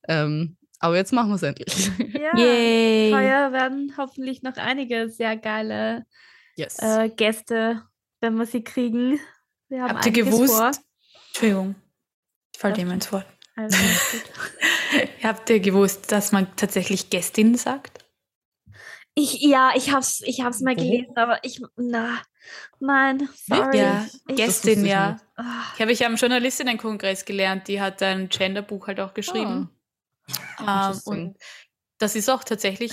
Ähm, 0.09 0.57
aber 0.80 0.96
jetzt 0.96 1.12
machen 1.12 1.30
wir 1.30 1.36
es 1.36 1.42
endlich. 1.42 1.90
Ja. 2.12 2.36
Yay. 2.36 3.11
Heuer 3.12 3.52
werden 3.52 3.94
hoffentlich 3.96 4.42
noch 4.42 4.57
einige 4.57 5.09
sehr 5.09 5.36
geile 5.36 6.05
Yes. 6.57 6.78
äh, 6.80 7.09
Gäste, 7.09 7.82
wenn 8.20 8.34
wir 8.36 8.46
sie 8.46 8.62
kriegen. 8.62 9.18
Wir 9.68 9.82
haben 9.82 9.94
Habt 9.94 10.07
ihr 10.07 10.12
gewusst? 10.12 10.52
Vor. 10.55 10.70
Entschuldigung, 11.28 11.74
ich 12.52 12.61
falle 12.61 12.74
dem 12.74 12.90
ins 12.90 13.11
Wort. 13.12 13.26
Also. 13.57 13.76
Habt 15.22 15.48
ihr 15.50 15.61
gewusst, 15.61 16.12
dass 16.12 16.32
man 16.32 16.55
tatsächlich 16.57 17.11
Gästin 17.11 17.55
sagt? 17.57 18.05
ich, 19.16 19.40
ja, 19.42 19.70
ich 19.76 19.92
hab's, 19.92 20.22
ich 20.24 20.40
hab's 20.42 20.61
mal 20.61 20.76
Wo? 20.76 20.80
gelesen, 20.82 21.16
aber 21.16 21.38
ich, 21.44 21.61
na, 21.76 22.18
nein, 22.80 23.28
sorry. 23.46 23.78
Ja, 23.78 24.07
Ich- 24.28 24.34
Gästin, 24.36 24.84
ja. 24.84 25.12
nicht. 25.12 25.24
Ah, 25.36 25.62
Ich 25.76 25.80
habe 25.80 25.92
ich 25.92 26.05
am 26.05 26.16
Journalistinnenkongress 26.16 27.24
gelernt, 27.24 27.68
die 27.68 27.80
hat 27.80 28.02
ein 28.02 28.28
Genderbuch 28.28 28.88
halt 28.88 28.98
auch 29.00 29.14
geschrieben. 29.14 29.70
Ähm, 30.61 31.01
und 31.05 31.37
das 31.99 32.16
ist 32.16 32.29
auch 32.31 32.45
tatsächlich, 32.45 32.93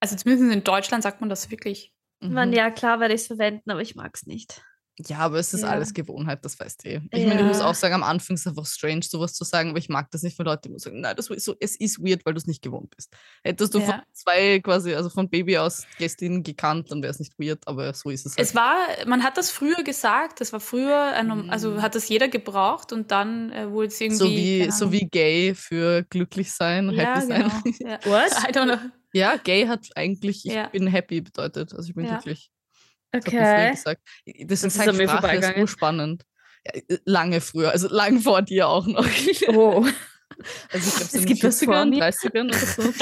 also 0.00 0.16
zumindest 0.16 0.52
in 0.52 0.64
Deutschland 0.64 1.02
sagt 1.02 1.20
man 1.20 1.30
das 1.30 1.50
wirklich. 1.50 1.92
Man, 2.20 2.48
Mhm. 2.50 2.54
ja, 2.54 2.70
klar 2.70 3.00
werde 3.00 3.14
ich 3.14 3.22
es 3.22 3.26
verwenden, 3.28 3.70
aber 3.70 3.80
ich 3.80 3.94
mag's 3.94 4.26
nicht. 4.26 4.62
Ja, 5.06 5.18
aber 5.20 5.38
es 5.38 5.54
ist 5.54 5.62
Ja. 5.62 5.68
alles 5.68 5.94
Gewohnheit, 5.94 6.44
das 6.44 6.60
weißt 6.60 6.84
du 6.84 6.88
eh. 6.90 7.00
Ich 7.12 7.26
meine, 7.26 7.40
ich 7.40 7.46
muss 7.46 7.60
Ja. 7.60 7.70
auch 7.70 7.74
sagen, 7.74 7.94
am 7.94 8.02
Anfang 8.02 8.34
ist 8.34 8.42
es 8.42 8.46
einfach 8.48 8.66
strange, 8.66 9.02
sowas 9.02 9.32
zu 9.32 9.44
sagen, 9.44 9.70
aber 9.70 9.78
ich 9.78 9.88
mag 9.88 10.10
das 10.10 10.22
nicht, 10.22 10.38
wenn 10.38 10.44
Leute 10.44 10.68
immer 10.68 10.78
sagen, 10.78 11.00
nein, 11.00 11.16
das 11.16 11.28
ist 11.30 11.44
so, 11.46 11.54
es 11.58 11.76
ist 11.76 12.00
weird, 12.04 12.26
weil 12.26 12.34
du 12.34 12.38
es 12.38 12.46
nicht 12.46 12.60
gewohnt 12.60 12.94
bist. 12.94 13.10
Hättest 13.42 13.72
du 13.74 13.80
von 13.80 13.88
Ja. 13.88 14.02
zwei 14.12 14.60
quasi, 14.60 14.94
also 14.94 15.08
von 15.08 15.30
Baby 15.30 15.56
aus 15.56 15.86
Gästinnen 15.98 16.42
gekannt, 16.42 16.90
dann 16.90 17.00
wäre 17.02 17.10
es 17.12 17.18
nicht 17.18 17.32
weird, 17.38 17.66
aber 17.66 17.94
so 17.94 18.10
ist 18.10 18.26
es 18.26 18.36
halt. 18.36 18.46
Es 18.46 18.54
war, 18.54 18.76
man 19.06 19.22
hat 19.22 19.38
das 19.38 19.50
früher 19.50 19.82
gesagt, 19.84 20.40
das 20.42 20.52
war 20.52 20.60
früher, 20.60 21.12
ein, 21.14 21.28
norm- 21.28 21.48
also 21.48 21.70
Mhm. 21.70 21.82
hat 21.82 21.94
das 21.94 22.06
jeder 22.08 22.28
gebraucht 22.28 22.92
und 22.92 23.10
dann 23.10 23.52
äh, 23.52 23.70
wurde 23.70 23.86
es 23.88 24.00
irgendwie. 24.02 24.18
so 24.18 24.28
wie, 24.28 24.70
so 24.70 24.92
wie 24.92 25.08
gay 25.08 25.54
für 25.54 26.02
glücklich 26.10 26.52
sein, 26.52 26.90
ja, 26.90 27.14
happy 27.14 27.26
genau. 27.26 27.48
sein. 27.48 27.74
Ja. 27.78 27.98
What? 28.04 28.32
I 28.48 28.52
don't 28.52 28.64
know. 28.66 28.90
Ja, 29.14 29.36
gay 29.36 29.66
hat 29.66 29.88
eigentlich, 29.94 30.44
ich 30.44 30.52
Ja. 30.52 30.66
bin 30.68 30.86
happy 30.88 31.22
bedeutet, 31.22 31.72
also 31.74 31.88
ich 31.88 31.94
bin 31.94 32.04
Ja. 32.04 32.12
glücklich. 32.16 32.50
Okay. 33.12 33.70
gesagt. 33.70 34.00
Das, 34.26 34.60
Das 34.60 34.64
ist 34.64 34.78
halt 34.78 34.94
Sprache, 34.94 35.36
ist 35.36 35.56
urspannend. 35.56 36.24
Ja, 36.66 36.72
äh, 36.88 36.98
lange 37.04 37.40
früher, 37.40 37.70
also 37.72 37.88
lang 37.88 38.20
vor 38.20 38.42
dir 38.42 38.68
auch 38.68 38.86
noch. 38.86 39.06
Oh. 39.48 39.86
Also 40.72 40.88
ich 40.88 40.96
glaube, 40.96 41.18
Es 41.18 41.26
gibt 41.26 41.44
was 41.44 41.62
vor 41.62 41.74
40ern, 41.74 41.90
mir. 41.90 42.02
30ern 42.02 42.48
oder 42.48 42.58
so. 42.58 42.94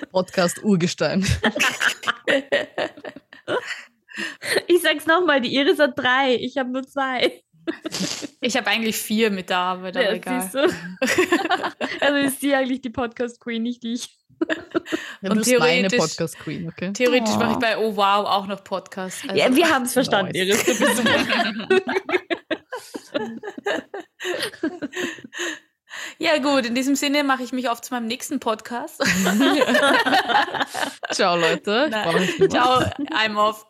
Podcast 0.10 0.62
Urgestein. 0.64 1.24
Ich 4.66 4.80
sag's 4.82 5.06
nochmal, 5.06 5.40
die 5.42 5.54
Iris 5.54 5.78
hat 5.78 5.98
drei, 5.98 6.34
ich 6.34 6.56
habe 6.56 6.70
nur 6.70 6.82
zwei. 6.86 7.42
Ich 8.40 8.56
habe 8.56 8.66
eigentlich 8.68 8.96
vier 8.96 9.30
mit 9.30 9.50
der 9.50 9.58
Arbeit, 9.58 9.96
aber 9.96 10.06
Ja, 10.06 10.12
egal. 10.14 10.40
siehst 10.40 10.54
du? 10.54 10.60
also 12.00 12.16
ist 12.26 12.40
sie 12.40 12.54
eigentlich 12.54 12.80
die 12.80 12.90
Podcast-Queen, 12.90 13.62
nicht 13.62 13.84
ich. 13.84 14.16
Ja, 15.22 15.30
Und 15.30 15.38
du 15.38 15.44
bist 15.44 15.58
meine 15.58 15.88
theoretisch- 15.88 15.98
Podcast 15.98 16.38
Queen, 16.38 16.68
okay? 16.68 16.92
Theoretisch 16.92 17.34
mache 17.36 17.52
ich 17.52 17.56
Oh. 17.56 17.60
bei 17.60 17.78
Oh 17.78 17.96
Wow 17.96 18.26
auch 18.26 18.46
noch 18.46 18.62
Podcast. 18.62 19.22
Also, 19.28 19.34
ja, 19.34 19.54
wir 19.54 19.68
haben 19.68 19.84
es 19.84 19.94
verstanden. 19.94 20.34
Iris. 20.34 20.64
Du 20.64 20.78
bist 20.78 21.02
ja, 26.18 26.38
gut, 26.38 26.66
in 26.66 26.74
diesem 26.74 26.96
Sinne 26.96 27.24
mache 27.24 27.42
ich 27.42 27.52
mich 27.52 27.68
auf 27.68 27.80
zu 27.80 27.92
meinem 27.94 28.06
nächsten 28.06 28.40
Podcast. 28.40 28.98
Ciao, 31.12 31.36
Leute. 31.36 31.90
Ciao, 32.50 32.82
I'm 33.12 33.36
off. 33.36 33.66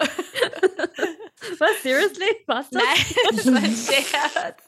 Was, 1.59 1.83
seriously? 1.83 2.27
Was 2.47 2.69
das? 2.71 2.83
Nein, 2.83 3.37
das 3.37 3.47
war 3.47 3.57
ein 3.63 3.77
Scherz. 3.77 4.63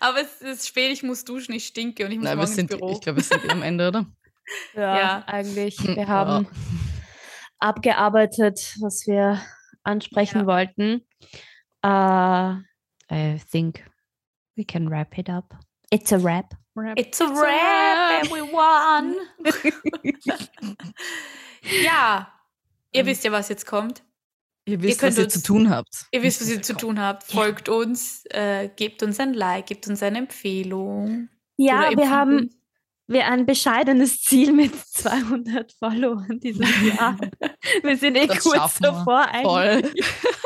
Aber 0.00 0.20
es 0.20 0.42
ist 0.42 0.66
spät, 0.68 0.92
ich 0.92 1.02
muss 1.02 1.24
duschen, 1.24 1.52
ich 1.54 1.66
stinke 1.66 2.04
und 2.04 2.10
ich 2.10 2.18
muss 2.18 2.24
Nein, 2.24 2.36
wir 2.38 2.42
morgen 2.42 2.54
sind, 2.54 2.70
ins 2.70 2.80
Büro. 2.80 2.92
ich 2.92 3.00
glaube, 3.00 3.18
wir 3.18 3.24
sind 3.24 3.44
eh 3.44 3.50
am 3.50 3.62
Ende, 3.62 3.88
oder? 3.88 4.06
Ja, 4.74 4.98
Ja. 4.98 5.24
eigentlich. 5.26 5.78
Wir 5.78 6.08
haben 6.08 6.46
abgearbeitet, 7.58 8.74
was 8.80 9.06
wir 9.06 9.40
ansprechen 9.82 10.40
Ja. 10.40 10.46
wollten. 10.46 11.06
Uh, 11.84 12.60
I 13.12 13.38
think 13.50 13.84
we 14.56 14.64
can 14.64 14.88
wrap 14.90 15.16
it 15.18 15.28
up. 15.28 15.54
It's 15.90 16.12
a 16.12 16.22
wrap. 16.22 16.54
It's 16.96 17.20
a 17.20 17.26
wrap, 17.26 18.24
everyone. 18.24 19.16
ja, 21.84 22.28
ihr 22.92 23.06
wisst 23.06 23.24
ja, 23.24 23.32
was 23.32 23.48
jetzt 23.48 23.66
kommt. 23.66 24.02
Ihr 24.66 24.80
wisst, 24.82 25.00
könnt 25.00 25.12
was 25.12 25.18
ihr 25.18 25.24
uns- 25.24 25.34
zu 25.34 25.42
tun 25.42 25.70
habt. 25.70 26.06
Ihr 26.12 26.22
wisst, 26.22 26.40
was 26.40 26.48
ihr 26.50 26.62
zu 26.62 26.76
tun 26.76 27.00
habt. 27.00 27.24
Folgt 27.24 27.68
uns, 27.68 28.24
äh, 28.30 28.68
gebt 28.76 29.02
uns 29.02 29.18
ein 29.18 29.34
Like, 29.34 29.66
gebt 29.66 29.88
uns 29.88 30.02
eine 30.02 30.18
Empfehlung. 30.18 31.28
Ja, 31.56 31.90
wir 31.96 32.10
haben 32.10 32.38
uns. 32.38 32.54
Wir 33.10 33.26
ein 33.26 33.44
bescheidenes 33.44 34.22
Ziel 34.22 34.52
mit 34.52 34.72
200 34.92 35.72
Followern 35.72 36.38
dieses 36.40 36.66
Jahr. 36.82 37.18
wir 37.82 37.96
sind 37.96 38.16
eh 38.16 38.26
Das 38.26 38.38
kurz 38.40 38.80
wir. 38.80 38.90
davor 38.90 39.26
eigentlich. 39.26 39.44
Voll. 39.44 39.82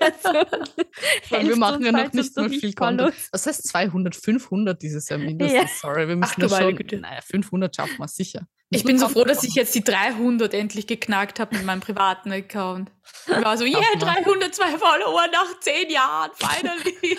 Also, 0.00 0.28
Weil 1.30 1.48
wir 1.48 1.56
machen 1.56 1.84
ja 1.84 1.92
noch 1.92 2.12
nicht 2.12 2.36
mal 2.36 2.48
viel 2.50 2.72
Content. 2.74 3.14
Das 3.32 3.46
heißt 3.46 3.66
200, 3.68 4.14
500 4.14 4.80
dieses 4.80 5.08
Jahr 5.08 5.18
mindestens. 5.18 5.60
Ja. 5.60 5.66
Sorry, 5.80 6.08
wir 6.08 6.16
müssen 6.16 6.40
du 6.40 6.46
das 6.48 6.58
schon. 6.58 6.76
Güte. 6.76 6.98
Naja, 6.98 7.20
500 7.22 7.74
schaffen 7.74 7.98
wir 7.98 8.08
sicher. 8.08 8.46
Ich 8.72 8.84
bin 8.84 8.98
so 8.98 9.08
froh, 9.08 9.24
dass 9.24 9.42
ich 9.42 9.54
jetzt 9.54 9.74
die 9.74 9.82
300 9.82 10.54
endlich 10.54 10.86
geknackt 10.86 11.40
habe 11.40 11.56
mit 11.56 11.64
meinem 11.66 11.80
privaten 11.80 12.30
Account. 12.30 12.92
Ich 13.26 13.44
war 13.44 13.58
so, 13.58 13.64
yeah, 13.64 13.82
Schaffen 13.82 14.00
wir. 14.00 14.38
302 14.38 14.78
Follower 14.78 15.26
nach 15.32 15.58
10 15.58 15.90
Jahren, 15.90 16.30
finally. 16.36 17.18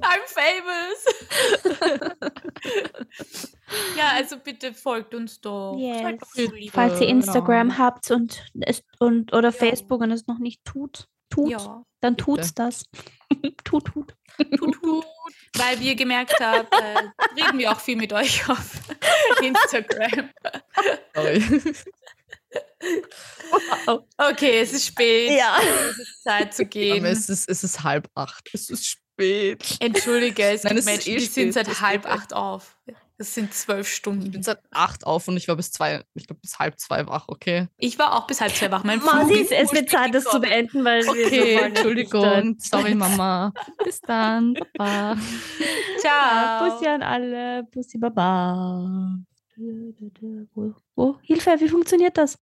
I'm 0.00 0.22
famous. 0.26 1.04
ja, 3.96 4.10
also 4.14 4.36
bitte 4.38 4.72
folgt 4.74 5.14
uns 5.14 5.40
doch. 5.40 5.76
Yes. 5.76 6.20
so. 6.34 6.42
Falls 6.72 7.00
ihr 7.00 7.08
Äh, 7.08 7.10
Instagram 7.10 7.70
ja. 7.70 7.78
habt 7.78 8.10
und, 8.12 8.44
es, 8.60 8.84
und 9.00 9.32
oder 9.32 9.48
Ja. 9.48 9.52
Facebook 9.52 10.00
und 10.02 10.12
es 10.12 10.28
noch 10.28 10.38
nicht 10.38 10.64
tut, 10.64 11.08
tut, 11.32 11.50
Ja, 11.50 11.84
dann 12.00 12.14
bitte. 12.16 12.24
tut's 12.24 12.54
das. 12.54 12.84
tut, 13.64 13.84
tut. 13.86 14.14
tut, 14.58 14.74
tut. 14.82 15.04
Weil 15.56 15.78
wir 15.80 15.94
gemerkt 15.94 16.38
haben, 16.40 16.66
äh, 16.70 17.42
reden 17.42 17.58
wir 17.58 17.70
auch 17.72 17.80
viel 17.80 17.96
mit 17.96 18.12
euch 18.12 18.48
auf 18.48 18.70
Instagram. 19.42 20.30
Sorry. 21.14 21.42
Okay, 24.16 24.60
es 24.60 24.72
ist 24.72 24.86
spät. 24.86 25.30
Ja. 25.38 25.58
Es 25.90 25.98
ist 25.98 26.22
Zeit 26.22 26.54
zu 26.54 26.62
Aber 26.62 26.70
gehen. 26.70 27.04
es 27.04 27.28
ist, 27.28 27.48
es 27.48 27.64
ist 27.64 27.82
halb 27.82 28.08
acht. 28.14 28.48
Es 28.52 28.70
ist 28.70 28.86
spät. 28.86 29.76
Entschuldige, 29.80 30.42
es 30.44 30.64
Nein, 30.64 30.76
gibt 30.76 30.80
es 30.80 30.86
ist 30.86 30.92
Menschen, 31.06 31.12
eh 31.12 31.18
die 31.18 31.26
sind 31.26 31.52
seit 31.52 31.68
es 31.68 31.80
halb 31.80 32.06
acht 32.06 32.32
auf. 32.34 32.71
Das 33.22 33.34
sind 33.34 33.54
zwölf 33.54 33.86
Ich 33.86 33.94
Stunden. 33.94 34.32
bin 34.32 34.42
seit 34.42 34.58
acht 34.72 35.06
auf 35.06 35.28
und 35.28 35.36
ich 35.36 35.46
war 35.46 35.54
bis 35.54 35.70
zwei, 35.70 36.02
ich 36.14 36.26
glaube 36.26 36.40
bis 36.40 36.58
halb 36.58 36.80
zwei 36.80 37.06
wach, 37.06 37.26
okay? 37.28 37.68
Ich 37.78 37.96
war 37.96 38.16
auch 38.16 38.26
bis 38.26 38.40
halb 38.40 38.52
zwei 38.52 38.68
wach. 38.72 38.82
Mein 38.82 38.98
Masi, 38.98 39.34
Flug 39.34 39.44
es, 39.44 39.50
es 39.52 39.72
wird 39.72 39.90
Zeit, 39.90 40.12
das 40.12 40.24
zu 40.24 40.40
beenden, 40.40 40.84
weil 40.84 41.04
wir 41.04 41.10
Okay, 41.12 41.52
so 41.52 41.58
voll 41.58 41.66
Entschuldigung. 41.68 42.56
Sorry, 42.58 42.96
Mama. 42.96 43.52
Bis 43.84 44.00
dann. 44.00 44.54
Baba. 44.76 45.16
Ciao. 46.00 46.68
Bussi 46.68 46.88
an 46.88 47.02
alle. 47.04 47.62
Bussi 47.70 47.96
Baba. 47.98 49.14
Wo? 50.96 51.16
Hilfe, 51.22 51.54
wie 51.60 51.68
funktioniert 51.68 52.18
das? 52.18 52.36